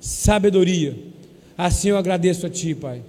sabedoria. 0.00 0.96
Assim 1.56 1.90
eu 1.90 1.96
agradeço 1.96 2.46
a 2.46 2.50
Ti, 2.50 2.74
Pai. 2.74 3.02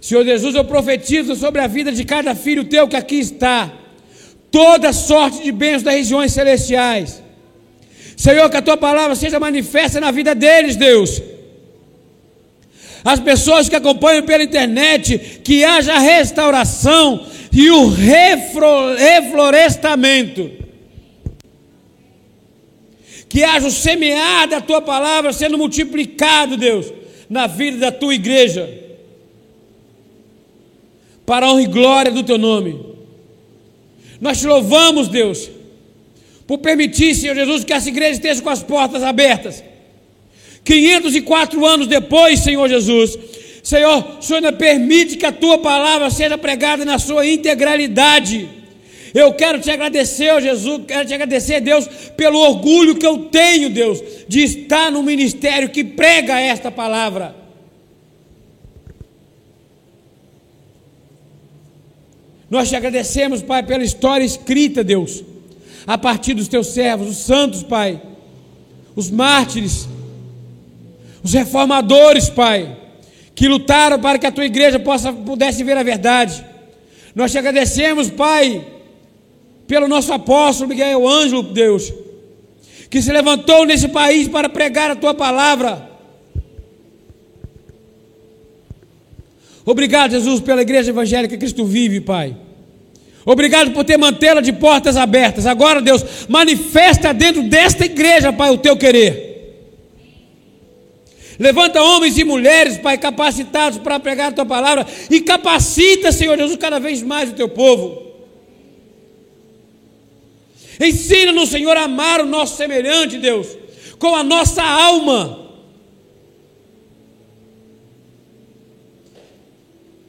Senhor 0.00 0.24
Jesus, 0.24 0.54
eu 0.54 0.64
profetizo 0.64 1.36
sobre 1.36 1.60
a 1.60 1.66
vida 1.66 1.92
de 1.92 2.04
cada 2.04 2.34
filho 2.34 2.64
teu 2.64 2.88
que 2.88 2.96
aqui 2.96 3.16
está, 3.16 3.72
toda 4.50 4.92
sorte 4.92 5.42
de 5.42 5.52
bens 5.52 5.82
das 5.82 5.94
regiões 5.94 6.32
celestiais. 6.32 7.22
Senhor, 8.20 8.48
que 8.50 8.58
a 8.58 8.62
tua 8.62 8.76
palavra 8.76 9.16
seja 9.16 9.40
manifesta 9.40 9.98
na 9.98 10.10
vida 10.10 10.34
deles, 10.34 10.76
Deus. 10.76 11.22
As 13.02 13.18
pessoas 13.18 13.66
que 13.66 13.74
acompanham 13.74 14.26
pela 14.26 14.42
internet, 14.42 15.40
que 15.42 15.64
haja 15.64 15.98
restauração 15.98 17.26
e 17.50 17.70
o 17.70 17.88
reflorestamento. 17.88 20.50
Que 23.26 23.42
haja 23.42 23.68
o 23.68 23.70
semear 23.70 24.46
da 24.46 24.60
tua 24.60 24.82
palavra 24.82 25.32
sendo 25.32 25.56
multiplicado, 25.56 26.58
Deus, 26.58 26.92
na 27.26 27.46
vida 27.46 27.78
da 27.78 27.90
tua 27.90 28.14
igreja 28.14 28.68
para 31.24 31.46
a 31.46 31.52
honra 31.52 31.62
e 31.62 31.66
glória 31.68 32.12
do 32.12 32.22
teu 32.22 32.36
nome. 32.36 32.78
Nós 34.20 34.40
te 34.40 34.46
louvamos, 34.46 35.08
Deus, 35.08 35.48
por 36.50 36.58
permitir, 36.58 37.14
Senhor 37.14 37.36
Jesus, 37.36 37.62
que 37.62 37.72
essa 37.72 37.88
igreja 37.88 38.14
esteja 38.14 38.42
com 38.42 38.50
as 38.50 38.60
portas 38.60 39.04
abertas. 39.04 39.62
504 40.64 41.64
anos 41.64 41.86
depois, 41.86 42.40
Senhor 42.40 42.68
Jesus, 42.68 43.16
Senhor, 43.62 44.16
o 44.18 44.20
Senhor 44.20 44.38
ainda 44.38 44.52
permite 44.52 45.16
que 45.16 45.24
a 45.24 45.30
tua 45.30 45.58
palavra 45.58 46.10
seja 46.10 46.36
pregada 46.36 46.84
na 46.84 46.98
sua 46.98 47.24
integralidade. 47.24 48.48
Eu 49.14 49.32
quero 49.32 49.60
te 49.60 49.70
agradecer, 49.70 50.42
Jesus, 50.42 50.82
quero 50.88 51.06
te 51.06 51.14
agradecer, 51.14 51.60
Deus, 51.60 51.86
pelo 52.16 52.40
orgulho 52.40 52.96
que 52.96 53.06
eu 53.06 53.26
tenho, 53.26 53.70
Deus, 53.70 54.02
de 54.26 54.42
estar 54.42 54.90
no 54.90 55.04
ministério 55.04 55.68
que 55.68 55.84
prega 55.84 56.40
esta 56.40 56.68
palavra. 56.68 57.32
Nós 62.50 62.68
te 62.68 62.74
agradecemos, 62.74 63.40
Pai, 63.40 63.62
pela 63.62 63.84
história 63.84 64.24
escrita, 64.24 64.82
Deus, 64.82 65.29
a 65.86 65.96
partir 65.98 66.34
dos 66.34 66.48
teus 66.48 66.68
servos, 66.68 67.08
os 67.08 67.16
santos, 67.18 67.62
Pai, 67.62 68.00
os 68.94 69.10
mártires, 69.10 69.88
os 71.22 71.32
reformadores, 71.32 72.28
Pai, 72.28 72.76
que 73.34 73.48
lutaram 73.48 73.98
para 73.98 74.18
que 74.18 74.26
a 74.26 74.32
tua 74.32 74.44
igreja 74.44 74.78
possa, 74.78 75.12
pudesse 75.12 75.64
ver 75.64 75.76
a 75.76 75.82
verdade. 75.82 76.44
Nós 77.14 77.32
te 77.32 77.38
agradecemos, 77.38 78.10
Pai, 78.10 78.64
pelo 79.66 79.88
nosso 79.88 80.12
apóstolo 80.12 80.68
Miguel 80.68 81.08
Ângelo, 81.08 81.42
Deus, 81.42 81.92
que 82.88 83.00
se 83.00 83.12
levantou 83.12 83.64
nesse 83.64 83.88
país 83.88 84.28
para 84.28 84.48
pregar 84.48 84.90
a 84.90 84.96
tua 84.96 85.14
palavra. 85.14 85.88
Obrigado, 89.64 90.12
Jesus, 90.12 90.40
pela 90.40 90.62
igreja 90.62 90.90
evangélica 90.90 91.36
Cristo 91.36 91.64
vive, 91.64 92.00
Pai. 92.00 92.36
Obrigado 93.32 93.70
por 93.70 93.84
ter 93.84 93.96
mantê-la 93.96 94.40
de 94.40 94.52
portas 94.52 94.96
abertas. 94.96 95.46
Agora, 95.46 95.80
Deus, 95.80 96.26
manifesta 96.28 97.14
dentro 97.14 97.44
desta 97.44 97.84
igreja, 97.84 98.32
Pai, 98.32 98.50
o 98.50 98.58
teu 98.58 98.76
querer. 98.76 99.62
Levanta 101.38 101.80
homens 101.80 102.18
e 102.18 102.24
mulheres, 102.24 102.78
Pai, 102.78 102.98
capacitados 102.98 103.78
para 103.78 104.00
pregar 104.00 104.30
a 104.30 104.34
tua 104.34 104.44
palavra 104.44 104.84
e 105.08 105.20
capacita, 105.20 106.10
Senhor 106.10 106.36
Jesus, 106.36 106.56
cada 106.56 106.80
vez 106.80 107.04
mais 107.04 107.30
o 107.30 107.34
teu 107.34 107.48
povo. 107.48 108.02
Ensina-nos, 110.80 111.50
Senhor, 111.50 111.76
a 111.76 111.84
amar 111.84 112.22
o 112.22 112.26
nosso 112.26 112.56
semelhante, 112.56 113.16
Deus, 113.16 113.46
com 114.00 114.16
a 114.16 114.24
nossa 114.24 114.60
alma. 114.60 115.38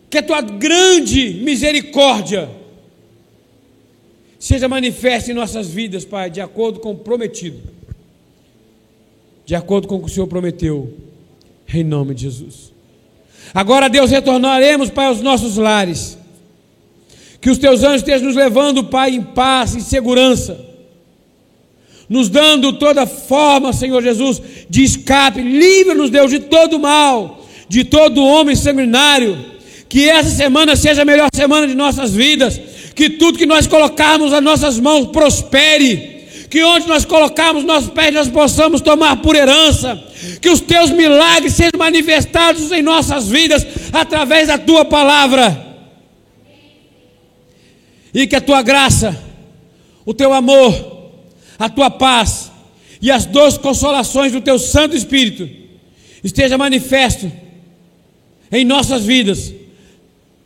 que 0.09 0.17
a 0.17 0.23
tua 0.23 0.41
grande 0.41 1.35
misericórdia 1.35 2.60
seja 4.41 4.67
manifesta 4.67 5.29
em 5.29 5.35
nossas 5.35 5.67
vidas, 5.67 6.03
Pai, 6.03 6.31
de 6.31 6.41
acordo 6.41 6.79
com 6.79 6.93
o 6.93 6.97
prometido, 6.97 7.61
de 9.45 9.53
acordo 9.53 9.87
com 9.87 9.97
o 9.97 9.99
que 9.99 10.07
o 10.07 10.09
Senhor 10.09 10.25
prometeu, 10.25 10.91
em 11.71 11.83
nome 11.83 12.15
de 12.15 12.23
Jesus. 12.23 12.73
Agora, 13.53 13.87
Deus, 13.87 14.09
retornaremos, 14.09 14.89
Pai, 14.89 15.05
aos 15.05 15.21
nossos 15.21 15.57
lares. 15.57 16.17
Que 17.39 17.51
os 17.51 17.59
teus 17.59 17.83
anjos 17.83 18.01
estejam 18.01 18.27
nos 18.27 18.35
levando, 18.35 18.83
Pai, 18.85 19.11
em 19.11 19.21
paz, 19.21 19.75
em 19.75 19.79
segurança, 19.79 20.59
nos 22.09 22.27
dando 22.27 22.73
toda 22.73 23.05
forma, 23.05 23.71
Senhor 23.71 24.01
Jesus, 24.01 24.41
de 24.67 24.83
escape. 24.83 25.39
Livra-nos, 25.39 26.09
Deus, 26.09 26.31
de 26.31 26.39
todo 26.39 26.79
mal, 26.79 27.45
de 27.69 27.83
todo 27.83 28.25
homem 28.25 28.55
sanguinário 28.55 29.50
que 29.91 30.07
essa 30.07 30.29
semana 30.29 30.73
seja 30.77 31.01
a 31.01 31.05
melhor 31.05 31.27
semana 31.35 31.67
de 31.67 31.75
nossas 31.75 32.13
vidas. 32.13 32.57
Que 32.95 33.09
tudo 33.09 33.37
que 33.37 33.45
nós 33.45 33.67
colocarmos 33.67 34.31
nas 34.31 34.41
nossas 34.41 34.79
mãos 34.79 35.07
prospere. 35.07 36.45
Que 36.49 36.63
onde 36.63 36.87
nós 36.87 37.03
colocarmos 37.03 37.65
nossos 37.65 37.89
pés 37.89 38.13
nós 38.13 38.29
possamos 38.29 38.79
tomar 38.79 39.17
por 39.17 39.35
herança. 39.35 40.01
Que 40.39 40.47
os 40.47 40.61
teus 40.61 40.91
milagres 40.91 41.55
sejam 41.55 41.77
manifestados 41.77 42.71
em 42.71 42.81
nossas 42.81 43.27
vidas 43.27 43.67
através 43.91 44.47
da 44.47 44.57
tua 44.57 44.85
palavra. 44.85 45.75
E 48.13 48.25
que 48.25 48.37
a 48.37 48.41
tua 48.41 48.61
graça, 48.61 49.21
o 50.05 50.13
teu 50.13 50.31
amor, 50.31 51.11
a 51.59 51.67
tua 51.67 51.89
paz 51.89 52.49
e 53.01 53.11
as 53.11 53.25
doces 53.25 53.59
consolações 53.59 54.31
do 54.31 54.39
teu 54.39 54.57
Santo 54.57 54.95
Espírito 54.95 55.49
esteja 56.23 56.57
manifesto 56.57 57.29
em 58.49 58.63
nossas 58.63 59.03
vidas 59.03 59.59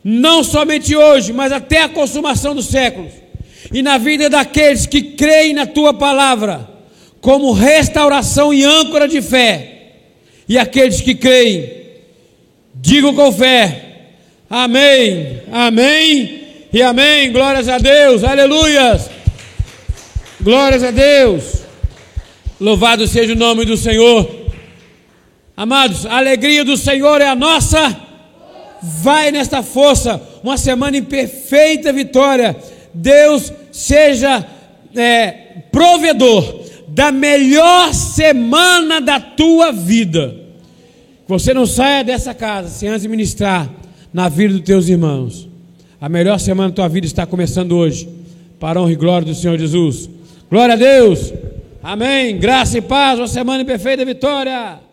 não 0.08 0.44
somente 0.44 0.94
hoje, 0.94 1.32
mas 1.32 1.50
até 1.50 1.82
a 1.82 1.88
consumação 1.88 2.54
dos 2.54 2.66
séculos, 2.66 3.10
e 3.72 3.82
na 3.82 3.98
vida 3.98 4.30
daqueles 4.30 4.86
que 4.86 5.02
creem 5.02 5.52
na 5.52 5.66
tua 5.66 5.92
palavra, 5.92 6.70
como 7.20 7.50
restauração 7.50 8.54
e 8.54 8.62
âncora 8.62 9.08
de 9.08 9.20
fé, 9.20 9.94
e 10.48 10.56
aqueles 10.56 11.00
que 11.00 11.12
creem, 11.12 11.68
digam 12.72 13.12
com 13.16 13.32
fé: 13.32 14.12
Amém, 14.48 15.42
Amém. 15.50 16.40
E 16.72 16.80
Amém. 16.82 17.32
Glórias 17.32 17.68
a 17.68 17.78
Deus, 17.78 18.22
aleluias, 18.22 19.10
glórias 20.40 20.84
a 20.84 20.92
Deus, 20.92 21.62
louvado 22.60 23.08
seja 23.08 23.32
o 23.32 23.36
nome 23.36 23.64
do 23.64 23.76
Senhor. 23.76 24.46
Amados, 25.56 26.06
a 26.06 26.18
alegria 26.18 26.64
do 26.64 26.76
Senhor 26.76 27.20
é 27.20 27.26
a 27.26 27.34
nossa 27.34 28.05
vai 28.86 29.32
nesta 29.32 29.62
força, 29.62 30.22
uma 30.44 30.56
semana 30.56 30.96
em 30.96 31.02
perfeita 31.02 31.92
vitória. 31.92 32.56
Deus 32.94 33.52
seja 33.72 34.46
é, 34.94 35.30
provedor 35.72 36.64
da 36.88 37.10
melhor 37.10 37.92
semana 37.92 39.00
da 39.00 39.18
tua 39.18 39.72
vida. 39.72 40.34
Você 41.26 41.52
não 41.52 41.66
saia 41.66 42.04
dessa 42.04 42.32
casa 42.32 42.68
sem 42.68 42.88
antes 42.88 43.04
ministrar 43.06 43.68
na 44.12 44.28
vida 44.28 44.54
dos 44.54 44.62
teus 44.62 44.88
irmãos. 44.88 45.48
A 46.00 46.08
melhor 46.08 46.38
semana 46.38 46.68
da 46.68 46.76
tua 46.76 46.88
vida 46.88 47.06
está 47.06 47.26
começando 47.26 47.72
hoje, 47.72 48.08
para 48.60 48.78
a 48.78 48.82
honra 48.82 48.92
e 48.92 48.96
glória 48.96 49.26
do 49.26 49.34
Senhor 49.34 49.58
Jesus. 49.58 50.08
Glória 50.48 50.74
a 50.74 50.76
Deus. 50.76 51.32
Amém. 51.82 52.38
Graça 52.38 52.78
e 52.78 52.80
paz, 52.80 53.18
uma 53.18 53.26
semana 53.26 53.62
em 53.62 53.66
perfeita 53.66 54.04
vitória. 54.04 54.85